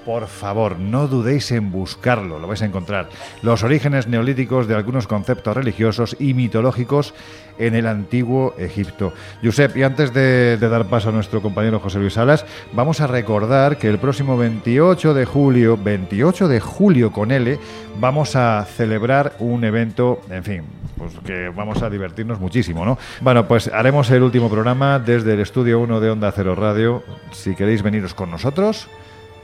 [0.08, 3.10] Por favor, no dudéis en buscarlo, lo vais a encontrar.
[3.42, 7.12] Los orígenes neolíticos de algunos conceptos religiosos y mitológicos
[7.58, 9.12] en el antiguo Egipto.
[9.44, 13.06] Josep, y antes de, de dar paso a nuestro compañero José Luis Salas, vamos a
[13.06, 17.58] recordar que el próximo 28 de julio, 28 de julio con L,
[18.00, 20.62] vamos a celebrar un evento, en fin,
[20.96, 22.96] pues que vamos a divertirnos muchísimo, ¿no?
[23.20, 27.02] Bueno, pues haremos el último programa desde el estudio 1 de Onda Cero Radio.
[27.32, 28.88] Si queréis veniros con nosotros,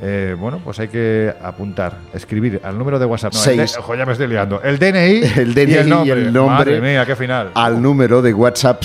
[0.01, 3.33] eh, bueno, pues hay que apuntar, escribir al número de WhatsApp.
[3.33, 3.73] No, el Seis.
[3.75, 4.61] de- ojo, ya me estoy liando.
[4.63, 6.09] El DNI, El DNI y el nombre.
[6.09, 7.51] y el nombre Madre mía, qué final.
[7.55, 8.83] al número de WhatsApp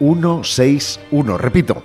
[0.00, 1.38] 628-985-161.
[1.38, 1.82] Repito,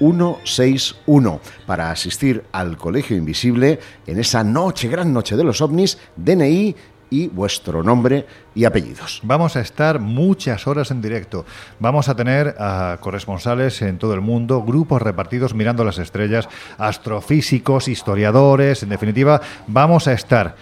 [0.00, 6.74] 628-985-161 para asistir al Colegio Invisible en esa noche, gran noche de los ovnis, DNI
[7.10, 9.20] y vuestro nombre y apellidos.
[9.22, 11.44] Vamos a estar muchas horas en directo.
[11.78, 17.88] Vamos a tener a corresponsales en todo el mundo, grupos repartidos mirando las estrellas, astrofísicos,
[17.88, 20.56] historiadores, en definitiva, vamos a estar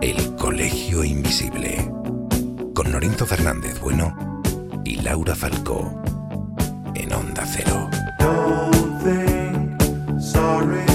[0.02, 1.90] El Colegio Invisible.
[2.74, 4.14] Con Lorenzo Fernández Bueno
[4.84, 6.02] y Laura Falcó.
[6.94, 7.88] En Onda Cero.
[10.32, 10.89] Don't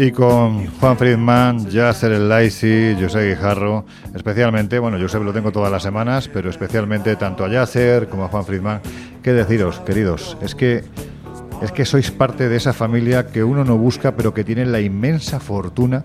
[0.00, 3.84] Y con Juan Friedman, Yasser El Laisi, José Guijarro,
[4.14, 8.28] especialmente, bueno, José lo tengo todas las semanas, pero especialmente tanto a Yasser como a
[8.28, 8.80] Juan Friedman,
[9.24, 10.84] qué deciros, queridos, es que
[11.62, 14.80] es que sois parte de esa familia que uno no busca, pero que tiene la
[14.80, 16.04] inmensa fortuna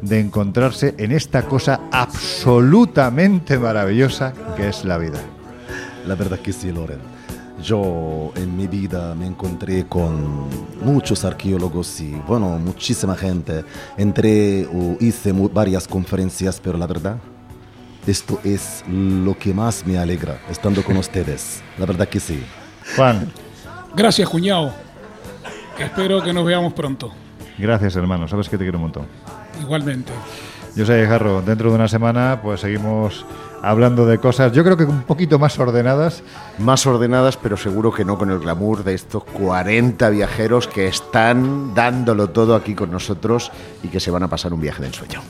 [0.00, 5.20] de encontrarse en esta cosa absolutamente maravillosa que es la vida.
[6.06, 7.13] La verdad que sí, Loren.
[7.64, 10.48] Yo en mi vida me encontré con
[10.82, 13.64] muchos arqueólogos y, bueno, muchísima gente.
[13.96, 17.16] Entré o hice varias conferencias, pero la verdad,
[18.06, 21.62] esto es lo que más me alegra, estando con ustedes.
[21.78, 22.42] La verdad que sí.
[22.96, 23.32] Juan,
[23.96, 24.70] Gracias, cuñado.
[25.78, 27.12] Espero que nos veamos pronto.
[27.56, 29.06] gracias hermano, sabes que te quiero un montón.
[29.60, 30.12] Igualmente.
[30.76, 31.40] Yo soy Jarro.
[31.40, 33.24] Dentro de una semana, pues seguimos
[33.64, 36.22] hablando de cosas, yo creo que un poquito más ordenadas.
[36.58, 41.74] Más ordenadas, pero seguro que no con el glamour de estos 40 viajeros que están
[41.74, 43.50] dándolo todo aquí con nosotros
[43.82, 45.20] y que se van a pasar un viaje de ensueño.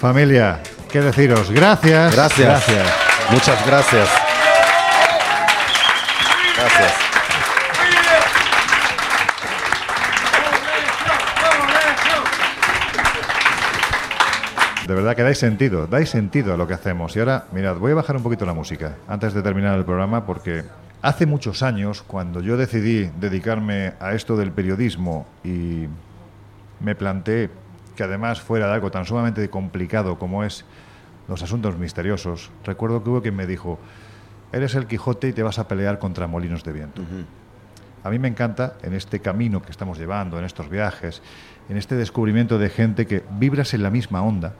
[0.00, 1.50] Familia, ¿qué deciros?
[1.50, 2.14] Gracias.
[2.14, 2.48] Gracias.
[2.48, 2.86] Gracias.
[3.30, 4.08] Muchas gracias.
[6.56, 7.07] Gracias.
[14.88, 17.14] De verdad que dais sentido, dais sentido a lo que hacemos.
[17.14, 20.24] Y ahora, mirad, voy a bajar un poquito la música antes de terminar el programa
[20.24, 20.64] porque
[21.02, 25.88] hace muchos años, cuando yo decidí dedicarme a esto del periodismo y
[26.80, 27.50] me planteé
[27.96, 30.64] que además fuera de algo tan sumamente complicado como es
[31.28, 33.78] los asuntos misteriosos, recuerdo que hubo quien me dijo,
[34.52, 37.02] eres el Quijote y te vas a pelear contra molinos de viento.
[38.04, 41.20] A mí me encanta en este camino que estamos llevando, en estos viajes,
[41.68, 44.54] en este descubrimiento de gente que vibras en la misma onda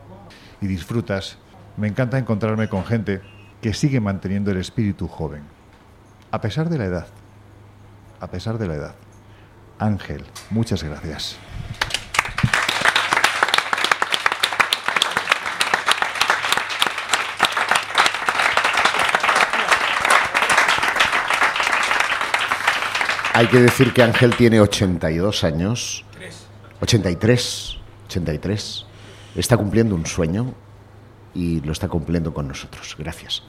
[0.61, 1.39] y disfrutas,
[1.77, 3.21] me encanta encontrarme con gente
[3.61, 5.43] que sigue manteniendo el espíritu joven,
[6.31, 7.07] a pesar de la edad,
[8.21, 8.95] a pesar de la edad.
[9.79, 11.37] Ángel, muchas gracias.
[23.39, 26.05] Hay que decir que Ángel tiene 82 años.
[26.81, 27.77] 83.
[28.07, 28.88] 83.
[29.39, 30.53] Está cumpliendo un sueño
[31.33, 32.97] y lo está cumpliendo con nosotros.
[32.99, 33.45] Gracias.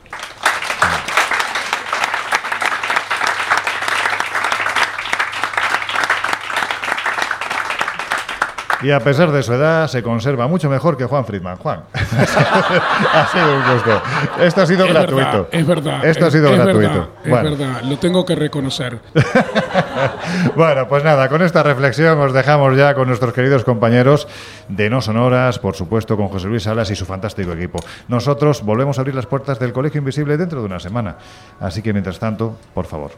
[8.81, 11.57] Y a pesar de su edad, se conserva mucho mejor que Juan Friedman.
[11.57, 14.01] Juan, ha sido un gusto.
[14.39, 15.49] Esto ha sido gratuito.
[15.51, 16.05] Es verdad.
[16.05, 17.09] Esto ha sido gratuito.
[17.23, 18.99] Es verdad, lo tengo que reconocer.
[20.55, 24.27] bueno, pues nada, con esta reflexión os dejamos ya con nuestros queridos compañeros
[24.69, 27.79] de No Sonoras, por supuesto, con José Luis Salas y su fantástico equipo.
[28.07, 31.17] Nosotros volvemos a abrir las puertas del Colegio Invisible dentro de una semana.
[31.59, 33.11] Así que mientras tanto, por favor,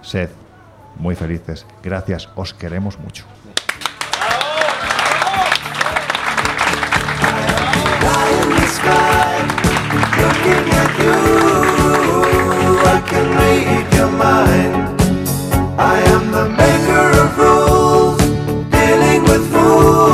[0.00, 0.30] sed
[0.96, 1.66] muy felices.
[1.82, 3.24] Gracias, os queremos mucho.
[10.22, 11.18] looking at you,
[12.94, 14.74] I can read your mind.
[15.94, 18.20] I am the maker of rules,
[18.70, 20.11] dealing with fools.